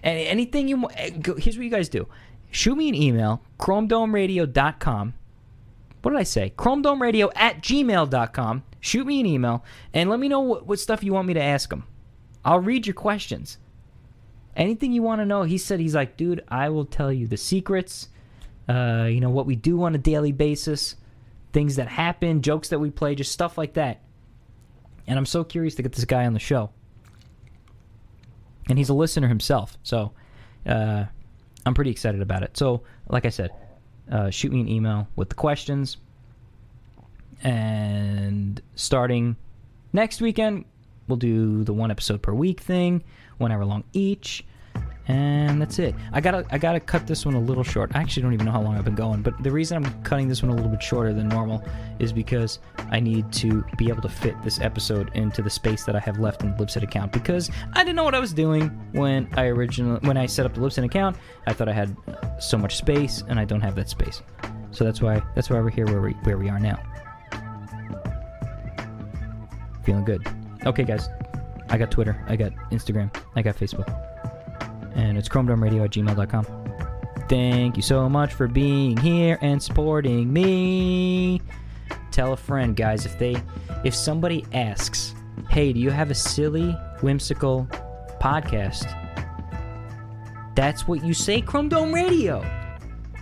And 0.03 0.18
anything 0.18 0.68
you 0.68 0.76
eh, 0.95 1.11
want. 1.14 1.43
Here's 1.43 1.57
what 1.57 1.64
you 1.64 1.70
guys 1.70 1.89
do 1.89 2.07
shoot 2.51 2.76
me 2.76 2.89
an 2.89 2.95
email, 2.95 3.43
chromedomeradio.com. 3.59 5.14
What 6.03 6.11
did 6.12 6.20
I 6.20 6.24
say? 6.24 6.53
chromedomeradio 6.57 7.32
at 7.34 7.62
gmail.com. 7.62 8.62
Shoot 8.80 9.07
me 9.07 9.18
an 9.18 9.26
email 9.26 9.64
and 9.93 10.09
let 10.09 10.20
me 10.20 10.28
know 10.28 10.41
what, 10.41 10.66
what 10.66 10.78
stuff 10.78 11.03
you 11.03 11.12
want 11.12 11.26
me 11.26 11.34
to 11.34 11.43
ask 11.43 11.72
him. 11.72 11.84
I'll 12.45 12.61
read 12.61 12.87
your 12.87 12.95
questions. 12.95 13.59
Anything 14.57 14.92
you 14.92 15.02
want 15.02 15.20
to 15.20 15.26
know. 15.26 15.42
He 15.42 15.59
said, 15.59 15.78
he's 15.78 15.94
like, 15.94 16.16
dude, 16.16 16.42
I 16.48 16.70
will 16.70 16.86
tell 16.86 17.12
you 17.12 17.26
the 17.26 17.36
secrets 17.36 18.09
uh, 18.68 19.07
you 19.11 19.20
know, 19.20 19.30
what 19.30 19.46
we 19.46 19.57
do 19.57 19.82
on 19.84 19.94
a 19.94 19.98
daily 19.98 20.32
basis, 20.32 20.96
things 21.52 21.76
that 21.76 21.88
happen, 21.88 22.42
jokes 22.42 22.68
that 22.68 22.78
we 22.78 22.90
play, 22.90 23.14
just 23.14 23.32
stuff 23.32 23.57
like 23.57 23.74
that. 23.74 24.00
And 25.07 25.18
I'm 25.18 25.26
so 25.26 25.44
curious 25.44 25.76
to 25.76 25.82
get 25.82 25.92
this 25.92 26.04
guy 26.04 26.26
on 26.26 26.32
the 26.32 26.40
show. 26.40 26.70
And 28.68 28.76
he's 28.76 28.88
a 28.88 28.94
listener 28.94 29.28
himself, 29.28 29.78
so 29.84 30.12
uh, 30.66 31.04
I'm 31.64 31.74
pretty 31.74 31.92
excited 31.92 32.20
about 32.20 32.42
it. 32.42 32.57
So, 32.57 32.82
like 33.09 33.24
I 33.24 33.28
said, 33.28 33.52
uh, 34.11 34.30
shoot 34.30 34.52
me 34.52 34.61
an 34.61 34.68
email 34.68 35.07
with 35.14 35.28
the 35.28 35.36
questions. 35.36 35.98
And 37.44 38.61
starting 38.74 39.36
next 39.92 40.20
weekend, 40.20 40.64
we'll 41.07 41.18
do 41.18 41.62
the 41.62 41.72
one 41.72 41.92
episode 41.92 42.22
per 42.22 42.32
week 42.32 42.59
thing, 42.59 43.04
one 43.39 43.53
hour 43.53 43.64
long 43.64 43.84
each. 43.93 44.45
And 45.09 45.62
that's 45.62 45.78
it. 45.78 45.95
I 46.12 46.20
gotta 46.20 46.45
I 46.51 46.59
gotta 46.59 46.80
cut 46.80 47.07
this 47.07 47.24
one 47.24 47.37
a 47.37 47.41
little 47.41 47.62
short. 47.62 47.93
I 47.95 48.01
actually 48.01 48.24
don't 48.24 48.34
even 48.34 48.47
know 48.47 48.51
how 48.53 48.61
long 48.61 48.76
I've 48.76 48.84
been 48.84 48.97
going, 48.97 49.22
but 49.22 49.41
the 49.41 49.53
reason 49.53 49.76
I'm 49.76 50.03
cutting 50.03 50.26
this 50.26 50.43
one 50.43 50.51
a 50.51 50.55
little 50.55 50.68
bit 50.68 50.82
shorter 50.82 51.12
than 51.12 51.28
normal 51.28 51.62
is 52.01 52.12
because 52.12 52.59
I 52.91 52.99
need 52.99 53.32
to 53.34 53.64
be 53.76 53.89
able 53.89 54.03
to 54.03 54.09
fit 54.09 54.34
this 54.43 54.61
episode 54.61 55.12
into 55.14 55.43
the 55.43 55.51
space 55.51 55.84
that 55.84 55.95
I 55.95 56.01
have 56.01 56.18
left 56.18 56.43
in 56.43 56.57
the 56.57 56.64
Libsyn 56.64 56.82
account. 56.82 57.12
Because 57.12 57.53
I 57.72 57.84
didn't 57.84 57.95
know 57.95 58.03
what 58.03 58.16
I 58.16 58.18
was 58.18 58.32
doing 58.32 58.68
when 58.93 59.28
I 59.37 59.47
originally 59.47 60.01
when 60.01 60.16
I 60.16 60.26
set 60.26 60.45
up 60.45 60.55
the 60.55 60.61
Libsyn 60.61 60.84
account. 60.84 61.16
I 61.47 61.53
thought 61.53 61.68
I 61.68 61.72
had 61.72 61.97
uh, 62.09 62.39
so 62.41 62.59
much 62.59 62.76
space, 62.76 63.22
and 63.28 63.39
I 63.39 63.45
don't 63.45 63.61
have 63.61 63.76
that 63.76 63.89
space. 63.89 64.22
So 64.72 64.82
that's 64.82 65.01
why 65.01 65.22
that's 65.37 65.51
why 65.51 65.61
we're 65.61 65.70
here 65.70 65.87
where 65.87 66.01
we 66.01 66.14
where 66.24 66.37
we 66.37 66.49
are 66.49 66.59
now. 66.59 66.82
Feeling 69.84 70.05
good. 70.05 70.26
Okay, 70.66 70.82
guys. 70.82 71.09
I 71.68 71.78
got 71.78 71.90
Twitter. 71.90 72.22
I 72.26 72.36
got 72.36 72.52
Instagram. 72.70 73.14
I 73.34 73.42
got 73.42 73.56
Facebook 73.56 73.88
and 74.96 75.16
it's 75.16 75.28
chromedomeradio 75.28 75.84
at 75.84 75.90
gmail.com. 75.90 76.46
Thank 77.28 77.76
you 77.76 77.82
so 77.82 78.08
much 78.08 78.32
for 78.32 78.48
being 78.48 78.96
here 78.96 79.38
and 79.42 79.62
supporting 79.62 80.32
me. 80.32 81.40
Tell 82.10 82.32
a 82.32 82.36
friend, 82.36 82.74
guys, 82.74 83.04
if 83.04 83.18
they 83.18 83.36
if 83.84 83.94
somebody 83.94 84.44
asks, 84.52 85.14
"Hey, 85.50 85.72
do 85.72 85.80
you 85.80 85.90
have 85.90 86.10
a 86.10 86.14
silly, 86.14 86.72
whimsical 87.00 87.68
podcast?" 88.20 88.86
That's 90.54 90.88
what 90.88 91.04
you 91.04 91.12
say, 91.12 91.42
Chrome 91.42 91.68
Dome 91.68 91.92
Radio. 91.92 92.44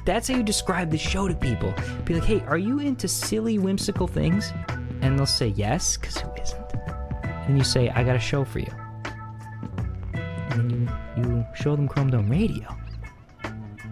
That's 0.04 0.28
how 0.28 0.36
you 0.36 0.42
describe 0.42 0.90
the 0.90 0.98
show 0.98 1.26
to 1.26 1.34
people. 1.34 1.74
Be 2.04 2.14
like, 2.14 2.24
"Hey, 2.24 2.40
are 2.46 2.58
you 2.58 2.78
into 2.78 3.08
silly, 3.08 3.58
whimsical 3.58 4.06
things?" 4.06 4.52
And 5.00 5.18
they'll 5.18 5.26
say 5.26 5.48
yes, 5.48 5.96
because 5.96 6.18
who 6.18 6.30
isn't? 6.40 6.60
And 7.46 7.58
you 7.58 7.64
say, 7.64 7.88
"I 7.90 8.02
got 8.04 8.16
a 8.16 8.20
show 8.20 8.44
for 8.44 8.58
you." 8.58 8.72
and 10.54 10.70
you 10.70 10.88
you 11.16 11.46
show 11.54 11.76
them 11.76 11.88
Chrome 11.88 12.10
Dome 12.10 12.28
Radio. 12.28 12.76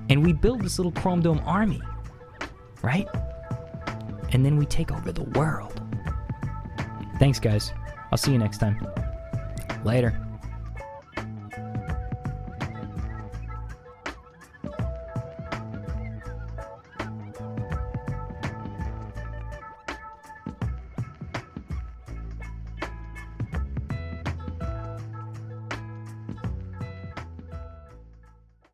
And 0.09 0.25
we 0.25 0.33
build 0.33 0.63
this 0.63 0.79
little 0.79 0.93
Chrome 0.93 1.23
Dome 1.23 1.41
army, 1.45 1.81
right? 2.83 3.07
And 4.33 4.45
then 4.45 4.57
we 4.57 4.67
take 4.67 4.91
over 4.93 5.13
the 5.13 5.25
world. 5.39 5.81
Thanks, 7.19 7.39
guys. 7.39 7.73
I'll 8.11 8.19
see 8.19 8.33
you 8.33 8.39
next 8.39 8.59
time. 8.59 8.87
Later. 9.85 10.32